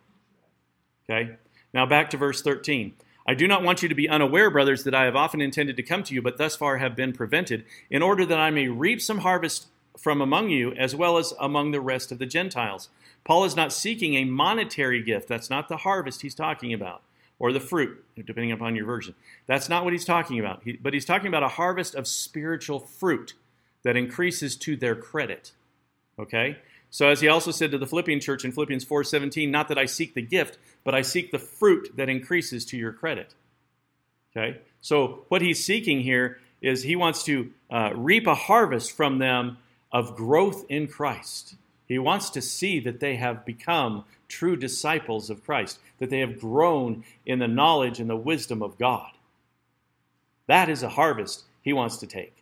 Okay? 1.05 1.37
Now 1.75 1.85
back 1.85 2.09
to 2.11 2.17
verse 2.17 2.41
13. 2.41 2.95
I 3.29 3.35
do 3.35 3.47
not 3.47 3.63
want 3.63 3.83
you 3.83 3.89
to 3.91 3.95
be 3.95 4.09
unaware, 4.09 4.49
brothers, 4.49 4.83
that 4.85 4.95
I 4.95 5.05
have 5.05 5.15
often 5.15 5.43
intended 5.43 5.77
to 5.77 5.83
come 5.83 6.05
to 6.05 6.15
you, 6.15 6.23
but 6.23 6.39
thus 6.39 6.57
far 6.57 6.79
have 6.79 6.97
been 6.97 7.13
prevented, 7.13 7.67
in 7.91 8.01
order 8.01 8.25
that 8.25 8.39
I 8.39 8.49
may 8.49 8.69
reap 8.69 9.03
some 9.03 9.19
harvest 9.19 9.67
from 9.99 10.23
among 10.23 10.49
you, 10.49 10.73
as 10.73 10.97
well 10.97 11.19
as 11.19 11.35
among 11.39 11.73
the 11.73 11.83
rest 11.83 12.11
of 12.11 12.19
the 12.19 12.25
Gentiles. 12.25 12.89
Paul 13.25 13.45
is 13.45 13.55
not 13.55 13.75
seeking 13.75 14.15
a 14.15 14.25
monetary 14.25 15.03
gift. 15.03 15.29
That's 15.29 15.51
not 15.51 15.69
the 15.69 15.79
harvest 15.79 16.23
he's 16.23 16.35
talking 16.35 16.73
about, 16.73 17.03
or 17.39 17.53
the 17.53 17.61
fruit, 17.61 18.03
depending 18.17 18.53
upon 18.53 18.75
your 18.75 18.87
version. 18.87 19.15
That's 19.47 19.69
not 19.69 19.85
what 19.85 19.93
he's 19.93 20.07
talking 20.07 20.41
about. 20.41 20.63
He, 20.65 20.73
but 20.73 20.95
he's 20.95 21.05
talking 21.05 21.29
about 21.29 21.43
a 21.43 21.49
harvest 21.49 21.95
of 21.95 22.09
spiritual 22.09 22.81
fruit 22.81 23.35
that 23.85 23.97
increases 23.97 24.57
to 24.57 24.77
their 24.77 24.97
credit. 24.97 25.53
Okay? 26.19 26.59
So 26.91 27.09
as 27.09 27.21
he 27.21 27.29
also 27.29 27.51
said 27.51 27.71
to 27.71 27.79
the 27.79 27.87
Philippian 27.87 28.21
church 28.21 28.45
in 28.45 28.53
Philippians 28.53 28.85
4:17, 28.85 29.51
not 29.51 29.69
that 29.69 29.79
I 29.79 29.87
seek 29.87 30.15
the 30.15 30.23
gift, 30.23 30.59
but 30.83 30.95
I 30.95 31.03
seek 31.03 31.31
the 31.31 31.39
fruit 31.39 31.91
that 31.97 32.09
increases 32.09 32.65
to 32.67 32.77
your 32.77 32.93
credit. 32.93 33.35
Okay? 34.37 34.59
So 34.81 35.25
what 35.29 35.43
he's 35.43 35.65
seeking 35.65 36.01
here 36.01 36.41
is 36.61 36.83
he 36.83 36.97
wants 36.97 37.25
to 37.25 37.51
uh, 37.71 37.91
reap 37.95 38.27
a 38.27 38.35
harvest 38.35 38.93
from 38.93 39.19
them 39.19 39.59
of 39.93 40.17
growth 40.17 40.65
in 40.69 40.89
Christ. 40.89 41.57
He 41.87 41.99
wants 41.99 42.31
to 42.31 42.41
see 42.41 42.81
that 42.81 43.01
they 43.01 43.17
have 43.17 43.45
become 43.45 44.05
true 44.29 44.57
disciples 44.57 45.31
of 45.31 45.45
Christ, 45.45 45.79
that 45.99 46.11
they 46.11 46.21
have 46.21 46.41
grown 46.41 47.05
in 47.27 47.39
the 47.39 47.49
knowledge 47.49 48.01
and 48.01 48.09
the 48.09 48.17
wisdom 48.17 48.63
of 48.63 48.79
God. 48.79 49.11
That 50.47 50.69
is 50.69 50.83
a 50.83 50.89
harvest 50.89 51.45
he 51.63 51.73
wants 51.73 51.99
to 51.99 52.07
take. 52.07 52.37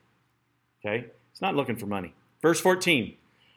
Okay? 0.85 1.07
Not 1.43 1.57
looking 1.57 1.77
for 1.77 1.87
money. 1.87 2.15
Verse 2.41 2.61
14. 2.61 3.15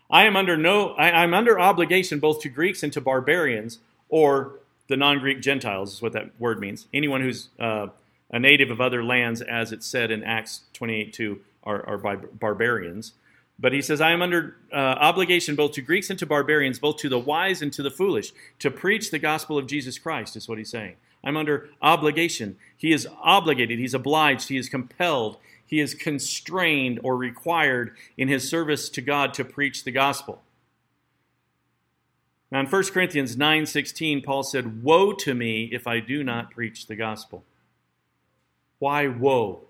I 0.09 0.25
am 0.25 0.35
under 0.35 0.57
no 0.57 0.89
I, 0.93 1.23
am 1.23 1.33
under 1.33 1.59
obligation 1.59 2.19
both 2.19 2.41
to 2.41 2.49
Greeks 2.49 2.83
and 2.83 2.91
to 2.93 3.01
barbarians, 3.01 3.79
or 4.09 4.59
the 4.87 4.97
non-Greek 4.97 5.41
Gentiles 5.41 5.93
is 5.93 6.01
what 6.01 6.13
that 6.13 6.39
word 6.39 6.59
means. 6.59 6.87
Anyone 6.93 7.21
who's 7.21 7.49
uh, 7.59 7.87
a 8.31 8.39
native 8.39 8.69
of 8.69 8.81
other 8.81 9.03
lands, 9.03 9.41
as 9.41 9.71
it's 9.71 9.85
said 9.85 10.11
in 10.11 10.23
Acts 10.23 10.61
28:2, 10.73 11.39
are, 11.63 11.87
are 11.87 11.97
by 11.97 12.15
barbarians. 12.15 13.13
But 13.57 13.71
he 13.71 13.81
says, 13.81 14.01
I 14.01 14.11
am 14.11 14.21
under 14.21 14.57
uh, 14.73 14.75
obligation 14.75 15.55
both 15.55 15.71
to 15.73 15.81
Greeks 15.81 16.09
and 16.09 16.19
to 16.19 16.25
barbarians, 16.25 16.77
both 16.77 16.97
to 16.97 17.09
the 17.09 17.17
wise 17.17 17.61
and 17.61 17.71
to 17.73 17.81
the 17.81 17.89
foolish, 17.89 18.33
to 18.59 18.69
preach 18.69 19.11
the 19.11 19.19
gospel 19.19 19.57
of 19.57 19.65
Jesus 19.65 19.97
Christ, 19.97 20.35
is 20.35 20.49
what 20.49 20.57
he's 20.57 20.69
saying. 20.69 20.95
I'm 21.23 21.37
under 21.37 21.69
obligation. 21.81 22.57
He 22.75 22.91
is 22.91 23.07
obligated, 23.21 23.79
he's 23.79 23.93
obliged, 23.93 24.49
he 24.49 24.57
is 24.57 24.67
compelled, 24.67 25.37
he 25.65 25.79
is 25.79 25.93
constrained 25.93 26.99
or 27.03 27.17
required 27.17 27.95
in 28.17 28.27
his 28.27 28.49
service 28.49 28.89
to 28.89 29.01
God 29.01 29.33
to 29.35 29.45
preach 29.45 29.83
the 29.83 29.91
gospel. 29.91 30.41
Now 32.51 32.59
in 32.59 32.67
1 32.67 32.93
Corinthians 32.93 33.35
9:16 33.35 34.21
Paul 34.23 34.43
said, 34.43 34.83
"Woe 34.83 35.13
to 35.13 35.33
me 35.33 35.69
if 35.71 35.87
I 35.87 35.99
do 35.99 36.23
not 36.23 36.51
preach 36.51 36.87
the 36.87 36.95
gospel." 36.95 37.43
Why 38.79 39.07
woe? 39.07 39.61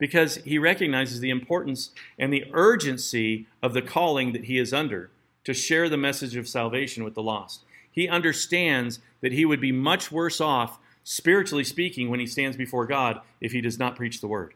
because 0.00 0.36
he 0.36 0.58
recognizes 0.58 1.20
the 1.20 1.30
importance 1.30 1.90
and 2.18 2.32
the 2.32 2.46
urgency 2.52 3.46
of 3.62 3.74
the 3.74 3.82
calling 3.82 4.32
that 4.32 4.46
he 4.46 4.58
is 4.58 4.72
under 4.72 5.10
to 5.44 5.54
share 5.54 5.88
the 5.88 5.96
message 5.96 6.34
of 6.34 6.48
salvation 6.48 7.04
with 7.04 7.14
the 7.14 7.22
lost. 7.22 7.62
He 7.92 8.08
understands 8.08 8.98
that 9.20 9.32
he 9.32 9.44
would 9.44 9.60
be 9.60 9.72
much 9.72 10.10
worse 10.10 10.40
off 10.40 10.79
spiritually 11.02 11.64
speaking, 11.64 12.10
when 12.10 12.20
he 12.20 12.26
stands 12.26 12.56
before 12.56 12.86
God 12.86 13.20
if 13.40 13.52
he 13.52 13.60
does 13.60 13.78
not 13.78 13.96
preach 13.96 14.20
the 14.20 14.28
word. 14.28 14.54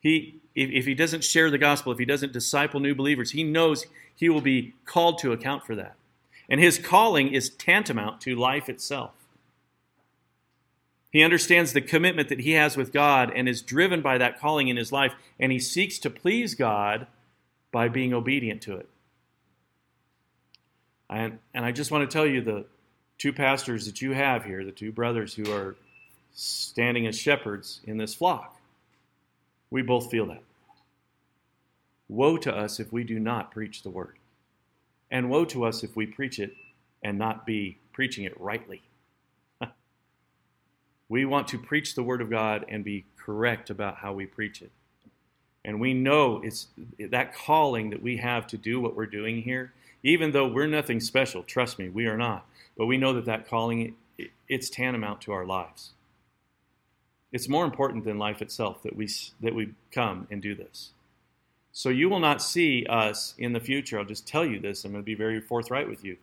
He, 0.00 0.40
if, 0.54 0.70
if 0.70 0.86
he 0.86 0.94
doesn't 0.94 1.24
share 1.24 1.50
the 1.50 1.58
gospel, 1.58 1.92
if 1.92 1.98
he 1.98 2.04
doesn't 2.04 2.32
disciple 2.32 2.80
new 2.80 2.94
believers, 2.94 3.32
he 3.32 3.44
knows 3.44 3.86
he 4.14 4.28
will 4.28 4.40
be 4.40 4.74
called 4.86 5.18
to 5.18 5.32
account 5.32 5.64
for 5.64 5.76
that. 5.76 5.94
And 6.48 6.60
his 6.60 6.78
calling 6.78 7.32
is 7.32 7.50
tantamount 7.50 8.20
to 8.22 8.34
life 8.34 8.68
itself. 8.68 9.12
He 11.10 11.22
understands 11.22 11.72
the 11.72 11.80
commitment 11.80 12.28
that 12.28 12.40
he 12.40 12.52
has 12.52 12.76
with 12.76 12.92
God 12.92 13.32
and 13.34 13.48
is 13.48 13.62
driven 13.62 14.00
by 14.00 14.18
that 14.18 14.38
calling 14.38 14.68
in 14.68 14.76
his 14.76 14.92
life, 14.92 15.12
and 15.38 15.50
he 15.50 15.58
seeks 15.58 15.98
to 15.98 16.10
please 16.10 16.54
God 16.54 17.06
by 17.72 17.88
being 17.88 18.14
obedient 18.14 18.62
to 18.62 18.76
it. 18.76 18.88
And, 21.08 21.40
and 21.52 21.64
I 21.64 21.72
just 21.72 21.90
want 21.90 22.08
to 22.08 22.12
tell 22.12 22.26
you 22.26 22.40
the, 22.40 22.64
two 23.20 23.32
pastors 23.34 23.84
that 23.84 24.00
you 24.00 24.12
have 24.12 24.44
here, 24.44 24.64
the 24.64 24.72
two 24.72 24.90
brothers 24.90 25.34
who 25.34 25.52
are 25.52 25.76
standing 26.32 27.06
as 27.06 27.18
shepherds 27.18 27.80
in 27.84 27.98
this 27.98 28.14
flock, 28.14 28.56
we 29.70 29.82
both 29.82 30.10
feel 30.10 30.26
that. 30.26 30.42
Woe 32.08 32.38
to 32.38 32.52
us 32.52 32.80
if 32.80 32.92
we 32.92 33.04
do 33.04 33.20
not 33.20 33.52
preach 33.52 33.82
the 33.82 33.90
word. 33.90 34.16
And 35.10 35.28
woe 35.28 35.44
to 35.44 35.64
us 35.64 35.84
if 35.84 35.94
we 35.94 36.06
preach 36.06 36.38
it 36.38 36.54
and 37.04 37.18
not 37.18 37.44
be 37.44 37.76
preaching 37.92 38.24
it 38.24 38.40
rightly. 38.40 38.82
we 41.10 41.26
want 41.26 41.46
to 41.48 41.58
preach 41.58 41.94
the 41.94 42.02
word 42.02 42.22
of 42.22 42.30
God 42.30 42.64
and 42.68 42.82
be 42.82 43.04
correct 43.18 43.68
about 43.68 43.96
how 43.96 44.14
we 44.14 44.24
preach 44.24 44.62
it. 44.62 44.72
And 45.64 45.80
we 45.80 45.92
know 45.92 46.40
it's 46.42 46.68
that 46.98 47.34
calling 47.34 47.90
that 47.90 48.02
we 48.02 48.16
have 48.16 48.46
to 48.48 48.56
do 48.56 48.80
what 48.80 48.96
we're 48.96 49.06
doing 49.06 49.42
here, 49.42 49.72
even 50.02 50.32
though 50.32 50.48
we're 50.48 50.66
nothing 50.66 51.00
special. 51.00 51.42
Trust 51.42 51.78
me, 51.78 51.88
we 51.88 52.06
are 52.06 52.16
not. 52.16 52.46
But 52.78 52.86
we 52.86 52.96
know 52.96 53.12
that 53.12 53.26
that 53.26 53.48
calling, 53.48 53.94
it's 54.48 54.70
tantamount 54.70 55.20
to 55.22 55.32
our 55.32 55.44
lives. 55.44 55.90
It's 57.32 57.48
more 57.48 57.64
important 57.64 58.04
than 58.04 58.18
life 58.18 58.42
itself 58.42 58.82
that 58.82 58.96
we, 58.96 59.08
that 59.40 59.54
we 59.54 59.74
come 59.92 60.26
and 60.30 60.40
do 60.40 60.54
this. 60.54 60.90
So 61.72 61.88
you 61.88 62.08
will 62.08 62.20
not 62.20 62.42
see 62.42 62.84
us 62.86 63.34
in 63.38 63.52
the 63.52 63.60
future. 63.60 63.98
I'll 63.98 64.04
just 64.04 64.26
tell 64.26 64.44
you 64.44 64.58
this. 64.58 64.84
I'm 64.84 64.92
going 64.92 65.02
to 65.02 65.06
be 65.06 65.14
very 65.14 65.40
forthright 65.40 65.88
with 65.88 66.04
you. 66.04 66.16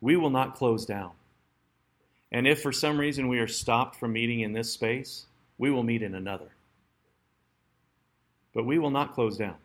We 0.00 0.16
will 0.16 0.30
not 0.30 0.54
close 0.54 0.86
down. 0.86 1.12
And 2.32 2.46
if 2.46 2.62
for 2.62 2.72
some 2.72 2.98
reason 2.98 3.28
we 3.28 3.38
are 3.38 3.46
stopped 3.46 3.96
from 3.96 4.12
meeting 4.12 4.40
in 4.40 4.52
this 4.52 4.72
space, 4.72 5.26
we 5.58 5.70
will 5.70 5.82
meet 5.82 6.02
in 6.02 6.14
another. 6.14 6.48
But 8.54 8.64
we 8.64 8.78
will 8.78 8.90
not 8.90 9.14
close 9.14 9.36
down. 9.36 9.56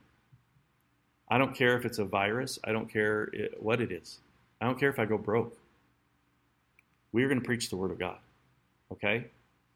I 1.30 1.38
don't 1.38 1.56
care 1.56 1.78
if 1.78 1.86
it's 1.86 2.00
a 2.00 2.06
virus. 2.06 2.58
I 2.64 2.72
don't 2.72 2.92
care 2.92 3.32
what 3.60 3.82
it 3.82 3.92
is. 3.92 4.18
I 4.60 4.66
don't 4.66 4.80
care 4.80 4.90
if 4.90 5.00
I 5.00 5.06
go 5.06 5.18
broke. 5.18 5.56
We 7.12 7.24
are 7.24 7.28
going 7.28 7.40
to 7.40 7.46
preach 7.46 7.70
the 7.70 7.76
Word 7.76 7.92
of 7.92 8.00
God. 8.00 8.18
Okay? 8.92 9.26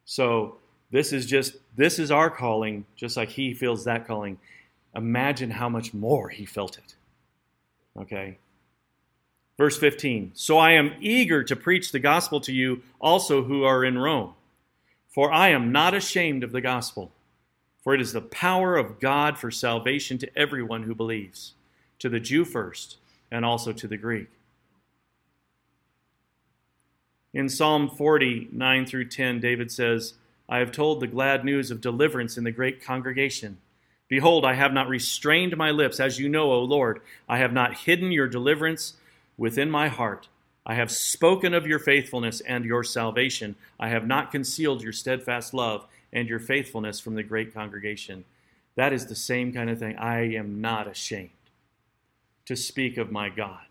So 0.06 0.58
this 0.92 1.14
is 1.14 1.26
just, 1.26 1.56
this 1.76 2.00
is 2.00 2.12
our 2.12 2.30
calling, 2.30 2.86
just 2.96 3.16
like 3.16 3.30
He 3.30 3.54
feels 3.54 3.86
that 3.86 4.08
calling. 4.08 4.40
Imagine 4.96 5.52
how 5.52 5.70
much 5.70 5.94
more 5.94 6.30
He 6.30 6.46
felt 6.46 6.78
it. 6.78 6.96
Okay? 8.00 8.38
Verse 9.58 9.78
15 9.78 10.32
So 10.34 10.58
I 10.58 10.72
am 10.72 10.94
eager 11.00 11.44
to 11.44 11.56
preach 11.56 11.92
the 11.92 12.00
gospel 12.00 12.42
to 12.42 12.52
you 12.52 12.82
also 13.00 13.44
who 13.44 13.64
are 13.64 13.86
in 13.86 13.98
Rome, 13.98 14.34
for 15.10 15.32
I 15.32 15.50
am 15.50 15.72
not 15.72 15.94
ashamed 15.94 16.44
of 16.44 16.52
the 16.52 16.62
gospel 16.62 17.12
for 17.84 17.94
it 17.94 18.02
is 18.02 18.14
the 18.14 18.22
power 18.22 18.78
of 18.78 19.00
God 19.00 19.38
for 19.38 19.52
salvation 19.52 20.18
to 20.20 20.38
everyone 20.38 20.84
who 20.84 20.96
believes, 20.96 21.54
to 22.00 22.10
the 22.10 22.20
Jew 22.20 22.46
first, 22.46 22.98
and 23.30 23.44
also 23.44 23.74
to 23.74 23.88
the 23.88 23.98
Greek. 23.98 24.30
In 27.34 27.50
Psalm 27.50 27.90
40, 27.90 28.50
9 28.52 28.86
through 28.86 29.10
10, 29.10 29.40
David 29.40 29.72
says, 29.72 30.14
I 30.48 30.60
have 30.60 30.72
told 30.72 31.00
the 31.00 31.08
glad 31.08 31.44
news 31.44 31.72
of 31.72 31.82
deliverance 31.82 32.38
in 32.38 32.44
the 32.44 32.52
great 32.52 32.84
congregation. 32.84 33.58
Behold, 34.08 34.46
I 34.46 34.54
have 34.54 34.74
not 34.74 34.88
restrained 34.88 35.58
my 35.58 35.72
lips, 35.72 36.00
as 36.00 36.20
you 36.20 36.30
know, 36.30 36.52
O 36.52 36.60
Lord. 36.60 37.02
I 37.28 37.40
have 37.40 37.52
not 37.52 37.74
hidden 37.74 38.12
your 38.12 38.28
deliverance 38.28 38.94
within 39.38 39.72
my 39.72 39.88
heart. 39.88 40.28
I 40.66 40.76
have 40.76 40.92
spoken 40.92 41.54
of 41.54 41.66
your 41.66 41.80
faithfulness 41.80 42.40
and 42.42 42.64
your 42.64 42.84
salvation. 42.84 43.56
I 43.80 43.90
have 43.90 44.06
not 44.06 44.32
concealed 44.32 44.84
your 44.84 44.94
steadfast 44.94 45.54
love 45.54 45.86
and 46.14 46.30
your 46.30 46.40
faithfulness 46.40 47.02
from 47.02 47.16
the 47.16 47.24
great 47.24 47.54
congregation. 47.54 48.24
That 48.76 48.94
is 48.94 49.08
the 49.08 49.16
same 49.16 49.52
kind 49.52 49.70
of 49.70 49.80
thing. 49.80 49.98
I 49.98 50.34
am 50.36 50.62
not 50.62 50.88
ashamed 50.88 51.32
to 52.46 52.56
speak 52.56 52.98
of 52.98 53.12
my 53.12 53.30
God, 53.30 53.66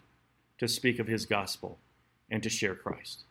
to 0.58 0.68
speak 0.68 0.98
of 0.98 1.06
his 1.06 1.24
gospel, 1.24 1.78
and 2.30 2.42
to 2.42 2.50
share 2.50 2.74
Christ. 2.74 3.24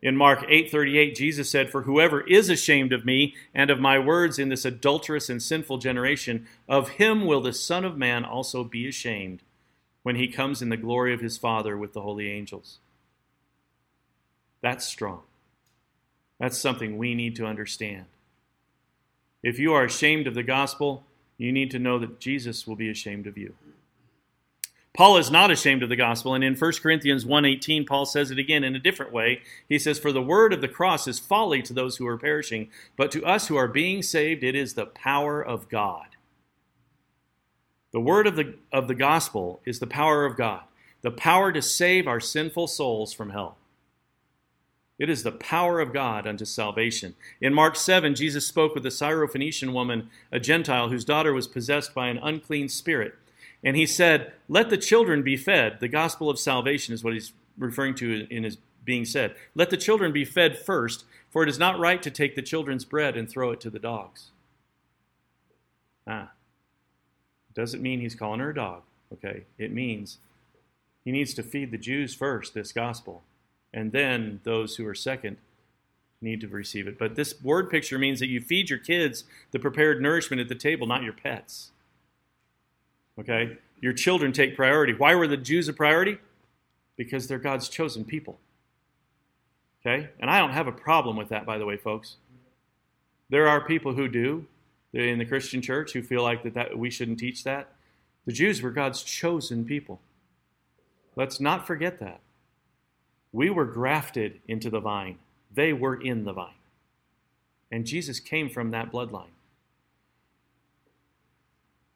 In 0.00 0.16
Mark 0.16 0.44
8:38 0.48 1.14
Jesus 1.14 1.48
said, 1.48 1.70
"For 1.70 1.82
whoever 1.82 2.22
is 2.26 2.48
ashamed 2.48 2.92
of 2.92 3.04
me 3.04 3.34
and 3.54 3.70
of 3.70 3.78
my 3.78 3.98
words 3.98 4.38
in 4.38 4.48
this 4.48 4.64
adulterous 4.64 5.30
and 5.30 5.40
sinful 5.40 5.78
generation, 5.78 6.48
of 6.68 6.90
him 6.90 7.24
will 7.24 7.40
the 7.40 7.52
Son 7.52 7.84
of 7.84 7.96
man 7.96 8.24
also 8.24 8.64
be 8.64 8.88
ashamed 8.88 9.42
when 10.02 10.16
he 10.16 10.26
comes 10.26 10.60
in 10.60 10.70
the 10.70 10.76
glory 10.76 11.14
of 11.14 11.20
his 11.20 11.38
Father 11.38 11.76
with 11.76 11.92
the 11.92 12.02
holy 12.02 12.28
angels." 12.28 12.78
That's 14.60 14.84
strong. 14.84 15.22
That's 16.42 16.58
something 16.58 16.98
we 16.98 17.14
need 17.14 17.36
to 17.36 17.46
understand. 17.46 18.06
If 19.44 19.60
you 19.60 19.74
are 19.74 19.84
ashamed 19.84 20.26
of 20.26 20.34
the 20.34 20.42
gospel, 20.42 21.06
you 21.38 21.52
need 21.52 21.70
to 21.70 21.78
know 21.78 22.00
that 22.00 22.18
Jesus 22.18 22.66
will 22.66 22.74
be 22.74 22.90
ashamed 22.90 23.28
of 23.28 23.38
you. 23.38 23.54
Paul 24.92 25.18
is 25.18 25.30
not 25.30 25.52
ashamed 25.52 25.84
of 25.84 25.88
the 25.88 25.94
gospel, 25.94 26.34
and 26.34 26.42
in 26.42 26.56
1 26.56 26.82
Corinthians 26.82 27.24
1:18 27.24 27.86
Paul 27.86 28.06
says 28.06 28.32
it 28.32 28.40
again 28.40 28.64
in 28.64 28.74
a 28.74 28.80
different 28.80 29.12
way. 29.12 29.40
He 29.68 29.78
says, 29.78 30.00
"For 30.00 30.10
the 30.10 30.20
word 30.20 30.52
of 30.52 30.60
the 30.60 30.66
cross 30.66 31.06
is 31.06 31.20
folly 31.20 31.62
to 31.62 31.72
those 31.72 31.98
who 31.98 32.08
are 32.08 32.18
perishing, 32.18 32.72
but 32.96 33.12
to 33.12 33.24
us 33.24 33.46
who 33.46 33.54
are 33.54 33.68
being 33.68 34.02
saved 34.02 34.42
it 34.42 34.56
is 34.56 34.74
the 34.74 34.86
power 34.86 35.40
of 35.40 35.68
God." 35.68 36.16
The 37.92 38.00
word 38.00 38.26
of 38.26 38.34
the 38.34 38.58
of 38.72 38.88
the 38.88 38.96
gospel 38.96 39.62
is 39.64 39.78
the 39.78 39.86
power 39.86 40.24
of 40.24 40.36
God, 40.36 40.64
the 41.02 41.12
power 41.12 41.52
to 41.52 41.62
save 41.62 42.08
our 42.08 42.18
sinful 42.18 42.66
souls 42.66 43.12
from 43.12 43.30
hell. 43.30 43.58
It 45.02 45.10
is 45.10 45.24
the 45.24 45.32
power 45.32 45.80
of 45.80 45.92
God 45.92 46.28
unto 46.28 46.44
salvation. 46.44 47.16
In 47.40 47.52
Mark 47.52 47.74
7, 47.74 48.14
Jesus 48.14 48.46
spoke 48.46 48.72
with 48.72 48.86
a 48.86 48.90
Syrophoenician 48.90 49.72
woman, 49.72 50.08
a 50.30 50.38
Gentile, 50.38 50.90
whose 50.90 51.04
daughter 51.04 51.32
was 51.32 51.48
possessed 51.48 51.92
by 51.92 52.06
an 52.06 52.20
unclean 52.22 52.68
spirit. 52.68 53.16
And 53.64 53.76
he 53.76 53.84
said, 53.84 54.32
Let 54.48 54.70
the 54.70 54.76
children 54.76 55.24
be 55.24 55.36
fed. 55.36 55.80
The 55.80 55.88
gospel 55.88 56.30
of 56.30 56.38
salvation 56.38 56.94
is 56.94 57.02
what 57.02 57.14
he's 57.14 57.32
referring 57.58 57.96
to 57.96 58.28
in 58.30 58.44
his 58.44 58.58
being 58.84 59.04
said. 59.04 59.34
Let 59.56 59.70
the 59.70 59.76
children 59.76 60.12
be 60.12 60.24
fed 60.24 60.56
first, 60.56 61.04
for 61.30 61.42
it 61.42 61.48
is 61.48 61.58
not 61.58 61.80
right 61.80 62.00
to 62.00 62.10
take 62.10 62.36
the 62.36 62.40
children's 62.40 62.84
bread 62.84 63.16
and 63.16 63.28
throw 63.28 63.50
it 63.50 63.60
to 63.62 63.70
the 63.70 63.80
dogs. 63.80 64.30
Ah. 66.06 66.30
Doesn't 67.54 67.82
mean 67.82 67.98
he's 67.98 68.14
calling 68.14 68.38
her 68.38 68.50
a 68.50 68.54
dog, 68.54 68.82
okay? 69.12 69.46
It 69.58 69.72
means 69.72 70.18
he 71.04 71.10
needs 71.10 71.34
to 71.34 71.42
feed 71.42 71.72
the 71.72 71.76
Jews 71.76 72.14
first, 72.14 72.54
this 72.54 72.70
gospel 72.70 73.24
and 73.72 73.92
then 73.92 74.40
those 74.44 74.76
who 74.76 74.86
are 74.86 74.94
second 74.94 75.36
need 76.20 76.40
to 76.40 76.48
receive 76.48 76.86
it. 76.86 76.98
But 76.98 77.16
this 77.16 77.42
word 77.42 77.70
picture 77.70 77.98
means 77.98 78.20
that 78.20 78.28
you 78.28 78.40
feed 78.40 78.70
your 78.70 78.78
kids 78.78 79.24
the 79.50 79.58
prepared 79.58 80.00
nourishment 80.00 80.40
at 80.40 80.48
the 80.48 80.54
table, 80.54 80.86
not 80.86 81.02
your 81.02 81.12
pets. 81.12 81.70
Okay? 83.18 83.58
Your 83.80 83.92
children 83.92 84.32
take 84.32 84.56
priority. 84.56 84.94
Why 84.94 85.14
were 85.14 85.26
the 85.26 85.36
Jews 85.36 85.68
a 85.68 85.72
priority? 85.72 86.18
Because 86.96 87.26
they're 87.26 87.38
God's 87.38 87.68
chosen 87.68 88.04
people. 88.04 88.38
Okay? 89.80 90.10
And 90.20 90.30
I 90.30 90.38
don't 90.38 90.52
have 90.52 90.68
a 90.68 90.72
problem 90.72 91.16
with 91.16 91.28
that, 91.30 91.44
by 91.44 91.58
the 91.58 91.66
way, 91.66 91.76
folks. 91.76 92.16
There 93.28 93.48
are 93.48 93.60
people 93.60 93.94
who 93.94 94.08
do 94.08 94.46
in 94.92 95.18
the 95.18 95.24
Christian 95.24 95.62
church 95.62 95.92
who 95.92 96.02
feel 96.02 96.22
like 96.22 96.42
that, 96.42 96.54
that 96.54 96.78
we 96.78 96.90
shouldn't 96.90 97.18
teach 97.18 97.44
that. 97.44 97.68
The 98.26 98.32
Jews 98.32 98.62
were 98.62 98.70
God's 98.70 99.02
chosen 99.02 99.64
people. 99.64 100.00
Let's 101.16 101.40
not 101.40 101.66
forget 101.66 101.98
that. 101.98 102.20
We 103.32 103.50
were 103.50 103.64
grafted 103.64 104.40
into 104.46 104.70
the 104.70 104.80
vine, 104.80 105.18
they 105.52 105.72
were 105.72 106.00
in 106.00 106.24
the 106.24 106.32
vine. 106.32 106.54
And 107.70 107.86
Jesus 107.86 108.20
came 108.20 108.50
from 108.50 108.70
that 108.70 108.92
bloodline. 108.92 109.32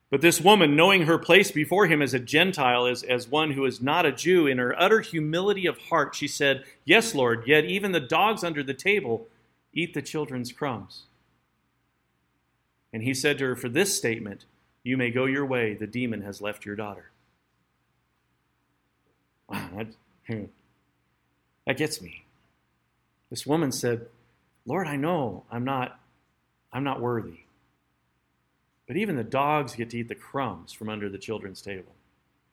But 0.09 0.21
this 0.21 0.41
woman, 0.41 0.77
knowing 0.77 1.03
her 1.03 1.19
place 1.19 1.51
before 1.51 1.87
him 1.87 2.01
as 2.01 2.15
a 2.15 2.19
Gentile, 2.21 2.87
as, 2.87 3.03
as 3.03 3.29
one 3.29 3.51
who 3.51 3.65
is 3.65 3.83
not 3.83 4.07
a 4.07 4.13
Jew, 4.13 4.47
in 4.47 4.59
her 4.59 4.81
utter 4.81 5.01
humility 5.01 5.67
of 5.67 5.79
heart, 5.79 6.15
she 6.15 6.29
said, 6.29 6.65
Yes, 6.85 7.15
Lord, 7.15 7.47
yet 7.47 7.65
even 7.65 7.93
the 7.93 8.01
dogs 8.01 8.45
under 8.45 8.63
the 8.63 8.73
table 8.73 9.27
eat 9.73 9.95
the 9.95 10.03
children's 10.03 10.53
crumbs. 10.53 11.03
And 12.93 13.03
he 13.03 13.15
said 13.15 13.39
to 13.39 13.47
her, 13.47 13.57
For 13.57 13.69
this 13.69 13.97
statement, 13.97 14.45
you 14.85 14.97
may 14.97 15.11
go 15.11 15.25
your 15.25 15.45
way, 15.45 15.75
the 15.75 15.89
demon 15.89 16.23
has 16.23 16.41
left 16.41 16.65
your 16.65 16.77
daughter. 16.77 17.11
Wow, 19.49 19.69
that, 19.77 19.89
that 21.67 21.77
gets 21.77 22.01
me. 22.01 22.25
This 23.31 23.47
woman 23.47 23.73
said, 23.73 24.07
Lord, 24.65 24.87
I 24.87 24.97
know 24.97 25.45
I'm 25.51 25.65
not, 25.65 25.99
I'm 26.73 26.85
not 26.85 27.01
worthy. 27.01 27.41
But 28.87 28.97
even 28.97 29.17
the 29.17 29.25
dogs 29.25 29.75
get 29.75 29.91
to 29.91 29.99
eat 29.99 30.09
the 30.09 30.15
crumbs 30.15 30.73
from 30.73 30.89
under 30.89 31.09
the 31.09 31.19
children's 31.19 31.61
table. 31.61 31.93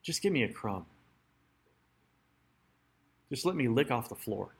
Just 0.02 0.20
give 0.20 0.32
me 0.32 0.42
a 0.42 0.52
crumb. 0.52 0.86
Just 3.30 3.46
let 3.46 3.56
me 3.56 3.68
lick 3.68 3.90
off 3.90 4.08
the 4.08 4.14
floor. 4.14 4.50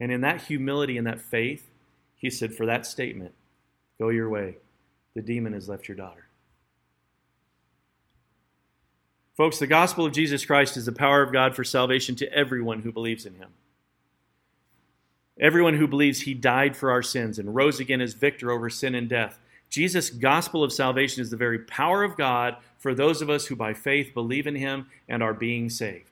And 0.00 0.10
in 0.10 0.22
that 0.22 0.42
humility 0.42 0.96
and 0.96 1.06
that 1.06 1.20
faith, 1.20 1.70
he 2.16 2.30
said, 2.30 2.54
For 2.54 2.66
that 2.66 2.86
statement, 2.86 3.32
go 3.98 4.08
your 4.08 4.28
way. 4.28 4.56
The 5.14 5.22
demon 5.22 5.52
has 5.52 5.68
left 5.68 5.88
your 5.88 5.96
daughter. 5.96 6.26
Folks, 9.40 9.58
the 9.58 9.66
gospel 9.66 10.04
of 10.04 10.12
Jesus 10.12 10.44
Christ 10.44 10.76
is 10.76 10.84
the 10.84 10.92
power 10.92 11.22
of 11.22 11.32
God 11.32 11.56
for 11.56 11.64
salvation 11.64 12.14
to 12.16 12.30
everyone 12.30 12.82
who 12.82 12.92
believes 12.92 13.24
in 13.24 13.36
him. 13.36 13.48
Everyone 15.40 15.78
who 15.78 15.88
believes 15.88 16.20
he 16.20 16.34
died 16.34 16.76
for 16.76 16.90
our 16.90 17.00
sins 17.00 17.38
and 17.38 17.54
rose 17.54 17.80
again 17.80 18.02
as 18.02 18.12
victor 18.12 18.50
over 18.50 18.68
sin 18.68 18.94
and 18.94 19.08
death. 19.08 19.38
Jesus' 19.70 20.10
gospel 20.10 20.62
of 20.62 20.74
salvation 20.74 21.22
is 21.22 21.30
the 21.30 21.38
very 21.38 21.58
power 21.58 22.04
of 22.04 22.18
God 22.18 22.58
for 22.76 22.92
those 22.92 23.22
of 23.22 23.30
us 23.30 23.46
who 23.46 23.56
by 23.56 23.72
faith 23.72 24.12
believe 24.12 24.46
in 24.46 24.56
him 24.56 24.88
and 25.08 25.22
are 25.22 25.32
being 25.32 25.70
saved. 25.70 26.10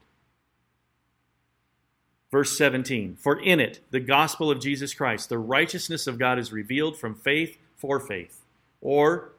Verse 2.30 2.56
17 2.56 3.16
For 3.16 3.38
in 3.38 3.60
it, 3.60 3.80
the 3.90 4.00
gospel 4.00 4.50
of 4.50 4.58
Jesus 4.58 4.94
Christ, 4.94 5.28
the 5.28 5.36
righteousness 5.36 6.06
of 6.06 6.18
God 6.18 6.38
is 6.38 6.50
revealed 6.50 6.96
from 6.96 7.14
faith 7.14 7.58
for 7.76 8.00
faith. 8.00 8.40
Or 8.80 9.32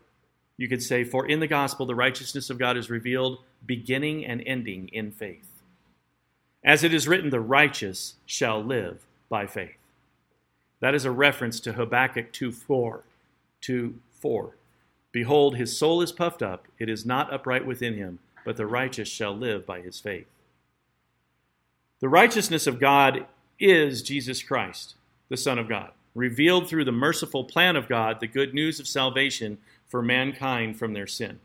you 0.57 0.67
could 0.69 0.83
say, 0.83 1.03
For 1.03 1.25
in 1.25 1.39
the 1.39 1.47
gospel, 1.47 1.87
the 1.87 1.95
righteousness 1.95 2.51
of 2.51 2.59
God 2.59 2.77
is 2.77 2.91
revealed 2.91 3.39
beginning 3.65 4.25
and 4.25 4.43
ending 4.45 4.89
in 4.89 5.11
faith. 5.11 5.61
As 6.63 6.83
it 6.83 6.93
is 6.93 7.07
written, 7.07 7.29
the 7.29 7.39
righteous 7.39 8.15
shall 8.25 8.63
live 8.63 9.05
by 9.29 9.47
faith. 9.47 9.77
That 10.81 10.95
is 10.95 11.05
a 11.05 11.11
reference 11.11 11.59
to 11.61 11.73
Habakkuk 11.73 12.31
2 12.33 12.51
4. 12.51 13.03
2 13.61 13.95
4. 14.11 14.55
Behold, 15.11 15.55
his 15.55 15.77
soul 15.77 16.01
is 16.01 16.11
puffed 16.11 16.41
up, 16.41 16.67
it 16.77 16.89
is 16.89 17.05
not 17.05 17.33
upright 17.33 17.65
within 17.65 17.95
him, 17.95 18.19
but 18.45 18.57
the 18.57 18.67
righteous 18.67 19.07
shall 19.07 19.35
live 19.35 19.65
by 19.65 19.81
his 19.81 19.99
faith. 19.99 20.27
The 21.99 22.09
righteousness 22.09 22.67
of 22.67 22.79
God 22.79 23.25
is 23.59 24.01
Jesus 24.01 24.41
Christ, 24.43 24.95
the 25.29 25.37
Son 25.37 25.59
of 25.59 25.67
God. 25.67 25.91
revealed 26.15 26.67
through 26.67 26.85
the 26.85 26.91
merciful 26.91 27.43
plan 27.43 27.75
of 27.75 27.87
God 27.87 28.19
the 28.19 28.27
good 28.27 28.53
news 28.53 28.79
of 28.79 28.87
salvation 28.87 29.57
for 29.87 30.01
mankind 30.01 30.77
from 30.77 30.93
their 30.93 31.07
sin. 31.07 31.39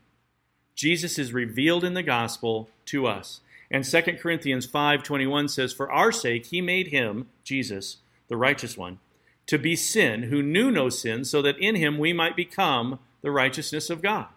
Jesus 0.75 1.17
is 1.17 1.33
revealed 1.33 1.83
in 1.83 1.93
the 1.93 2.03
gospel 2.03 2.69
to 2.85 3.07
us. 3.07 3.41
And 3.71 3.85
2 3.85 4.19
Corinthians 4.19 4.65
5:21 4.65 5.47
says, 5.47 5.73
"For 5.73 5.91
our 5.91 6.11
sake 6.11 6.47
he 6.47 6.61
made 6.61 6.87
him, 6.87 7.29
Jesus, 7.43 7.97
the 8.27 8.37
righteous 8.37 8.77
one, 8.77 8.99
to 9.47 9.57
be 9.57 9.75
sin 9.75 10.23
who 10.23 10.43
knew 10.43 10.69
no 10.69 10.89
sin, 10.89 11.25
so 11.25 11.41
that 11.41 11.57
in 11.59 11.75
him 11.75 11.97
we 11.97 12.13
might 12.13 12.35
become 12.35 12.99
the 13.21 13.31
righteousness 13.31 13.89
of 13.89 14.01
God." 14.01 14.27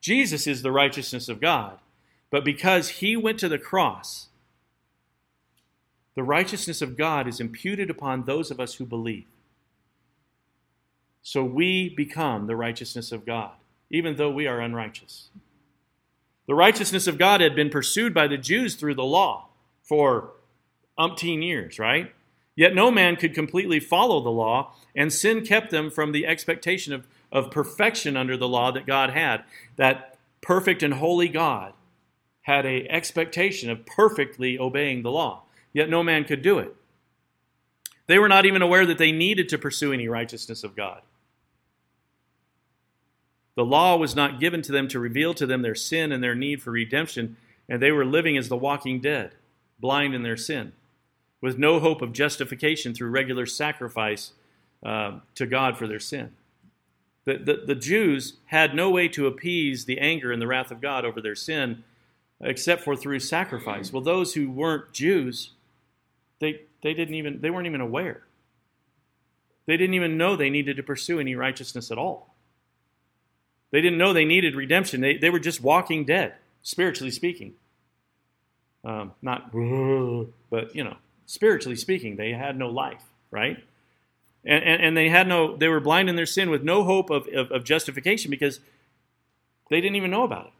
Jesus 0.00 0.46
is 0.46 0.62
the 0.62 0.72
righteousness 0.72 1.28
of 1.28 1.40
God. 1.40 1.78
But 2.30 2.44
because 2.44 3.00
he 3.00 3.16
went 3.16 3.38
to 3.38 3.48
the 3.48 3.58
cross, 3.58 4.28
the 6.14 6.22
righteousness 6.22 6.82
of 6.82 6.96
God 6.96 7.26
is 7.26 7.40
imputed 7.40 7.88
upon 7.88 8.24
those 8.24 8.50
of 8.50 8.60
us 8.60 8.74
who 8.74 8.84
believe. 8.84 9.26
So 11.22 11.42
we 11.44 11.88
become 11.88 12.46
the 12.46 12.56
righteousness 12.56 13.12
of 13.12 13.24
God, 13.24 13.56
even 13.88 14.16
though 14.16 14.30
we 14.30 14.46
are 14.46 14.60
unrighteous. 14.60 15.30
The 16.46 16.54
righteousness 16.54 17.06
of 17.06 17.18
God 17.18 17.40
had 17.40 17.54
been 17.54 17.70
pursued 17.70 18.12
by 18.12 18.26
the 18.26 18.36
Jews 18.36 18.74
through 18.74 18.94
the 18.94 19.04
law 19.04 19.48
for 19.82 20.32
umpteen 20.98 21.42
years, 21.42 21.78
right? 21.78 22.12
Yet 22.56 22.74
no 22.74 22.90
man 22.90 23.16
could 23.16 23.34
completely 23.34 23.80
follow 23.80 24.20
the 24.22 24.30
law, 24.30 24.74
and 24.94 25.12
sin 25.12 25.44
kept 25.44 25.70
them 25.70 25.90
from 25.90 26.12
the 26.12 26.26
expectation 26.26 26.92
of, 26.92 27.06
of 27.32 27.50
perfection 27.50 28.16
under 28.16 28.36
the 28.36 28.48
law 28.48 28.70
that 28.70 28.86
God 28.86 29.10
had. 29.10 29.44
That 29.76 30.18
perfect 30.40 30.82
and 30.82 30.94
holy 30.94 31.28
God 31.28 31.72
had 32.42 32.66
a 32.66 32.86
expectation 32.88 33.70
of 33.70 33.86
perfectly 33.86 34.58
obeying 34.58 35.02
the 35.02 35.10
law. 35.10 35.42
Yet 35.72 35.88
no 35.90 36.02
man 36.02 36.24
could 36.24 36.42
do 36.42 36.58
it. 36.58 36.76
They 38.06 38.18
were 38.18 38.28
not 38.28 38.44
even 38.44 38.62
aware 38.62 38.86
that 38.86 38.98
they 38.98 39.12
needed 39.12 39.48
to 39.48 39.58
pursue 39.58 39.92
any 39.92 40.08
righteousness 40.08 40.62
of 40.62 40.76
God. 40.76 41.00
The 43.56 43.64
law 43.64 43.96
was 43.96 44.16
not 44.16 44.40
given 44.40 44.62
to 44.62 44.72
them 44.72 44.88
to 44.88 44.98
reveal 44.98 45.34
to 45.34 45.46
them 45.46 45.62
their 45.62 45.74
sin 45.74 46.12
and 46.12 46.22
their 46.22 46.34
need 46.34 46.62
for 46.62 46.70
redemption, 46.70 47.36
and 47.68 47.80
they 47.80 47.92
were 47.92 48.04
living 48.04 48.36
as 48.36 48.48
the 48.48 48.56
walking 48.56 49.00
dead, 49.00 49.32
blind 49.78 50.14
in 50.14 50.22
their 50.22 50.36
sin, 50.36 50.72
with 51.40 51.58
no 51.58 51.78
hope 51.78 52.02
of 52.02 52.12
justification 52.12 52.94
through 52.94 53.10
regular 53.10 53.46
sacrifice 53.46 54.32
uh, 54.84 55.20
to 55.34 55.46
God 55.46 55.78
for 55.78 55.86
their 55.86 56.00
sin. 56.00 56.32
The, 57.24 57.38
the, 57.38 57.62
the 57.66 57.74
Jews 57.74 58.34
had 58.46 58.74
no 58.74 58.90
way 58.90 59.08
to 59.08 59.26
appease 59.26 59.84
the 59.84 59.98
anger 59.98 60.30
and 60.30 60.42
the 60.42 60.46
wrath 60.46 60.70
of 60.70 60.80
God 60.80 61.04
over 61.04 61.20
their 61.20 61.34
sin 61.34 61.84
except 62.40 62.82
for 62.82 62.94
through 62.96 63.20
sacrifice. 63.20 63.92
Well, 63.92 64.02
those 64.02 64.34
who 64.34 64.50
weren't 64.50 64.92
Jews, 64.92 65.52
they, 66.40 66.62
they 66.82 66.92
didn't 66.92 67.14
even 67.14 67.40
they 67.40 67.50
weren't 67.50 67.66
even 67.66 67.80
aware. 67.80 68.24
They 69.66 69.78
didn't 69.78 69.94
even 69.94 70.18
know 70.18 70.36
they 70.36 70.50
needed 70.50 70.76
to 70.76 70.82
pursue 70.82 71.18
any 71.18 71.34
righteousness 71.34 71.90
at 71.90 71.96
all. 71.96 72.33
They 73.74 73.80
didn't 73.80 73.98
know 73.98 74.12
they 74.12 74.24
needed 74.24 74.54
redemption. 74.54 75.00
They, 75.00 75.16
they 75.16 75.30
were 75.30 75.40
just 75.40 75.60
walking 75.60 76.04
dead, 76.04 76.34
spiritually 76.62 77.10
speaking. 77.10 77.54
Um, 78.84 79.14
not, 79.20 79.50
but, 80.50 80.76
you 80.76 80.84
know, 80.84 80.96
spiritually 81.26 81.74
speaking, 81.74 82.14
they 82.14 82.30
had 82.30 82.56
no 82.56 82.68
life, 82.68 83.02
right? 83.32 83.58
And, 84.44 84.62
and, 84.62 84.80
and, 84.80 84.96
they 84.96 85.08
had 85.08 85.26
no, 85.26 85.56
they 85.56 85.66
were 85.66 85.80
blind 85.80 86.08
in 86.08 86.14
their 86.14 86.24
sin 86.24 86.50
with 86.50 86.62
no 86.62 86.84
hope 86.84 87.10
of, 87.10 87.26
of, 87.34 87.50
of 87.50 87.64
justification 87.64 88.30
because 88.30 88.60
they 89.70 89.80
didn't 89.80 89.96
even 89.96 90.12
know 90.12 90.22
about 90.22 90.46
it. 90.46 90.52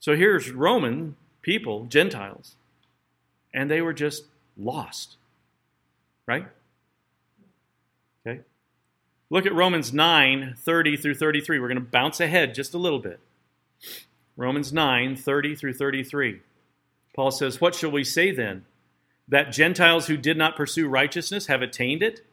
So 0.00 0.16
here's 0.16 0.50
Roman 0.50 1.16
people, 1.42 1.84
Gentiles, 1.90 2.54
and 3.52 3.70
they 3.70 3.82
were 3.82 3.92
just 3.92 4.24
lost, 4.56 5.18
right? 6.24 6.46
Look 9.30 9.46
at 9.46 9.54
Romans 9.54 9.92
9 9.92 10.54
30 10.58 10.96
through 10.96 11.14
33. 11.14 11.58
We're 11.58 11.68
going 11.68 11.76
to 11.76 11.84
bounce 11.84 12.20
ahead 12.20 12.54
just 12.54 12.74
a 12.74 12.78
little 12.78 12.98
bit. 12.98 13.20
Romans 14.36 14.72
9 14.72 15.16
30 15.16 15.54
through 15.54 15.74
33. 15.74 16.40
Paul 17.14 17.30
says, 17.30 17.60
What 17.60 17.74
shall 17.74 17.90
we 17.90 18.04
say 18.04 18.30
then? 18.30 18.64
That 19.26 19.52
Gentiles 19.52 20.06
who 20.06 20.16
did 20.16 20.38
not 20.38 20.56
pursue 20.56 20.88
righteousness 20.88 21.46
have 21.46 21.60
attained 21.60 22.02
it? 22.02 22.24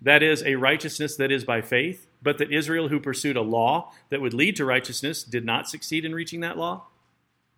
That 0.00 0.22
is, 0.22 0.42
a 0.42 0.54
righteousness 0.54 1.16
that 1.16 1.30
is 1.30 1.44
by 1.44 1.60
faith, 1.60 2.06
but 2.22 2.38
that 2.38 2.50
Israel 2.50 2.88
who 2.88 3.00
pursued 3.00 3.36
a 3.36 3.42
law 3.42 3.92
that 4.08 4.22
would 4.22 4.32
lead 4.32 4.56
to 4.56 4.64
righteousness 4.64 5.22
did 5.22 5.44
not 5.44 5.68
succeed 5.68 6.06
in 6.06 6.14
reaching 6.14 6.40
that 6.40 6.56
law? 6.56 6.84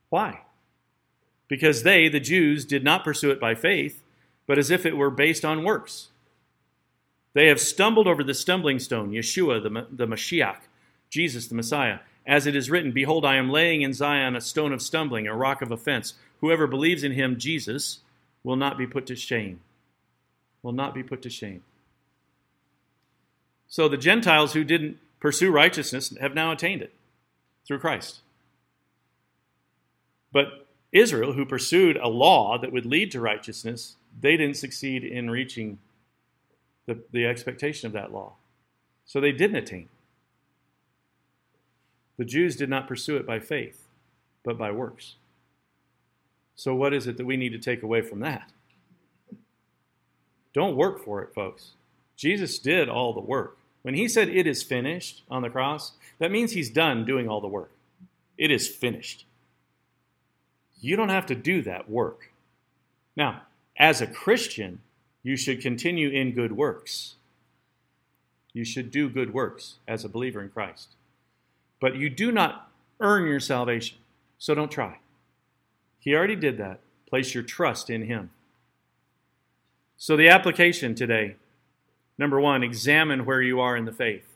Why? 0.09 0.41
Because 1.47 1.85
they, 1.85 2.09
the 2.09 2.18
Jews, 2.18 2.64
did 2.64 2.83
not 2.83 3.05
pursue 3.05 3.30
it 3.30 3.39
by 3.39 3.55
faith, 3.55 4.03
but 4.47 4.59
as 4.59 4.70
if 4.70 4.85
it 4.85 4.97
were 4.97 5.11
based 5.11 5.45
on 5.45 5.62
works. 5.62 6.09
They 7.35 7.47
have 7.49 7.61
stumbled 7.61 8.07
over 8.07 8.22
the 8.22 8.35
stumbling 8.35 8.78
stone, 8.78 9.11
Yeshua, 9.11 9.62
the, 9.62 9.87
the 9.91 10.07
Mashiach, 10.07 10.61
Jesus, 11.11 11.47
the 11.47 11.55
Messiah. 11.55 12.01
As 12.26 12.47
it 12.47 12.55
is 12.55 12.70
written, 12.70 12.93
Behold, 12.93 13.24
I 13.24 13.37
am 13.37 13.51
laying 13.51 13.83
in 13.83 13.95
Zion 13.95 14.37
a 14.37 14.41
stone 14.41 14.72
of 14.72 14.83
stumbling, 14.83 15.26
a 15.26 15.35
rock 15.35 15.62
of 15.62 15.72
offense. 15.72 16.14
Whoever 16.41 16.66
believes 16.66 17.03
in 17.03 17.12
him, 17.12 17.39
Jesus, 17.39 18.01
will 18.45 18.57
not 18.57 18.76
be 18.76 18.87
put 18.87 19.07
to 19.07 19.16
shame. 19.16 19.61
Will 20.62 20.72
not 20.72 20.95
be 20.95 21.03
put 21.03 21.22
to 21.22 21.30
shame. 21.30 21.62
So 23.66 23.89
the 23.89 23.97
Gentiles 23.97 24.53
who 24.53 24.64
didn't 24.64 24.99
pursue 25.18 25.51
righteousness 25.51 26.14
have 26.20 26.35
now 26.35 26.53
attained 26.53 26.83
it 26.83 26.93
through 27.66 27.78
Christ. 27.78 28.20
But 30.33 30.66
Israel, 30.93 31.33
who 31.33 31.47
pursued 31.47 31.97
a 31.97 32.09
law 32.09 32.59
that 32.59 32.72
would 32.72 32.87
lead 32.87 33.11
to 33.12 33.20
righteousness, 33.20 33.97
they 34.20 34.37
didn't 34.37 34.59
succeed 34.59 35.05
in 35.05 35.30
reaching 35.30 35.78
the, 36.87 36.99
the 37.12 37.26
expectation 37.26 37.87
of 37.87 37.93
that 37.93 38.12
law. 38.12 38.35
So 39.05 39.20
they 39.20 39.33
didn't 39.33 39.57
attain. 39.57 39.89
The 42.18 42.24
Jews 42.24 42.57
did 42.57 42.68
not 42.68 42.89
pursue 42.89 43.16
it 43.16 43.26
by 43.26 43.41
faith, 43.41 43.89
but 44.45 44.59
by 44.59 44.70
works. 44.70 45.16
So, 46.55 46.74
what 46.74 46.93
is 46.93 47.07
it 47.07 47.16
that 47.16 47.26
we 47.26 47.37
need 47.37 47.53
to 47.53 47.59
take 47.59 47.83
away 47.83 48.03
from 48.03 48.20
that? 48.20 48.53
Don't 50.53 50.76
work 50.76 51.03
for 51.03 51.22
it, 51.22 51.35
folks. 51.35 51.72
Jesus 52.16 52.59
did 52.59 52.89
all 52.89 53.12
the 53.12 53.20
work. 53.20 53.57
When 53.83 53.95
he 53.95 54.07
said 54.07 54.28
it 54.28 54.47
is 54.47 54.62
finished 54.62 55.22
on 55.30 55.43
the 55.43 55.51
cross, 55.51 55.93
that 56.18 56.30
means 56.30 56.53
he's 56.53 56.70
done 56.70 57.05
doing 57.05 57.28
all 57.28 57.41
the 57.41 57.49
work. 57.49 57.72
It 58.39 58.51
is 58.51 58.68
finished. 58.68 59.24
You 60.80 60.97
don't 60.97 61.09
have 61.09 61.26
to 61.26 61.35
do 61.35 61.62
that 61.62 61.91
work. 61.91 62.30
Now, 63.16 63.43
as 63.76 64.01
a 64.01 64.07
Christian, 64.07 64.80
you 65.23 65.37
should 65.37 65.61
continue 65.61 66.09
in 66.09 66.33
good 66.33 66.53
works. 66.53 67.14
You 68.53 68.64
should 68.64 68.91
do 68.91 69.09
good 69.09 69.33
works 69.33 69.77
as 69.87 70.05
a 70.05 70.09
believer 70.09 70.43
in 70.43 70.51
Christ. 70.51 70.89
But 71.81 71.97
you 71.97 72.11
do 72.11 72.31
not 72.31 72.70
earn 73.01 73.27
your 73.27 73.41
salvation, 73.41 73.99
so 74.39 74.55
don't 74.55 74.70
try. 74.70 74.99
He 75.99 76.14
already 76.14 76.37
did 76.37 76.59
that. 76.59 76.81
Place 77.09 77.35
your 77.35 77.43
trust 77.43 77.91
in 77.91 78.07
Him. 78.07 78.31
So, 79.97 80.16
the 80.16 80.29
application 80.29 80.95
today 80.95 81.37
number 82.18 82.41
one, 82.41 82.62
examine 82.62 83.25
where 83.25 83.43
you 83.43 83.61
are 83.61 83.77
in 83.77 83.85
the 83.85 83.93
faith. 83.93 84.27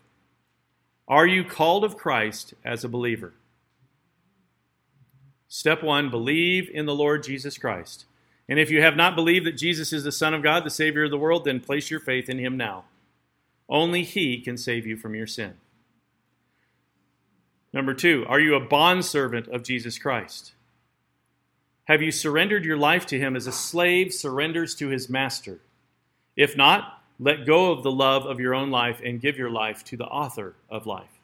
Are 1.08 1.26
you 1.26 1.44
called 1.44 1.84
of 1.84 1.96
Christ 1.96 2.54
as 2.64 2.82
a 2.82 2.88
believer? 2.88 3.32
Step 5.48 5.82
one, 5.82 6.10
believe 6.10 6.68
in 6.68 6.86
the 6.86 6.94
Lord 6.94 7.22
Jesus 7.22 7.58
Christ. 7.58 8.04
And 8.48 8.58
if 8.58 8.70
you 8.70 8.80
have 8.80 8.96
not 8.96 9.16
believed 9.16 9.46
that 9.46 9.56
Jesus 9.56 9.92
is 9.92 10.04
the 10.04 10.12
Son 10.12 10.32
of 10.32 10.42
God, 10.42 10.64
the 10.64 10.70
Savior 10.70 11.04
of 11.04 11.10
the 11.10 11.18
world, 11.18 11.44
then 11.44 11.60
place 11.60 11.90
your 11.90 12.00
faith 12.00 12.28
in 12.28 12.38
Him 12.38 12.56
now. 12.56 12.84
Only 13.68 14.04
He 14.04 14.40
can 14.40 14.56
save 14.56 14.86
you 14.86 14.96
from 14.96 15.14
your 15.14 15.26
sin. 15.26 15.54
Number 17.72 17.92
two, 17.92 18.24
are 18.28 18.40
you 18.40 18.54
a 18.54 18.60
bondservant 18.60 19.48
of 19.48 19.62
Jesus 19.62 19.98
Christ? 19.98 20.52
Have 21.86 22.02
you 22.02 22.10
surrendered 22.10 22.64
your 22.64 22.76
life 22.76 23.06
to 23.06 23.18
Him 23.18 23.36
as 23.36 23.46
a 23.46 23.52
slave 23.52 24.14
surrenders 24.14 24.74
to 24.76 24.88
his 24.88 25.08
master? 25.08 25.60
If 26.36 26.56
not, 26.56 27.02
let 27.18 27.46
go 27.46 27.72
of 27.72 27.82
the 27.82 27.90
love 27.90 28.26
of 28.26 28.40
your 28.40 28.54
own 28.54 28.70
life 28.70 29.00
and 29.04 29.20
give 29.20 29.38
your 29.38 29.50
life 29.50 29.82
to 29.84 29.96
the 29.96 30.04
author 30.04 30.54
of 30.70 30.86
life. 30.86 31.20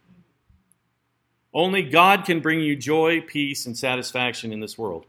Only 1.55 1.83
God 1.83 2.25
can 2.25 2.41
bring 2.41 2.61
you 2.61 2.77
joy, 2.77 3.20
peace, 3.20 3.66
and 3.66 3.77
satisfaction 3.77 4.53
in 4.53 4.61
this 4.61 4.79
world. 4.79 5.05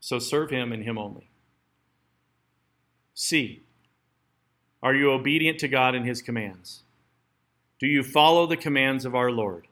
So 0.00 0.18
serve 0.18 0.50
Him 0.50 0.72
and 0.72 0.84
Him 0.84 0.98
only. 0.98 1.28
C. 3.14 3.62
Are 4.82 4.94
you 4.94 5.10
obedient 5.10 5.58
to 5.60 5.68
God 5.68 5.94
and 5.94 6.06
His 6.06 6.22
commands? 6.22 6.82
Do 7.78 7.86
you 7.86 8.02
follow 8.02 8.46
the 8.46 8.56
commands 8.56 9.04
of 9.04 9.14
our 9.14 9.30
Lord? 9.30 9.66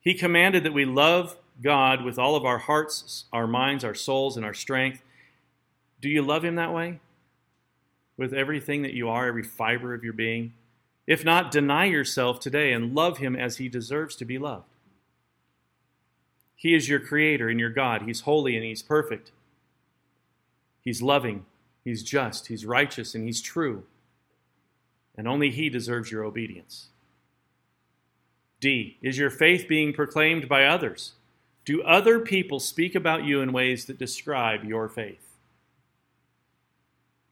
He 0.00 0.14
commanded 0.14 0.64
that 0.64 0.74
we 0.74 0.84
love 0.84 1.36
God 1.62 2.04
with 2.04 2.18
all 2.18 2.36
of 2.36 2.44
our 2.44 2.58
hearts, 2.58 3.24
our 3.32 3.46
minds, 3.46 3.84
our 3.84 3.94
souls, 3.94 4.36
and 4.36 4.44
our 4.44 4.54
strength. 4.54 5.02
Do 6.00 6.08
you 6.08 6.22
love 6.22 6.44
Him 6.44 6.56
that 6.56 6.72
way? 6.72 7.00
With 8.16 8.32
everything 8.32 8.82
that 8.82 8.94
you 8.94 9.08
are, 9.08 9.26
every 9.26 9.42
fiber 9.42 9.94
of 9.94 10.04
your 10.04 10.12
being? 10.12 10.52
If 11.06 11.24
not, 11.24 11.52
deny 11.52 11.84
yourself 11.84 12.40
today 12.40 12.72
and 12.72 12.94
love 12.94 13.18
him 13.18 13.36
as 13.36 13.58
he 13.58 13.68
deserves 13.68 14.16
to 14.16 14.24
be 14.24 14.38
loved. 14.38 14.64
He 16.56 16.74
is 16.74 16.88
your 16.88 17.00
creator 17.00 17.48
and 17.48 17.60
your 17.60 17.70
God. 17.70 18.02
He's 18.02 18.22
holy 18.22 18.56
and 18.56 18.64
he's 18.64 18.82
perfect. 18.82 19.30
He's 20.82 21.02
loving 21.02 21.44
He's 21.86 22.02
just, 22.02 22.48
He's 22.48 22.66
righteous, 22.66 23.14
and 23.14 23.24
He's 23.24 23.40
true. 23.40 23.84
And 25.16 25.28
only 25.28 25.50
He 25.50 25.68
deserves 25.68 26.10
your 26.10 26.24
obedience. 26.24 26.88
D. 28.58 28.98
Is 29.00 29.16
your 29.16 29.30
faith 29.30 29.66
being 29.68 29.92
proclaimed 29.92 30.48
by 30.48 30.64
others? 30.64 31.12
Do 31.64 31.84
other 31.84 32.18
people 32.18 32.58
speak 32.58 32.96
about 32.96 33.22
you 33.22 33.40
in 33.40 33.52
ways 33.52 33.84
that 33.84 34.00
describe 34.00 34.64
your 34.64 34.88
faith? 34.88 35.36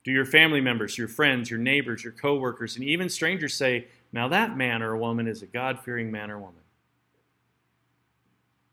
Do 0.05 0.12
your 0.12 0.25
family 0.25 0.61
members, 0.61 0.97
your 0.97 1.09
friends, 1.09 1.51
your 1.51 1.59
neighbors, 1.59 2.05
your 2.05 2.12
coworkers, 2.12 2.77
and 2.77 2.85
even 2.85 3.09
strangers 3.09 3.55
say, 3.55 3.89
Now 4.12 4.29
that 4.29 4.57
man 4.57 4.85
or 4.85 4.97
woman 4.97 5.27
is 5.27 5.43
a 5.43 5.47
God 5.47 5.81
fearing 5.81 6.12
man 6.12 6.31
or 6.31 6.39
woman? 6.39 6.62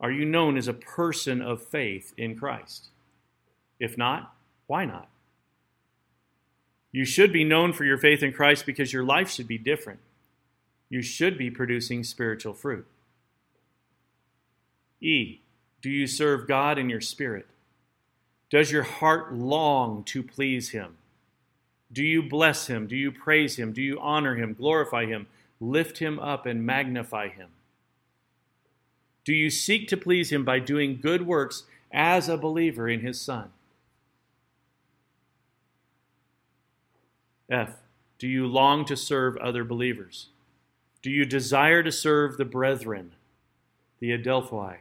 Are 0.01 0.11
you 0.11 0.25
known 0.25 0.57
as 0.57 0.67
a 0.67 0.73
person 0.73 1.41
of 1.41 1.61
faith 1.61 2.13
in 2.17 2.35
Christ? 2.35 2.87
If 3.79 3.97
not, 3.97 4.33
why 4.65 4.83
not? 4.83 5.07
You 6.91 7.05
should 7.05 7.31
be 7.31 7.43
known 7.43 7.71
for 7.71 7.85
your 7.85 7.99
faith 7.99 8.21
in 8.21 8.33
Christ 8.33 8.65
because 8.65 8.91
your 8.91 9.03
life 9.03 9.29
should 9.29 9.47
be 9.47 9.59
different. 9.59 9.99
You 10.89 11.01
should 11.01 11.37
be 11.37 11.49
producing 11.49 12.03
spiritual 12.03 12.53
fruit. 12.53 12.85
E. 14.99 15.39
Do 15.81 15.89
you 15.89 16.05
serve 16.05 16.47
God 16.47 16.77
in 16.77 16.89
your 16.89 17.01
spirit? 17.01 17.47
Does 18.49 18.71
your 18.71 18.83
heart 18.83 19.33
long 19.33 20.03
to 20.05 20.21
please 20.21 20.69
Him? 20.69 20.97
Do 21.93 22.03
you 22.03 22.21
bless 22.21 22.67
Him? 22.67 22.87
Do 22.87 22.95
you 22.95 23.11
praise 23.11 23.55
Him? 23.55 23.71
Do 23.71 23.81
you 23.81 23.99
honor 23.99 24.35
Him, 24.35 24.53
glorify 24.53 25.05
Him, 25.05 25.27
lift 25.59 25.99
Him 25.99 26.19
up, 26.19 26.45
and 26.45 26.65
magnify 26.65 27.29
Him? 27.29 27.49
Do 29.23 29.33
you 29.33 29.49
seek 29.49 29.87
to 29.89 29.97
please 29.97 30.31
Him 30.31 30.43
by 30.43 30.59
doing 30.59 30.99
good 31.01 31.25
works 31.25 31.63
as 31.91 32.27
a 32.27 32.37
believer 32.37 32.89
in 32.89 33.01
His 33.01 33.19
Son? 33.19 33.51
F. 37.49 37.73
Do 38.17 38.27
you 38.27 38.47
long 38.47 38.85
to 38.85 38.95
serve 38.95 39.35
other 39.37 39.63
believers? 39.63 40.27
Do 41.01 41.09
you 41.09 41.25
desire 41.25 41.83
to 41.83 41.91
serve 41.91 42.37
the 42.37 42.45
brethren, 42.45 43.13
the 43.99 44.11
Adelphoi, 44.11 44.77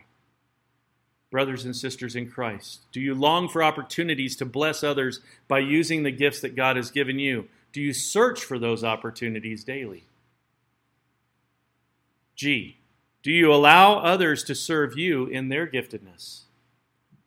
brothers 1.30 1.64
and 1.64 1.74
sisters 1.74 2.14
in 2.14 2.30
Christ? 2.30 2.80
Do 2.92 3.00
you 3.00 3.14
long 3.14 3.48
for 3.48 3.62
opportunities 3.62 4.36
to 4.36 4.44
bless 4.44 4.84
others 4.84 5.20
by 5.48 5.60
using 5.60 6.02
the 6.02 6.10
gifts 6.10 6.40
that 6.40 6.54
God 6.54 6.76
has 6.76 6.90
given 6.90 7.18
you? 7.18 7.48
Do 7.72 7.80
you 7.80 7.92
search 7.92 8.44
for 8.44 8.58
those 8.58 8.84
opportunities 8.84 9.64
daily? 9.64 10.04
G. 12.36 12.76
Do 13.22 13.30
you 13.30 13.52
allow 13.52 13.98
others 13.98 14.42
to 14.44 14.54
serve 14.54 14.96
you 14.96 15.26
in 15.26 15.48
their 15.48 15.66
giftedness? 15.66 16.42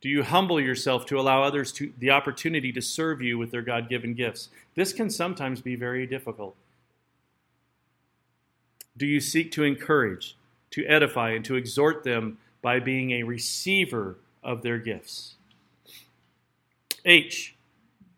Do 0.00 0.08
you 0.08 0.22
humble 0.22 0.60
yourself 0.60 1.06
to 1.06 1.18
allow 1.18 1.42
others 1.42 1.72
to, 1.72 1.92
the 1.98 2.10
opportunity 2.10 2.72
to 2.72 2.82
serve 2.82 3.22
you 3.22 3.38
with 3.38 3.50
their 3.50 3.62
God 3.62 3.88
given 3.88 4.12
gifts? 4.12 4.50
This 4.74 4.92
can 4.92 5.08
sometimes 5.08 5.62
be 5.62 5.76
very 5.76 6.06
difficult. 6.06 6.56
Do 8.96 9.06
you 9.06 9.18
seek 9.18 9.50
to 9.52 9.64
encourage, 9.64 10.36
to 10.72 10.84
edify, 10.84 11.30
and 11.30 11.44
to 11.46 11.54
exhort 11.54 12.04
them 12.04 12.36
by 12.60 12.80
being 12.80 13.12
a 13.12 13.22
receiver 13.22 14.18
of 14.42 14.62
their 14.62 14.78
gifts? 14.78 15.36
H. 17.04 17.54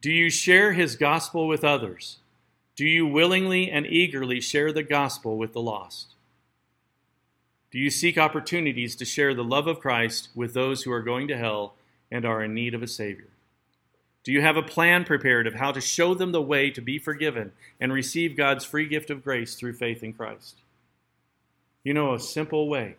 Do 0.01 0.11
you 0.11 0.29
share 0.29 0.73
his 0.73 0.97
gospel 0.97 1.47
with 1.47 1.63
others? 1.63 2.19
Do 2.75 2.85
you 2.85 3.07
willingly 3.07 3.71
and 3.71 3.87
eagerly 3.87 4.41
share 4.41 4.73
the 4.73 4.83
gospel 4.83 5.39
with 5.39 5.53
the 5.53 5.63
lost? 5.63 6.16
Do 7.73 7.79
you 7.79 7.91
seek 7.91 8.17
opportunities 8.17 8.95
to 8.97 9.05
share 9.05 9.35
the 9.35 9.45
love 9.45 9.67
of 9.67 9.81
Christ 9.81 10.29
with 10.35 10.55
those 10.55 10.83
who 10.83 10.93
are 10.93 11.03
going 11.03 11.29
to 11.29 11.37
hell 11.37 11.75
and 12.11 12.25
are 12.25 12.43
in 12.43 12.55
need 12.55 12.75
of 12.75 12.83
a 12.83 12.87
Savior? 12.87 13.29
Do 14.23 14.33
you 14.33 14.41
have 14.41 14.57
a 14.57 14.63
plan 14.63 15.05
prepared 15.05 15.47
of 15.47 15.55
how 15.55 15.73
to 15.73 15.81
show 15.81 16.15
them 16.15 16.33
the 16.33 16.43
way 16.43 16.71
to 16.71 16.81
be 16.81 16.99
forgiven 16.99 17.53
and 17.81 17.93
receive 17.93 18.37
God's 18.37 18.65
free 18.65 18.87
gift 18.89 19.11
of 19.11 19.23
grace 19.23 19.55
through 19.55 19.75
faith 19.75 20.03
in 20.03 20.13
Christ? 20.13 20.57
You 21.85 21.95
know, 21.95 22.15
a 22.15 22.21
simple 22.21 22.69
way 22.69 22.97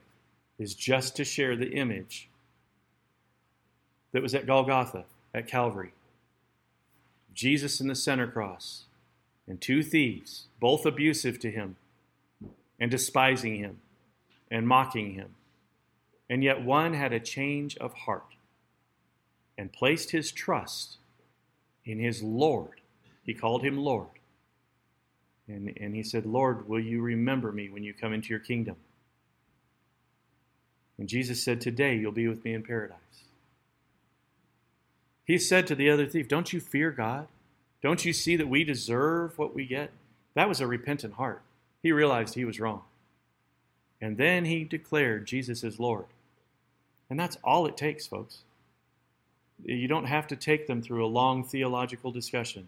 is 0.58 0.74
just 0.74 1.16
to 1.18 1.26
share 1.26 1.56
the 1.56 1.74
image 1.74 2.30
that 4.12 4.22
was 4.22 4.34
at 4.34 4.48
Golgotha, 4.48 5.04
at 5.34 5.48
Calvary. 5.48 5.92
Jesus 7.34 7.80
in 7.82 7.88
the 7.88 7.96
center 7.96 8.28
cross, 8.28 8.86
and 9.48 9.60
two 9.60 9.84
thieves, 9.84 10.46
both 10.60 10.86
abusive 10.86 11.40
to 11.40 11.52
him 11.52 11.76
and 12.80 12.90
despising 12.90 13.58
him 13.58 13.80
and 14.50 14.68
mocking 14.68 15.14
him. 15.14 15.36
And 16.30 16.44
yet 16.44 16.64
one 16.64 16.94
had 16.94 17.14
a 17.14 17.20
change 17.20 17.78
of 17.78 17.94
heart 17.94 18.36
and 19.58 19.72
placed 19.72 20.12
his 20.12 20.32
trust 20.32 20.98
in 21.86 22.00
his 22.00 22.22
Lord. 22.22 22.82
He 23.24 23.34
called 23.34 23.64
him 23.64 23.78
Lord. 23.78 24.10
And, 25.48 25.74
and 25.80 25.96
he 25.96 26.04
said, 26.04 26.26
Lord, 26.26 26.68
will 26.68 26.80
you 26.80 27.02
remember 27.02 27.52
me 27.52 27.70
when 27.70 27.84
you 27.84 27.94
come 27.94 28.14
into 28.14 28.30
your 28.30 28.40
kingdom? 28.40 28.76
And 30.98 31.08
Jesus 31.08 31.42
said, 31.42 31.62
Today 31.62 31.96
you'll 31.96 32.12
be 32.12 32.28
with 32.28 32.44
me 32.44 32.54
in 32.54 32.64
paradise. 32.64 32.98
He 35.24 35.38
said 35.38 35.68
to 35.68 35.76
the 35.76 35.90
other 35.90 36.06
thief, 36.06 36.28
Don't 36.28 36.52
you 36.52 36.60
fear 36.60 36.92
God? 36.92 37.28
Don't 37.82 38.04
you 38.04 38.14
see 38.14 38.36
that 38.36 38.48
we 38.48 38.64
deserve 38.64 39.38
what 39.38 39.54
we 39.54 39.66
get? 39.66 39.92
That 40.34 40.50
was 40.50 40.60
a 40.60 40.68
repentant 40.68 41.14
heart. 41.16 41.42
He 41.84 41.92
realized 41.92 42.34
he 42.34 42.46
was 42.46 42.60
wrong. 42.60 42.84
And 44.02 44.18
then 44.18 44.46
he 44.46 44.64
declared 44.64 45.26
Jesus 45.26 45.64
is 45.64 45.80
Lord. 45.80 46.06
And 47.10 47.20
that's 47.20 47.38
all 47.44 47.66
it 47.66 47.78
takes, 47.78 48.06
folks. 48.06 48.44
You 49.64 49.88
don't 49.88 50.06
have 50.06 50.28
to 50.28 50.36
take 50.36 50.68
them 50.68 50.82
through 50.82 51.06
a 51.06 51.08
long 51.08 51.44
theological 51.44 52.12
discussion. 52.12 52.68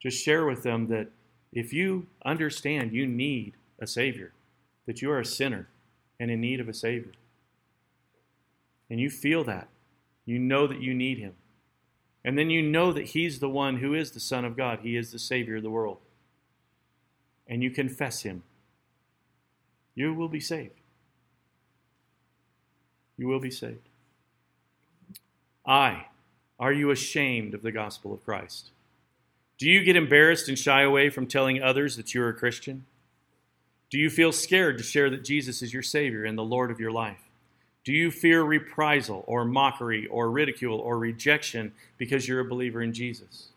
Just 0.00 0.22
share 0.22 0.44
with 0.44 0.62
them 0.62 0.88
that 0.88 1.08
if 1.52 1.72
you 1.72 2.06
understand 2.24 2.92
you 2.92 3.06
need 3.06 3.54
a 3.78 3.86
Savior, 3.86 4.32
that 4.86 5.00
you 5.00 5.10
are 5.10 5.20
a 5.20 5.24
sinner 5.24 5.68
and 6.18 6.30
in 6.30 6.40
need 6.40 6.60
of 6.60 6.68
a 6.68 6.74
Savior, 6.74 7.12
and 8.90 9.00
you 9.00 9.08
feel 9.08 9.44
that, 9.44 9.68
you 10.26 10.38
know 10.38 10.66
that 10.66 10.80
you 10.80 10.94
need 10.94 11.18
Him, 11.18 11.34
and 12.24 12.36
then 12.36 12.50
you 12.50 12.62
know 12.62 12.92
that 12.92 13.06
He's 13.06 13.38
the 13.38 13.48
one 13.48 13.78
who 13.78 13.94
is 13.94 14.10
the 14.10 14.20
Son 14.20 14.44
of 14.44 14.56
God, 14.56 14.80
He 14.82 14.96
is 14.96 15.12
the 15.12 15.18
Savior 15.18 15.56
of 15.56 15.62
the 15.62 15.70
world, 15.70 15.98
and 17.46 17.62
you 17.62 17.70
confess 17.70 18.22
Him 18.22 18.42
you 20.00 20.14
will 20.14 20.28
be 20.28 20.40
saved. 20.40 20.80
You 23.18 23.28
will 23.28 23.38
be 23.38 23.50
saved. 23.50 23.86
I, 25.66 26.06
are 26.58 26.72
you 26.72 26.90
ashamed 26.90 27.52
of 27.52 27.60
the 27.60 27.70
gospel 27.70 28.14
of 28.14 28.24
Christ? 28.24 28.70
Do 29.58 29.68
you 29.68 29.84
get 29.84 29.96
embarrassed 29.96 30.48
and 30.48 30.58
shy 30.58 30.80
away 30.80 31.10
from 31.10 31.26
telling 31.26 31.62
others 31.62 31.98
that 31.98 32.14
you're 32.14 32.30
a 32.30 32.34
Christian? 32.34 32.86
Do 33.90 33.98
you 33.98 34.08
feel 34.08 34.32
scared 34.32 34.78
to 34.78 34.84
share 34.84 35.10
that 35.10 35.22
Jesus 35.22 35.60
is 35.60 35.74
your 35.74 35.82
Savior 35.82 36.24
and 36.24 36.38
the 36.38 36.42
Lord 36.42 36.70
of 36.70 36.80
your 36.80 36.92
life? 36.92 37.20
Do 37.84 37.92
you 37.92 38.10
fear 38.10 38.42
reprisal 38.42 39.22
or 39.26 39.44
mockery 39.44 40.06
or 40.06 40.30
ridicule 40.30 40.78
or 40.78 40.98
rejection 40.98 41.72
because 41.98 42.26
you're 42.26 42.40
a 42.40 42.44
believer 42.48 42.80
in 42.80 42.94
Jesus? 42.94 43.48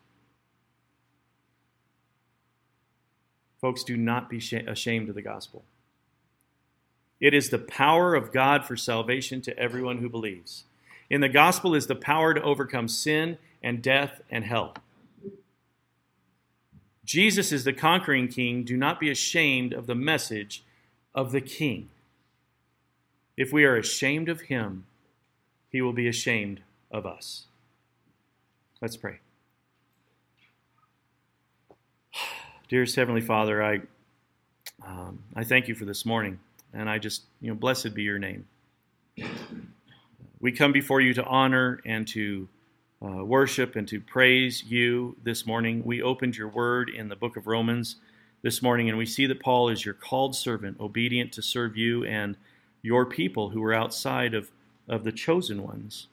Folks, 3.61 3.85
do 3.85 3.95
not 3.95 4.29
be 4.29 4.41
ashamed 4.67 5.07
of 5.07 5.15
the 5.15 5.21
gospel. 5.21 5.63
It 7.23 7.33
is 7.33 7.49
the 7.49 7.57
power 7.57 8.15
of 8.15 8.33
God 8.33 8.65
for 8.65 8.75
salvation 8.75 9.39
to 9.43 9.57
everyone 9.57 9.99
who 9.99 10.09
believes. 10.09 10.65
In 11.09 11.21
the 11.21 11.29
gospel 11.29 11.73
is 11.73 11.87
the 11.87 11.95
power 11.95 12.33
to 12.33 12.43
overcome 12.43 12.89
sin 12.89 13.37
and 13.63 13.81
death 13.81 14.19
and 14.29 14.43
hell. 14.43 14.75
Jesus 17.05 17.53
is 17.53 17.63
the 17.63 17.71
conquering 17.71 18.27
king. 18.27 18.65
Do 18.65 18.75
not 18.75 18.99
be 18.99 19.09
ashamed 19.09 19.71
of 19.71 19.87
the 19.87 19.95
message 19.95 20.65
of 21.15 21.31
the 21.31 21.39
king. 21.39 21.87
If 23.37 23.53
we 23.53 23.63
are 23.63 23.77
ashamed 23.77 24.27
of 24.27 24.41
him, 24.41 24.85
he 25.69 25.81
will 25.81 25.93
be 25.93 26.09
ashamed 26.09 26.59
of 26.91 27.05
us. 27.05 27.45
Let's 28.81 28.97
pray. 28.97 29.19
Dearest 32.67 32.97
Heavenly 32.97 33.21
Father, 33.21 33.63
I, 33.63 33.79
um, 34.85 35.19
I 35.33 35.45
thank 35.45 35.69
you 35.69 35.75
for 35.75 35.85
this 35.85 36.05
morning. 36.05 36.39
And 36.73 36.89
I 36.89 36.97
just, 36.97 37.23
you 37.39 37.49
know, 37.49 37.55
blessed 37.55 37.93
be 37.93 38.03
your 38.03 38.19
name. 38.19 38.47
We 40.39 40.51
come 40.51 40.71
before 40.71 41.01
you 41.01 41.13
to 41.13 41.23
honor 41.23 41.79
and 41.85 42.07
to 42.09 42.49
uh, 43.01 43.23
worship 43.23 43.75
and 43.75 43.87
to 43.89 43.99
praise 43.99 44.63
you 44.63 45.15
this 45.23 45.45
morning. 45.45 45.83
We 45.85 46.01
opened 46.01 46.35
your 46.35 46.47
word 46.47 46.89
in 46.89 47.09
the 47.09 47.15
book 47.15 47.37
of 47.37 47.47
Romans 47.47 47.97
this 48.41 48.61
morning, 48.61 48.89
and 48.89 48.97
we 48.97 49.05
see 49.05 49.25
that 49.27 49.39
Paul 49.39 49.69
is 49.69 49.85
your 49.85 49.93
called 49.93 50.35
servant, 50.35 50.79
obedient 50.79 51.31
to 51.33 51.41
serve 51.41 51.77
you 51.77 52.03
and 52.05 52.35
your 52.81 53.05
people 53.05 53.49
who 53.49 53.61
were 53.61 53.73
outside 53.73 54.33
of, 54.33 54.51
of 54.87 55.03
the 55.03 55.11
chosen 55.11 55.63
ones. 55.63 56.07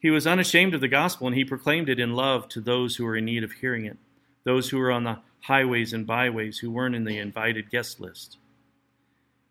He 0.00 0.10
was 0.10 0.26
unashamed 0.26 0.74
of 0.74 0.80
the 0.80 0.88
gospel, 0.88 1.26
and 1.26 1.36
he 1.36 1.44
proclaimed 1.44 1.88
it 1.88 2.00
in 2.00 2.14
love 2.14 2.48
to 2.50 2.60
those 2.60 2.96
who 2.96 3.04
were 3.04 3.16
in 3.16 3.24
need 3.24 3.44
of 3.44 3.52
hearing 3.52 3.84
it, 3.84 3.96
those 4.44 4.70
who 4.70 4.78
were 4.78 4.90
on 4.90 5.04
the 5.04 5.18
highways 5.42 5.92
and 5.92 6.06
byways 6.06 6.58
who 6.58 6.70
weren't 6.70 6.94
in 6.94 7.04
the 7.04 7.18
invited 7.18 7.70
guest 7.70 8.00
list. 8.00 8.38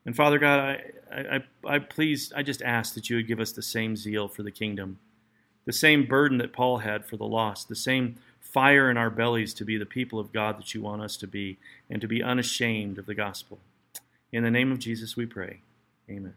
And 0.07 0.15
Father 0.15 0.39
God, 0.39 0.81
I, 1.11 1.19
I, 1.19 1.43
I 1.65 1.79
please, 1.79 2.31
I 2.33 2.41
just 2.41 2.61
ask 2.61 2.93
that 2.95 3.09
you 3.09 3.17
would 3.17 3.27
give 3.27 3.41
us 3.41 3.51
the 3.51 3.61
same 3.61 3.97
zeal 3.97 4.29
for 4.29 4.41
the 4.41 4.51
kingdom, 4.51 4.99
the 5.65 5.73
same 5.73 6.05
burden 6.05 6.37
that 6.37 6.53
Paul 6.53 6.77
had 6.77 7.05
for 7.05 7.17
the 7.17 7.25
lost, 7.25 7.67
the 7.67 7.75
same 7.75 8.15
fire 8.39 8.89
in 8.89 8.95
our 8.95 9.09
bellies 9.09 9.53
to 9.55 9.65
be 9.65 9.77
the 9.77 9.85
people 9.85 10.17
of 10.17 10.31
God 10.31 10.57
that 10.57 10.73
you 10.73 10.81
want 10.81 11.01
us 11.01 11.17
to 11.17 11.27
be 11.27 11.57
and 11.89 11.99
to 11.99 12.07
be 12.07 12.23
unashamed 12.23 12.97
of 12.97 13.05
the 13.05 13.13
gospel. 13.13 13.59
In 14.31 14.43
the 14.43 14.49
name 14.49 14.71
of 14.71 14.79
Jesus 14.79 15.17
we 15.17 15.25
pray. 15.25 15.59
Amen. 16.09 16.33